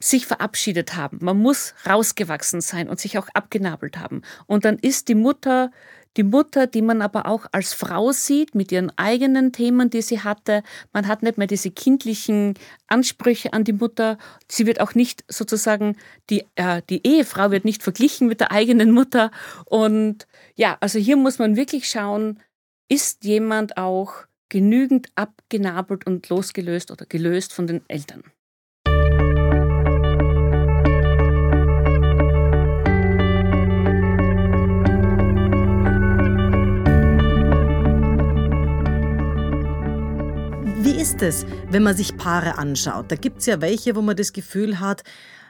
sich 0.00 0.26
verabschiedet 0.26 0.96
haben. 0.96 1.18
Man 1.22 1.38
muss 1.38 1.74
rausgewachsen 1.88 2.60
sein 2.60 2.88
und 2.88 3.00
sich 3.00 3.16
auch 3.16 3.28
abgenabelt 3.32 3.98
haben. 3.98 4.22
Und 4.46 4.64
dann 4.64 4.78
ist 4.78 5.08
die 5.08 5.14
Mutter 5.14 5.70
die 6.16 6.22
Mutter, 6.22 6.66
die 6.66 6.82
man 6.82 7.02
aber 7.02 7.26
auch 7.26 7.46
als 7.52 7.74
Frau 7.74 8.12
sieht, 8.12 8.54
mit 8.54 8.70
ihren 8.70 8.96
eigenen 8.96 9.52
Themen, 9.52 9.90
die 9.90 10.02
sie 10.02 10.20
hatte. 10.20 10.62
Man 10.92 11.08
hat 11.08 11.22
nicht 11.22 11.38
mehr 11.38 11.46
diese 11.46 11.70
kindlichen 11.70 12.54
Ansprüche 12.86 13.52
an 13.52 13.64
die 13.64 13.72
Mutter. 13.72 14.18
Sie 14.48 14.66
wird 14.66 14.80
auch 14.80 14.94
nicht 14.94 15.24
sozusagen, 15.28 15.96
die, 16.30 16.44
äh, 16.54 16.82
die 16.88 17.06
Ehefrau 17.06 17.50
wird 17.50 17.64
nicht 17.64 17.82
verglichen 17.82 18.28
mit 18.28 18.40
der 18.40 18.52
eigenen 18.52 18.92
Mutter. 18.92 19.30
Und 19.64 20.26
ja, 20.54 20.76
also 20.80 20.98
hier 20.98 21.16
muss 21.16 21.38
man 21.38 21.56
wirklich 21.56 21.88
schauen, 21.88 22.40
ist 22.88 23.24
jemand 23.24 23.76
auch 23.76 24.24
genügend 24.48 25.08
abgenabelt 25.16 26.06
und 26.06 26.28
losgelöst 26.28 26.90
oder 26.90 27.06
gelöst 27.06 27.52
von 27.52 27.66
den 27.66 27.82
Eltern. 27.88 28.22
Ist 41.04 41.20
es, 41.20 41.44
wenn 41.68 41.82
man 41.82 41.94
sich 41.94 42.16
Paare 42.16 42.56
anschaut? 42.56 43.12
Da 43.12 43.16
gibt 43.16 43.40
es 43.40 43.46
ja 43.46 43.60
welche, 43.60 43.94
wo 43.94 44.00
man 44.00 44.16
das 44.16 44.32
Gefühl 44.32 44.80
hat, 44.80 45.02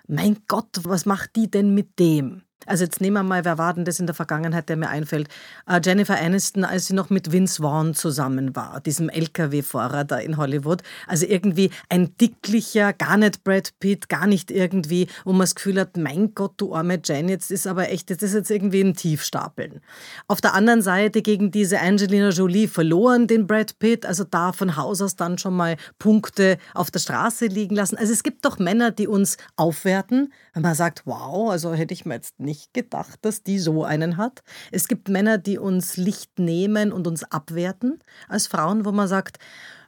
mein 0.09 0.39
Gott, 0.49 0.81
was 0.83 1.07
macht 1.07 1.37
die 1.37 1.49
denn 1.49 1.75
mit 1.75 2.01
dem? 2.01 2.43
Also 2.67 2.85
jetzt 2.85 3.01
nehmen 3.01 3.15
wir 3.15 3.23
mal, 3.23 3.45
wer 3.45 3.59
war 3.59 3.75
denn 3.75 3.85
das 3.85 4.01
in 4.01 4.07
der 4.07 4.15
Vergangenheit, 4.15 4.69
der 4.69 4.77
mir 4.77 4.89
einfällt? 4.89 5.29
Uh, 5.71 5.79
Jennifer 5.83 6.21
Aniston, 6.21 6.65
als 6.65 6.87
sie 6.87 6.95
noch 6.95 7.11
mit 7.11 7.33
Vince 7.33 7.63
Vaughn 7.63 7.95
zusammen 7.95 8.55
war, 8.57 8.81
diesem 8.81 9.09
LKW-Fahrer 9.09 10.05
da 10.05 10.19
in 10.19 10.37
Hollywood. 10.37 10.83
Also 11.07 11.27
irgendwie 11.27 11.71
ein 11.89 12.17
dicklicher, 12.19 12.93
gar 12.93 13.17
nicht 13.17 13.45
Brad 13.45 13.79
Pitt, 13.81 14.09
gar 14.09 14.27
nicht 14.27 14.51
irgendwie, 14.51 15.09
wo 15.25 15.33
man 15.33 15.41
das 15.41 15.55
Gefühl 15.55 15.81
hat, 15.81 15.97
mein 15.97 16.35
Gott, 16.35 16.55
du 16.57 16.75
arme 16.75 17.01
Jen, 17.05 17.29
jetzt 17.29 17.51
ist 17.51 17.67
aber 17.67 17.91
echt, 17.91 18.11
das 18.11 18.23
ist 18.23 18.35
jetzt 18.35 18.51
irgendwie 18.51 18.83
ein 18.83 18.95
Tiefstapeln. 18.95 19.81
Auf 20.29 20.41
der 20.41 20.55
anderen 20.55 20.83
Seite 20.83 21.23
gegen 21.23 21.51
diese 21.51 21.81
Angelina 21.81 22.31
Jolie 22.31 22.69
verloren 22.69 23.27
den 23.27 23.47
Brad 23.47 23.79
Pitt, 23.79 24.07
also 24.07 24.25
da 24.25 24.53
von 24.53 24.77
Haus 24.77 25.03
aus 25.03 25.17
dann 25.17 25.39
schon 25.39 25.55
mal 25.55 25.77
Punkte 25.99 26.59
auf 26.75 26.91
der 26.91 27.01
Straße 27.01 27.47
liegen 27.47 27.75
lassen. 27.75 27.97
Also 27.97 28.13
es 28.13 28.23
gibt 28.23 28.45
doch 28.45 28.59
Männer, 28.59 28.91
die 28.91 29.09
uns 29.09 29.37
aufwerten, 29.57 30.33
wenn 30.53 30.63
man 30.63 30.75
sagt, 30.75 31.03
wow, 31.05 31.51
also 31.51 31.75
hätte 31.75 31.95
ich 31.95 32.05
mir 32.05 32.15
jetzt 32.15 32.41
nicht 32.41 32.54
nicht 32.55 32.73
gedacht, 32.73 33.19
dass 33.23 33.43
die 33.43 33.59
so 33.59 33.85
einen 33.85 34.17
hat. 34.17 34.43
Es 34.71 34.87
gibt 34.87 35.09
Männer, 35.09 35.39
die 35.39 35.59
uns 35.59 35.97
Licht 35.97 36.39
nehmen 36.39 36.93
und 36.93 37.07
uns 37.07 37.25
abwerten 37.25 37.99
als 38.29 38.47
Frauen, 38.47 38.85
wo 38.85 38.93
man 38.93 39.09
sagt, 39.09 39.39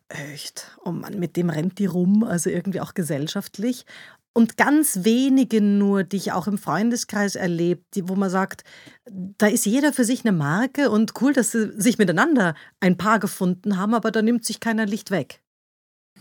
echt, 0.08 0.76
oh 0.84 0.90
Mann, 0.90 1.18
mit 1.18 1.36
dem 1.36 1.48
rennt 1.48 1.78
die 1.78 1.86
rum, 1.86 2.24
also 2.24 2.50
irgendwie 2.50 2.80
auch 2.80 2.94
gesellschaftlich. 2.94 3.86
Und 4.32 4.56
ganz 4.56 5.04
wenige 5.04 5.62
nur, 5.62 6.02
die 6.02 6.16
ich 6.16 6.32
auch 6.32 6.46
im 6.46 6.58
Freundeskreis 6.58 7.36
erlebe, 7.36 7.82
wo 8.02 8.16
man 8.16 8.28
sagt, 8.28 8.64
da 9.06 9.46
ist 9.46 9.64
jeder 9.64 9.92
für 9.92 10.04
sich 10.04 10.24
eine 10.24 10.36
Marke 10.36 10.90
und 10.90 11.12
cool, 11.22 11.32
dass 11.32 11.52
sie 11.52 11.72
sich 11.80 11.98
miteinander 11.98 12.54
ein 12.80 12.98
Paar 12.98 13.18
gefunden 13.20 13.78
haben, 13.78 13.94
aber 13.94 14.10
da 14.10 14.22
nimmt 14.22 14.44
sich 14.44 14.60
keiner 14.60 14.86
Licht 14.86 15.10
weg. 15.10 15.42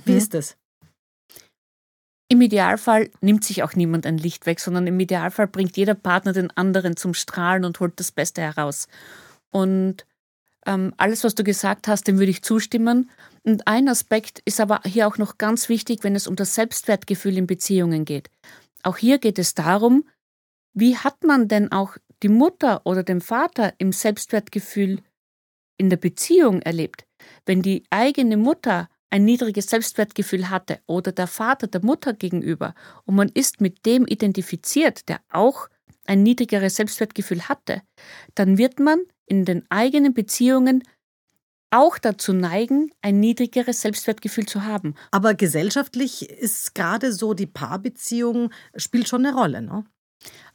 Wie 0.05 0.11
hm. 0.11 0.17
ist 0.17 0.33
das? 0.33 0.57
Im 2.27 2.41
Idealfall 2.41 3.11
nimmt 3.21 3.43
sich 3.43 3.61
auch 3.61 3.75
niemand 3.75 4.05
ein 4.05 4.17
Licht 4.17 4.45
weg, 4.47 4.59
sondern 4.59 4.87
im 4.87 4.99
Idealfall 4.99 5.47
bringt 5.47 5.77
jeder 5.77 5.93
Partner 5.93 6.33
den 6.33 6.49
anderen 6.51 6.97
zum 6.97 7.13
Strahlen 7.13 7.65
und 7.65 7.79
holt 7.79 7.99
das 7.99 8.11
Beste 8.11 8.41
heraus. 8.41 8.87
Und 9.51 10.05
ähm, 10.65 10.93
alles, 10.97 11.23
was 11.23 11.35
du 11.35 11.43
gesagt 11.43 11.87
hast, 11.87 12.07
dem 12.07 12.17
würde 12.17 12.31
ich 12.31 12.41
zustimmen. 12.41 13.11
Und 13.43 13.67
ein 13.67 13.87
Aspekt 13.87 14.41
ist 14.45 14.59
aber 14.59 14.81
hier 14.85 15.07
auch 15.07 15.19
noch 15.19 15.37
ganz 15.37 15.69
wichtig, 15.69 16.03
wenn 16.03 16.15
es 16.15 16.27
um 16.27 16.35
das 16.35 16.55
Selbstwertgefühl 16.55 17.37
in 17.37 17.45
Beziehungen 17.45 18.05
geht. 18.05 18.31
Auch 18.81 18.97
hier 18.97 19.19
geht 19.19 19.37
es 19.37 19.53
darum, 19.53 20.05
wie 20.73 20.97
hat 20.97 21.23
man 21.23 21.47
denn 21.47 21.71
auch 21.71 21.97
die 22.23 22.29
Mutter 22.29 22.81
oder 22.85 23.03
den 23.03 23.21
Vater 23.21 23.73
im 23.77 23.91
Selbstwertgefühl 23.91 25.01
in 25.77 25.89
der 25.89 25.97
Beziehung 25.97 26.61
erlebt? 26.63 27.05
Wenn 27.45 27.61
die 27.61 27.83
eigene 27.91 28.35
Mutter 28.35 28.89
ein 29.15 29.23
niedriges 29.23 29.67
Selbstwertgefühl 29.67 30.49
hatte 30.49 30.79
oder 30.87 31.13
der 31.13 31.27
Vater 31.27 31.67
der 31.67 31.81
Mutter 31.81 32.11
gegenüber 32.11 32.75
und 33.05 33.15
man 33.15 33.29
ist 33.29 33.61
mit 33.61 33.85
dem 33.85 34.05
identifiziert, 34.05 35.07
der 35.07 35.21
auch 35.31 35.69
ein 36.05 36.21
niedrigeres 36.21 36.75
Selbstwertgefühl 36.75 37.47
hatte, 37.47 37.81
dann 38.35 38.57
wird 38.57 38.81
man 38.81 38.99
in 39.25 39.45
den 39.45 39.63
eigenen 39.69 40.13
Beziehungen 40.13 40.83
auch 41.71 41.97
dazu 41.97 42.33
neigen, 42.33 42.91
ein 43.01 43.21
niedrigeres 43.21 43.79
Selbstwertgefühl 43.79 44.47
zu 44.47 44.65
haben. 44.65 44.95
Aber 45.11 45.33
gesellschaftlich 45.33 46.29
ist 46.29 46.75
gerade 46.75 47.13
so, 47.13 47.33
die 47.33 47.47
Paarbeziehung 47.47 48.51
spielt 48.75 49.07
schon 49.07 49.25
eine 49.25 49.35
Rolle, 49.35 49.61
ne? 49.61 49.85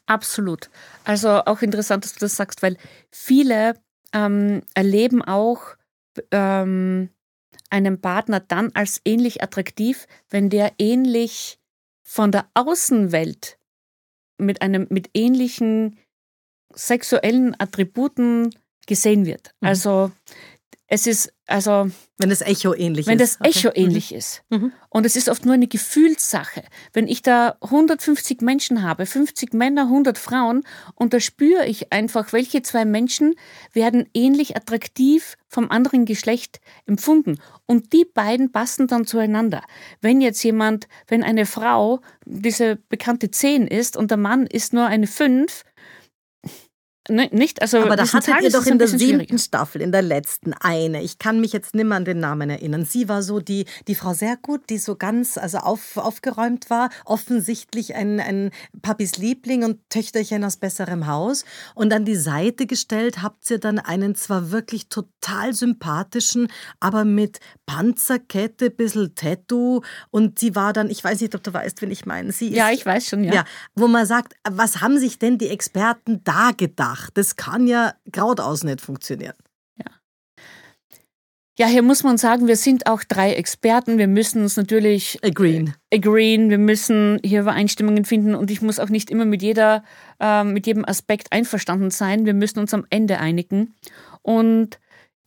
Absolut. 0.05 0.69
Also 1.05 1.31
auch 1.47 1.63
interessant, 1.63 2.05
dass 2.05 2.13
du 2.13 2.21
das 2.21 2.37
sagst, 2.37 2.63
weil 2.63 2.77
viele 3.11 3.75
ähm, 4.13 4.63
erleben 4.75 5.23
auch 5.23 5.77
ähm, 6.31 7.09
einen 7.71 8.01
Partner 8.01 8.41
dann 8.41 8.71
als 8.75 9.01
ähnlich 9.05 9.43
attraktiv, 9.43 10.07
wenn 10.29 10.51
der 10.51 10.73
ähnlich 10.79 11.59
von 12.03 12.33
der 12.33 12.49
Außenwelt 12.55 13.59
mit 14.39 14.63
einem 14.63 14.87
mit 14.91 15.11
ähnlichen 15.15 15.99
sexuellen 16.75 17.59
Attributen 17.61 18.51
gesehen 18.87 19.27
wird. 19.27 19.55
Mhm. 19.61 19.69
Also 19.69 20.13
es 20.91 21.07
ist 21.07 21.33
also 21.47 21.91
wenn 22.19 22.29
das 22.29 22.43
Echo 22.43 22.75
ähnlich 22.75 23.07
wenn 23.07 23.19
ist. 23.19 23.41
Wenn 23.41 23.47
das 23.49 23.57
Echo 23.57 23.69
okay. 23.69 23.81
Mhm. 23.81 23.87
ähnlich 23.87 24.11
mhm. 24.11 24.17
ist. 24.19 24.43
Und 24.91 25.07
es 25.07 25.17
ist 25.17 25.29
oft 25.29 25.47
nur 25.47 25.55
eine 25.55 25.69
Gefühlssache. 25.69 26.63
Wenn 26.93 27.09
ich 27.09 27.23
da 27.23 27.57
150 27.63 28.43
Menschen 28.43 28.83
habe, 28.83 29.07
50 29.07 29.55
Männer, 29.55 29.85
100 29.85 30.19
Frauen, 30.19 30.63
und 30.95 31.15
da 31.15 31.21
spüre 31.21 31.67
ich 31.67 31.93
einfach, 31.93 32.33
welche 32.33 32.63
zwei 32.63 32.85
Menschen 32.85 33.37
werden 33.73 34.07
ähnlich 34.13 34.57
attraktiv 34.57 35.39
vom 35.49 35.71
anderen 35.71 36.05
Geschlecht 36.05 36.61
empfunden. 36.87 37.39
Und 37.67 37.93
die 37.93 38.05
beiden 38.05 38.53
passen 38.53 38.87
dann 38.87 39.07
zueinander. 39.07 39.63
Wenn 40.01 40.21
jetzt 40.21 40.43
jemand, 40.43 40.89
wenn 41.09 41.23
eine 41.23 41.47
Frau 41.47 42.01
diese 42.27 42.77
bekannte 42.77 43.31
10 43.31 43.67
ist 43.67 43.97
und 43.97 44.11
der 44.11 44.19
Mann 44.19 44.47
ist 44.47 44.75
nur 44.75 44.87
eine 44.87 45.07
5, 45.07 45.65
Ne, 45.65 45.70
nicht? 47.11 47.63
Also 47.63 47.79
Aber 47.81 47.97
da 47.97 48.11
hattet 48.11 48.43
ihr 48.43 48.51
doch 48.51 48.67
in 48.67 48.79
der 48.79 48.89
siebten 48.89 49.39
Staffel, 49.39 49.83
in 49.83 49.93
der 49.93 50.03
letzten, 50.03 50.53
eine. 50.55 51.03
Ich 51.03 51.19
kann 51.19 51.41
mich 51.41 51.53
jetzt 51.53 51.75
nimmer 51.75 51.97
an 51.97 52.05
den 52.05 52.21
Namen 52.21 52.51
erinnern. 52.51 52.85
Sie 52.85 53.09
war 53.09 53.23
so 53.23 53.41
die, 53.41 53.67
die 53.89 53.95
Frau 53.95 54.15
sehr 54.15 54.37
gut, 54.37 54.71
die 54.71 54.79
so 54.79 54.97
ganz 54.97 55.37
also 55.37 55.59
auf, 55.59 55.97
aufgeräumt 55.97 56.71
war. 56.71 56.91
Offensichtlich 57.05 57.95
ein, 57.95 58.21
ein 58.21 58.51
Papis 58.83 59.17
Liebling 59.17 59.65
und 59.65 59.79
Töchterchen 59.91 60.45
aus 60.45 60.57
besserem 60.57 61.07
Haus. 61.07 61.45
Und 61.75 61.93
an 61.93 62.05
die 62.05 62.17
Seite 62.17 62.67
gestellt 62.67 63.23
habt 63.23 63.51
ihr 63.51 63.59
dann 63.59 63.79
einen 63.79 64.15
zwar 64.15 64.51
wirklich 64.51 64.89
total 64.89 65.53
sympathischen, 65.55 66.49
aber 66.79 67.05
mit 67.05 67.41
Panzerkette, 67.67 68.71
bisschen 68.71 69.15
Tattoo. 69.15 69.83
Und 70.11 70.41
die 70.41 70.55
war 70.55 70.73
dann, 70.73 70.91
ich 70.91 71.03
weiß 71.03 71.21
nicht, 71.21 71.35
ob 71.35 71.43
du 71.43 71.53
weißt, 71.53 71.83
wen 71.83 71.91
ich 71.91 72.07
meine. 72.07 72.33
Sie 72.33 72.49
ist, 72.49 72.57
ja, 72.57 72.71
ich 72.71 72.85
weiß 72.85 73.07
schon, 73.07 73.25
ja. 73.25 73.35
ja. 73.35 73.45
Wo 73.75 73.89
man 73.89 74.07
sagt, 74.07 74.35
was 74.49 74.81
haben 74.81 74.99
sich 74.99 75.19
denn 75.19 75.39
die 75.39 75.49
Experten 75.49 76.23
da 76.25 76.51
gedacht? 76.57 77.00
Ach, 77.01 77.11
das 77.11 77.37
kann 77.37 77.67
ja 77.67 77.95
geradeaus 78.07 78.63
nicht 78.65 78.81
funktionieren. 78.81 79.35
Ja. 79.77 79.87
Ja, 81.59 81.67
hier 81.67 81.83
muss 81.83 82.03
man 82.03 82.19
sagen, 82.19 82.47
wir 82.47 82.57
sind 82.57 82.87
auch 82.87 83.05
drei 83.05 83.35
Experten. 83.35 83.99
Wir 83.99 84.09
müssen 84.09 84.43
uns 84.43 84.57
natürlich 84.57 85.19
agreeen. 85.23 85.75
Äh, 85.91 85.97
agreeen. 85.97 86.51
Wir 86.51 86.59
müssen 86.59 87.19
hier 87.25 87.41
Übereinstimmungen 87.41 88.05
finden 88.05 88.35
und 88.35 88.51
ich 88.51 88.61
muss 88.61 88.79
auch 88.79 88.89
nicht 88.89 89.11
immer 89.11 89.25
mit 89.25 89.43
jeder, 89.43 89.85
äh, 90.21 90.45
mit 90.45 90.67
jedem 90.67 90.85
Aspekt 90.85 91.33
einverstanden 91.33 91.91
sein. 91.91 92.27
Wir 92.27 92.35
müssen 92.35 92.59
uns 92.59 92.75
am 92.75 92.87
Ende 92.91 93.19
einigen. 93.19 93.75
Und 94.23 94.79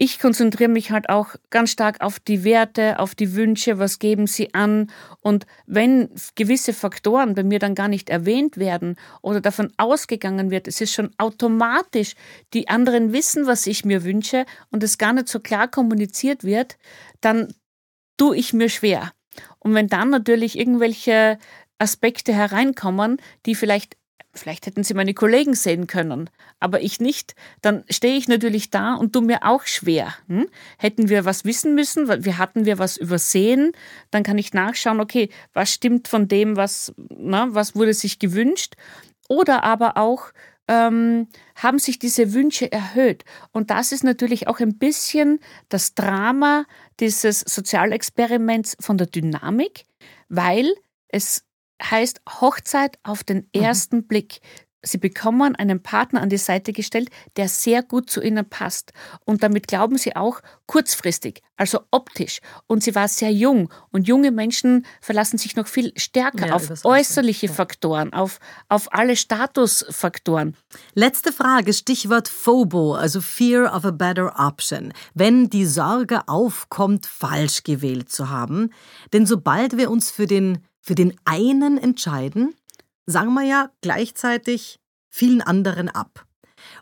ich 0.03 0.19
konzentriere 0.19 0.69
mich 0.69 0.91
halt 0.91 1.07
auch 1.07 1.35
ganz 1.49 1.71
stark 1.71 2.01
auf 2.01 2.19
die 2.19 2.43
Werte, 2.43 2.99
auf 2.99 3.15
die 3.15 3.35
Wünsche, 3.35 3.79
was 3.79 3.99
geben 3.99 4.27
sie 4.27 4.53
an. 4.53 4.91
Und 5.21 5.45
wenn 5.65 6.09
gewisse 6.35 6.73
Faktoren 6.73 7.35
bei 7.35 7.43
mir 7.43 7.57
dann 7.57 7.73
gar 7.73 7.87
nicht 7.87 8.09
erwähnt 8.09 8.57
werden 8.57 8.97
oder 9.21 9.39
davon 9.39 9.71
ausgegangen 9.77 10.51
wird, 10.51 10.67
es 10.67 10.81
ist 10.81 10.93
schon 10.93 11.11
automatisch, 11.17 12.15
die 12.53 12.67
anderen 12.67 13.13
wissen, 13.13 13.47
was 13.47 13.65
ich 13.65 13.85
mir 13.85 14.03
wünsche 14.03 14.45
und 14.71 14.83
es 14.83 14.97
gar 14.97 15.13
nicht 15.13 15.29
so 15.29 15.39
klar 15.39 15.69
kommuniziert 15.69 16.43
wird, 16.43 16.77
dann 17.21 17.53
tue 18.17 18.35
ich 18.35 18.51
mir 18.51 18.67
schwer. 18.67 19.13
Und 19.59 19.73
wenn 19.73 19.87
dann 19.87 20.09
natürlich 20.09 20.59
irgendwelche 20.59 21.39
Aspekte 21.77 22.33
hereinkommen, 22.33 23.21
die 23.45 23.55
vielleicht 23.55 23.95
Vielleicht 24.35 24.65
hätten 24.65 24.83
Sie 24.83 24.95
meine 24.95 25.13
Kollegen 25.13 25.53
sehen 25.53 25.85
können, 25.85 26.27
aber 26.59 26.81
ich 26.81 26.99
nicht. 26.99 27.35
Dann 27.61 27.83
stehe 27.87 28.17
ich 28.17 28.27
natürlich 28.27 28.71
da 28.71 28.95
und 28.95 29.13
tue 29.13 29.21
mir 29.21 29.43
auch 29.43 29.65
schwer. 29.65 30.15
Hm? 30.27 30.47
Hätten 30.79 31.07
wir 31.07 31.23
was 31.23 31.45
wissen 31.45 31.75
müssen, 31.75 32.07
wir 32.07 32.37
hatten 32.39 32.65
wir 32.65 32.79
was 32.79 32.97
übersehen, 32.97 33.73
dann 34.09 34.23
kann 34.23 34.39
ich 34.39 34.53
nachschauen, 34.53 34.99
okay, 34.99 35.29
was 35.53 35.71
stimmt 35.71 36.07
von 36.07 36.27
dem, 36.27 36.55
was, 36.57 36.93
na, 36.97 37.53
was 37.53 37.75
wurde 37.75 37.93
sich 37.93 38.17
gewünscht. 38.17 38.73
Oder 39.29 39.63
aber 39.63 39.97
auch, 39.97 40.31
ähm, 40.67 41.27
haben 41.55 41.77
sich 41.77 41.99
diese 41.99 42.33
Wünsche 42.33 42.71
erhöht. 42.71 43.25
Und 43.51 43.69
das 43.69 43.91
ist 43.91 44.03
natürlich 44.03 44.47
auch 44.47 44.59
ein 44.59 44.77
bisschen 44.77 45.39
das 45.69 45.93
Drama 45.93 46.65
dieses 46.99 47.41
Sozialexperiments 47.41 48.77
von 48.79 48.97
der 48.97 49.07
Dynamik, 49.07 49.83
weil 50.29 50.73
es 51.09 51.43
heißt 51.89 52.21
Hochzeit 52.41 52.97
auf 53.03 53.23
den 53.23 53.49
mhm. 53.53 53.61
ersten 53.61 53.97
mhm. 53.97 54.07
Blick. 54.07 54.41
Sie 54.85 54.97
bekommen 54.97 55.55
einen 55.55 55.81
Partner 55.81 56.21
an 56.21 56.27
die 56.27 56.37
Seite 56.37 56.73
gestellt, 56.73 57.09
der 57.37 57.47
sehr 57.47 57.83
gut 57.83 58.09
zu 58.09 58.21
ihnen 58.21 58.47
passt. 58.47 58.91
Und 59.23 59.41
damit 59.41 59.69
glauben 59.69 59.97
sie 59.97 60.17
auch 60.17 60.41
kurzfristig, 60.65 61.41
also 61.55 61.79
optisch. 61.89 62.41
Und 62.67 62.83
sie 62.83 62.93
war 62.93 63.07
sehr 63.07 63.31
jung. 63.31 63.71
Und 63.91 64.09
junge 64.09 64.31
Menschen 64.31 64.85
verlassen 64.99 65.37
sich 65.37 65.55
noch 65.55 65.67
viel 65.67 65.93
stärker 65.95 66.47
ja, 66.47 66.53
auf 66.55 66.69
äußerliche 66.83 67.47
ja. 67.47 67.53
Faktoren, 67.53 68.11
auf, 68.11 68.41
auf 68.67 68.93
alle 68.93 69.15
Statusfaktoren. 69.15 70.57
Letzte 70.95 71.31
Frage, 71.31 71.71
Stichwort 71.71 72.27
FOBO, 72.27 72.95
also 72.95 73.21
Fear 73.21 73.73
of 73.73 73.85
a 73.85 73.91
Better 73.91 74.33
Option. 74.37 74.91
Wenn 75.13 75.49
die 75.49 75.65
Sorge 75.65 76.27
aufkommt, 76.27 77.05
falsch 77.05 77.63
gewählt 77.63 78.09
zu 78.09 78.29
haben. 78.29 78.73
Denn 79.13 79.25
sobald 79.25 79.77
wir 79.77 79.89
uns 79.89 80.11
für 80.11 80.27
den 80.27 80.57
für 80.83 80.95
den 80.95 81.15
einen 81.25 81.77
entscheiden, 81.77 82.53
sagen 83.05 83.33
wir 83.33 83.43
ja 83.43 83.71
gleichzeitig 83.81 84.79
vielen 85.09 85.41
anderen 85.41 85.89
ab. 85.89 86.25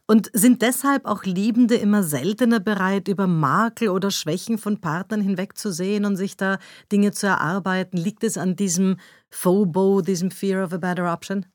Und 0.08 0.30
sind 0.34 0.62
deshalb 0.62 1.06
auch 1.06 1.24
Liebende 1.24 1.76
immer 1.76 2.04
seltener 2.04 2.60
bereit, 2.60 3.08
über 3.08 3.28
Makel 3.28 3.90
oder 3.90 4.12
Schwächen 4.12 4.58
von 4.58 4.82
Partnern 4.82 5.22
hinwegzusehen 5.22 6.06
und 6.06 6.18
sich 6.18 6.38
da 6.38 6.60
Dinge 6.92 7.12
zu 7.12 7.28
erarbeiten? 7.28 7.98
Liegt 7.98 8.24
es 8.24 8.38
an 8.38 8.56
diesem 8.56 8.98
FOBO, 9.30 10.02
diesem 10.02 10.30
Fear 10.32 10.66
of 10.66 10.74
a 10.74 10.78
Better 10.78 11.12
Option? 11.12 11.46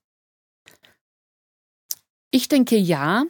Ich 2.30 2.49
denke 2.49 2.76
ja. 2.76 3.24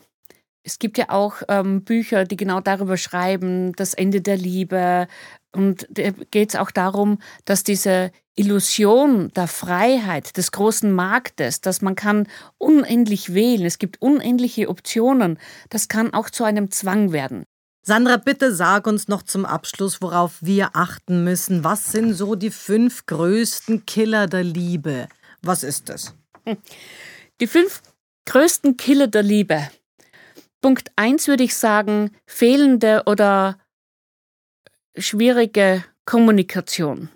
Es 0.62 0.78
gibt 0.78 0.98
ja 0.98 1.10
auch 1.10 1.42
ähm, 1.48 1.84
Bücher, 1.84 2.24
die 2.24 2.36
genau 2.36 2.60
darüber 2.60 2.96
schreiben, 2.96 3.72
das 3.74 3.94
Ende 3.94 4.20
der 4.20 4.36
Liebe. 4.36 5.06
Und 5.52 5.86
da 5.90 6.10
geht 6.10 6.50
es 6.50 6.56
auch 6.56 6.72
darum, 6.72 7.18
dass 7.44 7.62
diese 7.62 8.10
Illusion 8.37 9.32
der 9.34 9.49
Freiheit, 9.49 10.37
des 10.37 10.53
großen 10.53 10.93
Marktes, 10.93 11.62
dass 11.62 11.80
man 11.80 11.95
kann 11.95 12.28
unendlich 12.59 13.32
wählen, 13.34 13.64
es 13.64 13.78
gibt 13.78 14.01
unendliche 14.03 14.68
Optionen, 14.68 15.39
das 15.70 15.89
kann 15.89 16.12
auch 16.12 16.30
zu 16.30 16.45
einem 16.45 16.70
Zwang 16.70 17.12
werden. 17.12 17.45
Sandra, 17.82 18.16
bitte 18.16 18.55
sag 18.55 18.87
uns 18.87 19.09
noch 19.09 19.22
zum 19.22 19.47
Abschluss, 19.47 20.03
worauf 20.03 20.39
wir 20.41 20.70
achten 20.74 21.24
müssen. 21.24 21.64
Was 21.64 21.93
sind 21.93 22.14
so 22.14 22.34
die 22.34 22.51
fünf 22.51 23.07
größten 23.07 23.87
Killer 23.87 24.26
der 24.26 24.43
Liebe? 24.43 25.09
Was 25.43 25.62
ist 25.62 25.89
das? 25.89 26.14
Die 27.41 27.47
fünf 27.47 27.82
größten 28.24 28.76
Killer 28.76 29.09
der 29.09 29.22
Liebe. 29.22 29.68
Punkt 30.62 30.91
eins 30.97 31.28
würde 31.28 31.45
ich 31.45 31.55
sagen, 31.55 32.11
fehlende 32.26 33.03
oder 33.07 33.59
schwierige 34.97 35.84
Kommunikation. 36.07 37.11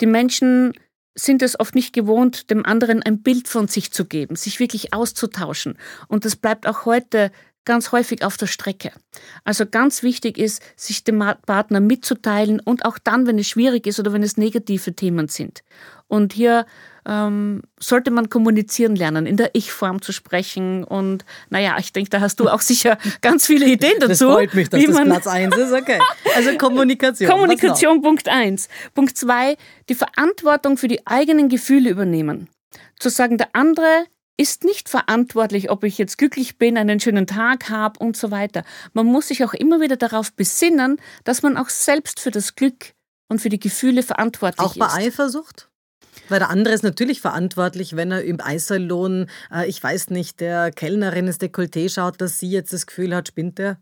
Die 0.00 0.06
Menschen 0.06 0.72
sind 1.14 1.42
es 1.42 1.58
oft 1.58 1.74
nicht 1.74 1.92
gewohnt, 1.92 2.50
dem 2.50 2.64
anderen 2.64 3.02
ein 3.02 3.22
Bild 3.22 3.48
von 3.48 3.66
sich 3.68 3.92
zu 3.92 4.04
geben, 4.04 4.36
sich 4.36 4.60
wirklich 4.60 4.94
auszutauschen. 4.94 5.76
Und 6.06 6.24
das 6.24 6.36
bleibt 6.36 6.66
auch 6.66 6.84
heute 6.84 7.32
ganz 7.68 7.92
häufig 7.92 8.24
auf 8.24 8.38
der 8.38 8.46
Strecke. 8.46 8.92
Also 9.44 9.66
ganz 9.66 10.02
wichtig 10.02 10.38
ist, 10.38 10.62
sich 10.74 11.04
dem 11.04 11.22
Partner 11.46 11.80
mitzuteilen 11.80 12.60
und 12.60 12.86
auch 12.86 12.98
dann, 12.98 13.26
wenn 13.26 13.38
es 13.38 13.46
schwierig 13.46 13.86
ist 13.86 14.00
oder 14.00 14.14
wenn 14.14 14.22
es 14.22 14.38
negative 14.38 14.94
Themen 14.94 15.28
sind. 15.28 15.62
Und 16.08 16.32
hier 16.32 16.64
ähm, 17.06 17.60
sollte 17.78 18.10
man 18.10 18.30
kommunizieren 18.30 18.96
lernen, 18.96 19.26
in 19.26 19.36
der 19.36 19.54
Ich-Form 19.54 20.00
zu 20.00 20.12
sprechen. 20.12 20.82
Und 20.82 21.26
naja, 21.50 21.76
ich 21.78 21.92
denke, 21.92 22.08
da 22.08 22.20
hast 22.20 22.40
du 22.40 22.48
auch 22.48 22.60
sicher 22.72 22.96
ganz 23.20 23.44
viele 23.44 23.66
Ideen 23.66 24.00
dazu. 24.00 24.08
Das 24.08 24.34
freut 24.34 24.54
mich, 24.54 24.70
dass 24.70 24.82
das 24.82 25.04
Platz 25.04 25.26
eins 25.26 25.56
ist. 25.56 25.72
Okay. 25.72 25.98
Also 26.34 26.52
Kommunikation. 26.58 27.30
Kommunikation, 27.30 28.00
Punkt 28.00 28.28
eins. 28.28 28.70
Punkt 28.94 29.14
zwei, 29.18 29.58
die 29.90 29.94
Verantwortung 29.94 30.78
für 30.78 30.88
die 30.88 31.06
eigenen 31.06 31.50
Gefühle 31.50 31.90
übernehmen. 31.90 32.48
Zu 32.98 33.10
sagen, 33.10 33.36
der 33.36 33.50
andere 33.52 34.06
ist 34.38 34.64
nicht 34.64 34.88
verantwortlich, 34.88 35.70
ob 35.70 35.84
ich 35.84 35.98
jetzt 35.98 36.16
glücklich 36.16 36.56
bin, 36.58 36.78
einen 36.78 37.00
schönen 37.00 37.26
Tag 37.26 37.68
habe 37.68 37.98
und 37.98 38.16
so 38.16 38.30
weiter. 38.30 38.64
Man 38.92 39.06
muss 39.06 39.28
sich 39.28 39.44
auch 39.44 39.52
immer 39.52 39.80
wieder 39.80 39.96
darauf 39.96 40.32
besinnen, 40.32 41.00
dass 41.24 41.42
man 41.42 41.56
auch 41.56 41.68
selbst 41.68 42.20
für 42.20 42.30
das 42.30 42.54
Glück 42.54 42.94
und 43.28 43.40
für 43.40 43.48
die 43.48 43.58
Gefühle 43.58 44.02
verantwortlich 44.02 44.64
ist. 44.64 44.80
Auch 44.80 44.88
bei 44.88 45.06
Eifersucht? 45.06 45.68
Weil 46.28 46.38
der 46.38 46.50
andere 46.50 46.74
ist 46.74 46.82
natürlich 46.82 47.20
verantwortlich, 47.20 47.96
wenn 47.96 48.10
er 48.10 48.22
im 48.22 48.40
Eissalon, 48.40 49.28
äh, 49.52 49.68
ich 49.68 49.82
weiß 49.82 50.10
nicht, 50.10 50.40
der 50.40 50.70
Kellnerin 50.70 51.26
ins 51.26 51.40
Dekolleté 51.40 51.92
schaut, 51.92 52.20
dass 52.20 52.38
sie 52.38 52.50
jetzt 52.50 52.72
das 52.72 52.86
Gefühl 52.86 53.14
hat, 53.14 53.28
spinnt 53.28 53.58
er? 53.58 53.78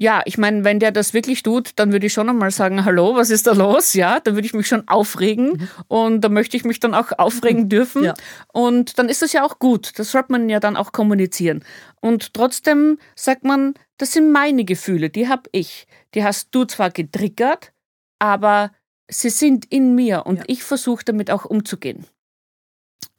Ja, 0.00 0.22
ich 0.26 0.38
meine, 0.38 0.62
wenn 0.62 0.78
der 0.78 0.92
das 0.92 1.12
wirklich 1.12 1.42
tut, 1.42 1.72
dann 1.74 1.90
würde 1.90 2.06
ich 2.06 2.12
schon 2.12 2.28
einmal 2.28 2.52
sagen, 2.52 2.84
hallo, 2.84 3.16
was 3.16 3.30
ist 3.30 3.48
da 3.48 3.52
los? 3.52 3.94
Ja, 3.94 4.20
dann 4.20 4.34
würde 4.34 4.46
ich 4.46 4.54
mich 4.54 4.68
schon 4.68 4.86
aufregen 4.86 5.48
mhm. 5.48 5.68
und 5.88 6.20
da 6.20 6.28
möchte 6.28 6.56
ich 6.56 6.64
mich 6.64 6.78
dann 6.78 6.94
auch 6.94 7.10
aufregen 7.18 7.64
mhm. 7.64 7.68
dürfen. 7.68 8.04
Ja. 8.04 8.14
Und 8.52 9.00
dann 9.00 9.08
ist 9.08 9.22
das 9.22 9.32
ja 9.32 9.44
auch 9.44 9.58
gut. 9.58 9.98
Das 9.98 10.12
sollte 10.12 10.30
man 10.30 10.48
ja 10.48 10.60
dann 10.60 10.76
auch 10.76 10.92
kommunizieren. 10.92 11.64
Und 12.00 12.32
trotzdem 12.32 12.98
sagt 13.16 13.42
man, 13.42 13.74
das 13.96 14.12
sind 14.12 14.30
meine 14.30 14.64
Gefühle, 14.64 15.10
die 15.10 15.28
habe 15.28 15.50
ich. 15.50 15.88
Die 16.14 16.22
hast 16.22 16.54
du 16.54 16.64
zwar 16.64 16.90
getriggert, 16.90 17.72
aber 18.20 18.70
sie 19.10 19.30
sind 19.30 19.64
in 19.64 19.96
mir 19.96 20.26
und 20.26 20.36
ja. 20.36 20.44
ich 20.46 20.62
versuche 20.62 21.04
damit 21.04 21.28
auch 21.32 21.44
umzugehen. 21.44 22.06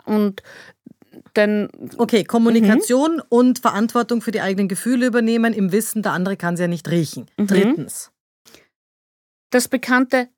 Und 0.06 0.44
denn 1.40 1.70
okay, 1.98 2.24
Kommunikation 2.24 3.16
mhm. 3.16 3.24
und 3.30 3.60
Verantwortung 3.60 4.22
für 4.22 4.32
die 4.32 4.42
eigenen 4.42 4.68
Gefühle 4.68 5.08
übernehmen, 5.08 5.54
im 5.54 5.72
Wissen, 5.72 6.04
der 6.04 6.12
andere 6.12 6.38
kann 6.38 6.58
sie 6.58 6.64
ja 6.64 6.68
nicht 6.68 6.90
riechen. 6.90 7.28
Mhm. 7.38 7.48
Drittens. 7.48 8.12
Das 9.50 9.68
Bekannte, 9.68 10.30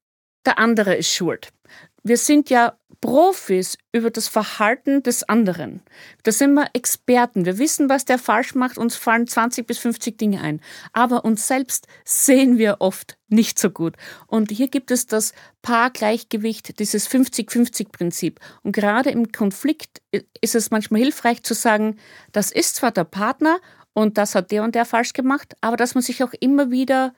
der 0.45 0.59
andere 0.59 0.95
ist 0.95 1.11
schuld. 1.11 1.51
Wir 2.03 2.17
sind 2.17 2.49
ja 2.49 2.77
Profis 2.99 3.77
über 3.91 4.11
das 4.11 4.27
Verhalten 4.27 5.01
des 5.01 5.23
anderen. 5.23 5.81
Da 6.23 6.31
sind 6.31 6.53
wir 6.53 6.69
Experten. 6.73 7.45
Wir 7.45 7.57
wissen, 7.57 7.89
was 7.89 8.05
der 8.05 8.19
falsch 8.19 8.53
macht. 8.53 8.77
Uns 8.77 8.95
fallen 8.95 9.27
20 9.27 9.65
bis 9.65 9.79
50 9.79 10.17
Dinge 10.17 10.41
ein. 10.41 10.61
Aber 10.93 11.25
uns 11.25 11.47
selbst 11.47 11.87
sehen 12.05 12.57
wir 12.57 12.77
oft 12.79 13.17
nicht 13.27 13.57
so 13.57 13.71
gut. 13.71 13.95
Und 14.27 14.51
hier 14.51 14.67
gibt 14.67 14.91
es 14.91 15.07
das 15.07 15.33
Paargleichgewicht, 15.63 16.79
dieses 16.79 17.09
50-50-Prinzip. 17.09 18.39
Und 18.61 18.73
gerade 18.73 19.09
im 19.09 19.31
Konflikt 19.31 20.01
ist 20.41 20.55
es 20.55 20.69
manchmal 20.69 21.01
hilfreich 21.01 21.41
zu 21.43 21.55
sagen, 21.55 21.97
das 22.31 22.51
ist 22.51 22.75
zwar 22.75 22.91
der 22.91 23.05
Partner 23.05 23.59
und 23.93 24.17
das 24.17 24.35
hat 24.35 24.51
der 24.51 24.63
und 24.63 24.75
der 24.75 24.85
falsch 24.85 25.13
gemacht, 25.13 25.55
aber 25.61 25.75
dass 25.75 25.95
man 25.95 26.01
sich 26.01 26.23
auch 26.23 26.33
immer 26.39 26.71
wieder 26.71 27.13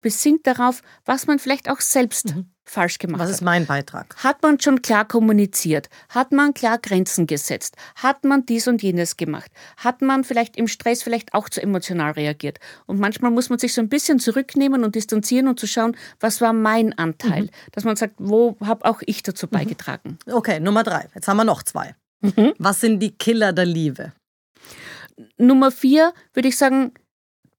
besinnt 0.00 0.46
darauf, 0.46 0.82
was 1.04 1.26
man 1.26 1.38
vielleicht 1.38 1.68
auch 1.68 1.80
selbst 1.80 2.34
mhm. 2.34 2.50
Falsch 2.70 2.98
gemacht 2.98 3.20
hat. 3.20 3.28
Was 3.28 3.34
ist 3.34 3.42
mein 3.42 3.66
Beitrag? 3.66 4.14
Hat 4.22 4.42
man 4.42 4.60
schon 4.60 4.82
klar 4.82 5.06
kommuniziert? 5.06 5.88
Hat 6.08 6.32
man 6.32 6.54
klar 6.54 6.78
Grenzen 6.78 7.26
gesetzt? 7.26 7.76
Hat 7.96 8.24
man 8.24 8.46
dies 8.46 8.68
und 8.68 8.82
jenes 8.82 9.16
gemacht? 9.16 9.50
Hat 9.76 10.02
man 10.02 10.24
vielleicht 10.24 10.56
im 10.56 10.68
Stress 10.68 11.02
vielleicht 11.02 11.34
auch 11.34 11.48
zu 11.48 11.62
emotional 11.62 12.12
reagiert? 12.12 12.58
Und 12.86 13.00
manchmal 13.00 13.30
muss 13.30 13.50
man 13.50 13.58
sich 13.58 13.74
so 13.74 13.80
ein 13.80 13.88
bisschen 13.88 14.18
zurücknehmen 14.18 14.84
und 14.84 14.94
distanzieren 14.94 15.48
und 15.48 15.58
zu 15.58 15.66
schauen, 15.66 15.96
was 16.20 16.40
war 16.40 16.52
mein 16.52 16.96
Anteil? 16.98 17.44
Mhm. 17.44 17.50
Dass 17.72 17.84
man 17.84 17.96
sagt, 17.96 18.14
wo 18.18 18.56
habe 18.64 18.84
auch 18.84 19.02
ich 19.06 19.22
dazu 19.22 19.46
mhm. 19.46 19.50
beigetragen? 19.50 20.18
Okay, 20.26 20.60
Nummer 20.60 20.82
drei. 20.82 21.08
Jetzt 21.14 21.28
haben 21.28 21.36
wir 21.36 21.44
noch 21.44 21.62
zwei. 21.62 21.94
Mhm. 22.20 22.54
Was 22.58 22.80
sind 22.80 23.00
die 23.00 23.12
Killer 23.16 23.52
der 23.52 23.66
Liebe? 23.66 24.12
Nummer 25.36 25.70
vier 25.70 26.12
würde 26.32 26.48
ich 26.48 26.56
sagen, 26.56 26.92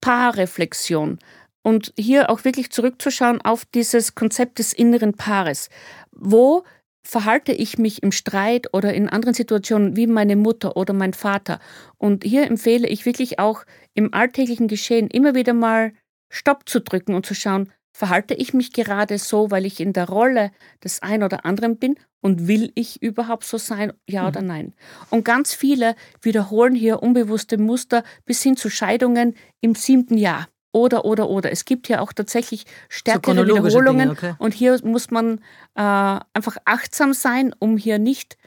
Paarreflexion. 0.02 1.20
Und 1.62 1.94
hier 1.98 2.30
auch 2.30 2.46
wirklich 2.46 2.72
zurückzuschauen 2.72 3.42
auf 3.42 3.66
dieses 3.66 4.16
Konzept 4.16 4.60
des 4.60 4.74
inneren 4.74 5.14
Paares. 5.14 5.70
Wo 6.12 6.64
verhalte 7.04 7.52
ich 7.52 7.78
mich 7.78 8.04
im 8.04 8.12
Streit 8.12 8.74
oder 8.74 8.94
in 8.94 9.10
anderen 9.10 9.34
Situationen 9.34 9.96
wie 9.96 10.08
meine 10.08 10.36
Mutter 10.36 10.78
oder 10.78 10.94
mein 10.94 11.14
Vater? 11.14 11.60
Und 11.98 12.24
hier 12.24 12.48
empfehle 12.48 12.88
ich 12.88 13.06
wirklich 13.06 13.40
auch 13.40 13.66
im 13.94 14.14
alltäglichen 14.14 14.68
Geschehen 14.68 15.08
immer 15.08 15.36
wieder 15.36 15.54
mal 15.54 15.94
Stopp 16.30 16.70
zu 16.70 16.80
drücken 16.80 17.16
und 17.16 17.26
zu 17.26 17.34
schauen, 17.34 17.72
verhalte 17.92 18.34
ich 18.34 18.54
mich 18.54 18.72
gerade 18.72 19.18
so, 19.18 19.52
weil 19.52 19.66
ich 19.66 19.80
in 19.80 19.94
der 19.94 20.08
Rolle 20.08 20.52
des 20.84 21.02
einen 21.02 21.24
oder 21.24 21.46
anderen 21.46 21.78
bin 21.78 21.96
und 22.22 22.48
will 22.48 22.72
ich 22.76 23.02
überhaupt 23.02 23.44
so 23.44 23.58
sein, 23.58 23.94
ja 24.08 24.28
oder 24.28 24.42
mhm. 24.42 24.48
nein? 24.48 24.74
Und 25.10 25.26
ganz 25.26 25.54
viele 25.54 25.96
wiederholen 26.22 26.76
hier 26.76 27.02
unbewusste 27.02 27.58
Muster 27.58 28.04
bis 28.26 28.42
hin 28.42 28.56
zu 28.56 28.70
Scheidungen 28.70 29.36
im 29.62 29.76
siebten 29.76 30.18
Jahr. 30.18 30.48
Oder, 30.72 31.06
oder, 31.06 31.30
oder. 31.30 31.52
Es 31.52 31.66
gibt 31.66 31.88
ja 31.88 32.02
auch 32.02 32.14
tatsächlich 32.14 32.66
stärkere 32.90 33.36
so 33.36 33.42
Wiederholungen. 33.44 34.10
Dinge, 34.10 34.12
okay. 34.12 34.34
Und 34.40 34.54
hier 34.54 34.80
muss 34.84 35.12
man 35.12 35.40
äh, 35.76 36.20
einfach 36.34 36.58
achtsam 36.66 37.14
sein, 37.14 37.54
um 37.60 37.78
hier 37.78 38.00
nicht 38.00 38.38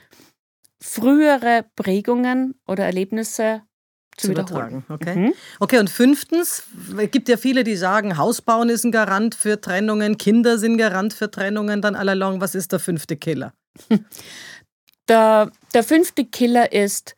frühere 0.81 1.65
Prägungen 1.77 2.55
oder 2.67 2.85
Erlebnisse 2.85 3.63
zu, 4.17 4.27
zu 4.27 4.33
übertragen. 4.33 4.85
Okay. 4.89 5.17
Mhm. 5.17 5.35
okay, 5.61 5.79
und 5.79 5.91
fünftens, 5.91 6.65
es 6.99 7.11
gibt 7.11 7.29
ja 7.29 7.37
viele, 7.37 7.65
die 7.65 7.77
sagen, 7.77 8.19
Hausbauen 8.19 8.69
ist 8.69 8.85
ein 8.85 8.93
Garant 8.93 9.35
für 9.35 9.61
Trennungen, 9.61 10.19
Kinder 10.19 10.59
sind 10.59 10.77
Garant 10.77 11.15
für 11.15 11.31
Trennungen, 11.31 11.81
dann 11.81 11.95
allalong, 11.95 12.41
was 12.41 12.55
ist 12.55 12.73
der 12.73 12.79
fünfte 12.79 13.17
Killer? 13.17 13.55
Der, 15.09 15.51
der 15.75 15.83
fünfte 15.83 16.25
Killer 16.25 16.73
ist, 16.73 17.17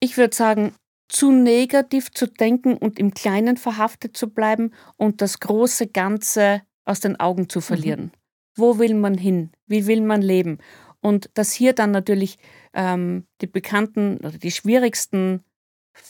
ich 0.00 0.16
würde 0.16 0.34
sagen, 0.34 0.74
zu 1.10 1.32
negativ 1.32 2.10
zu 2.12 2.26
denken 2.26 2.76
und 2.76 2.98
im 2.98 3.12
Kleinen 3.12 3.56
verhaftet 3.56 4.16
zu 4.16 4.30
bleiben 4.30 4.72
und 4.96 5.20
das 5.20 5.40
große 5.40 5.88
Ganze 5.88 6.62
aus 6.84 7.00
den 7.00 7.18
Augen 7.18 7.48
zu 7.48 7.60
verlieren. 7.60 8.04
Mhm. 8.04 8.10
Wo 8.56 8.78
will 8.78 8.94
man 8.94 9.18
hin? 9.18 9.50
Wie 9.66 9.86
will 9.86 10.00
man 10.00 10.22
leben? 10.22 10.58
Und 11.00 11.30
dass 11.34 11.52
hier 11.52 11.72
dann 11.72 11.90
natürlich 11.90 12.38
ähm, 12.74 13.26
die 13.40 13.46
bekannten 13.46 14.18
oder 14.18 14.38
die 14.38 14.50
schwierigsten 14.50 15.44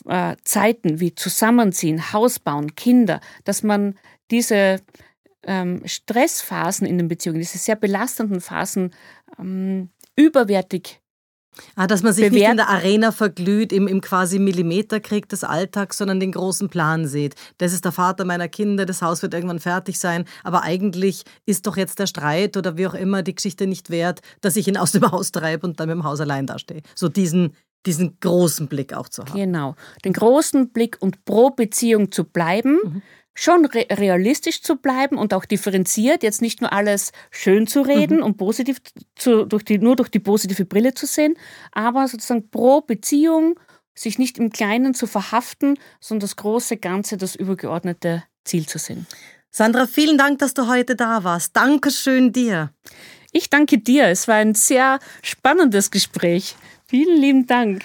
äh, 0.07 0.37
Zeiten 0.45 1.01
wie 1.01 1.15
Zusammenziehen, 1.15 2.13
Haus 2.13 2.39
bauen, 2.39 2.75
Kinder, 2.75 3.21
dass 3.45 3.63
man 3.63 3.99
diese 4.31 4.81
ähm, 5.45 5.83
Stressphasen 5.87 6.87
in 6.87 6.99
den 6.99 7.09
Beziehungen, 7.09 7.39
diese 7.41 7.59
sehr 7.59 7.77
belastenden 7.77 8.41
Phasen 8.41 8.93
ähm, 9.39 9.91
überwertig 10.17 11.00
Ah, 11.75 11.87
dass 11.87 12.03
man 12.03 12.13
sich 12.13 12.27
bewährt. 12.27 12.41
nicht 12.41 12.51
in 12.51 12.57
der 12.57 12.69
Arena 12.69 13.13
verglüht, 13.13 13.73
im, 13.73 13.89
im 13.89 14.01
quasi 14.01 14.39
Millimeterkrieg 14.39 15.29
des 15.29 15.45
Alltags, 15.45 15.99
sondern 15.99 16.21
den 16.21 16.33
großen 16.33 16.69
Plan 16.69 17.07
sieht. 17.07 17.35
Das 17.59 17.73
ist 17.73 17.85
der 17.85 17.93
Vater 17.93 18.25
meiner 18.25 18.49
Kinder, 18.49 18.87
das 18.87 19.03
Haus 19.03 19.23
wird 19.23 19.35
irgendwann 19.35 19.61
fertig 19.61 19.99
sein, 19.99 20.25
aber 20.45 20.63
eigentlich 20.63 21.25
ist 21.47 21.67
doch 21.67 21.77
jetzt 21.77 21.99
der 21.99 22.07
Streit 22.07 22.57
oder 22.57 22.77
wie 22.77 22.87
auch 22.87 22.95
immer 22.95 23.23
die 23.23 23.35
Geschichte 23.35 23.67
nicht 23.67 23.91
wert, 23.91 24.21
dass 24.41 24.57
ich 24.57 24.69
ihn 24.69 24.77
aus 24.77 24.93
dem 24.93 25.11
Haus 25.11 25.33
treibe 25.33 25.67
und 25.67 25.81
dann 25.81 25.89
mit 25.89 25.97
dem 25.97 26.05
Haus 26.05 26.21
allein 26.21 26.47
dastehe. 26.47 26.83
So 26.95 27.09
diesen, 27.09 27.55
diesen 27.85 28.19
großen 28.21 28.69
Blick 28.69 28.95
auch 28.95 29.09
zu 29.09 29.25
haben. 29.25 29.35
Genau, 29.35 29.75
den 30.05 30.13
großen 30.13 30.71
Blick 30.71 30.99
und 31.01 31.25
pro 31.25 31.51
Beziehung 31.51 32.13
zu 32.13 32.25
bleiben. 32.25 32.79
Mhm 32.83 33.03
schon 33.35 33.65
re 33.65 33.87
realistisch 33.91 34.63
zu 34.63 34.77
bleiben 34.77 35.17
und 35.17 35.33
auch 35.35 35.45
differenziert, 35.45 36.23
jetzt 36.23 36.43
nicht 36.43 36.61
nur 36.61 36.73
alles 36.73 37.13
schön 37.31 37.67
zu 37.67 37.83
reden 37.83 38.19
mhm. 38.19 38.25
und 38.25 38.37
positiv 38.37 38.81
zu, 39.15 39.45
durch 39.45 39.65
die, 39.65 39.79
nur 39.79 39.97
durch 39.97 40.09
die 40.09 40.19
positive 40.19 40.65
Brille 40.65 40.95
zu 40.95 41.07
sehen, 41.07 41.35
aber 41.73 42.09
sozusagen 42.09 42.51
pro 42.51 42.81
Beziehung 42.81 43.59
sich 43.95 44.19
nicht 44.19 44.39
im 44.39 44.51
Kleinen 44.51 44.95
zu 44.95 45.07
verhaften, 45.07 45.79
sondern 46.01 46.21
das 46.21 46.37
große 46.37 46.77
Ganze, 46.77 47.17
das 47.17 47.35
übergeordnete 47.35 48.25
Ziel 48.45 48.67
zu 48.67 48.79
sehen. 48.79 49.07
Sandra, 49.51 49.87
vielen 49.87 50.17
Dank, 50.17 50.39
dass 50.39 50.55
du 50.55 50.69
heute 50.69 50.95
da 50.97 51.25
warst. 51.25 51.57
Dankeschön 51.57 52.33
dir. 52.33 52.73
Ich 53.33 53.51
danke 53.51 53.79
dir. 53.79 54.07
Es 54.07 54.29
war 54.29 54.37
ein 54.37 54.55
sehr 54.55 54.99
spannendes 55.23 55.91
Gespräch. 55.91 56.57
Vielen 56.87 57.21
lieben 57.21 57.47
Dank. 57.47 57.85